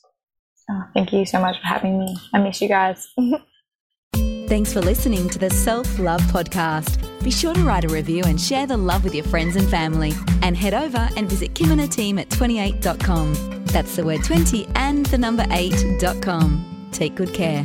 Oh, 0.71 0.83
thank 0.95 1.13
you 1.13 1.27
so 1.27 1.41
much 1.41 1.61
for 1.61 1.67
having 1.67 1.99
me. 1.99 2.17
I 2.33 2.39
miss 2.39 2.61
you 2.63 2.69
guys. 2.69 3.09
Thanks 4.51 4.73
for 4.73 4.81
listening 4.81 5.29
to 5.29 5.39
the 5.39 5.49
Self 5.49 6.01
Love 6.01 6.21
Podcast. 6.23 6.99
Be 7.23 7.31
sure 7.31 7.55
to 7.55 7.63
write 7.63 7.85
a 7.85 7.89
review 7.89 8.25
and 8.27 8.41
share 8.41 8.67
the 8.67 8.77
love 8.77 9.05
with 9.05 9.15
your 9.15 9.23
friends 9.23 9.55
and 9.55 9.69
family. 9.71 10.13
And 10.43 10.57
head 10.57 10.75
over 10.75 11.09
and 11.17 11.31
visit 11.31 11.55
Kim 11.55 11.71
and 11.71 11.81
her 11.81 11.87
team 11.87 12.19
at 12.19 12.31
28.com. 12.31 13.65
That's 13.67 13.95
the 13.95 14.05
word 14.05 14.25
20 14.25 14.67
and 14.75 15.07
the 15.07 15.19
number 15.19 15.45
8.com. 15.45 16.89
Take 16.91 17.15
good 17.15 17.33
care. 17.33 17.65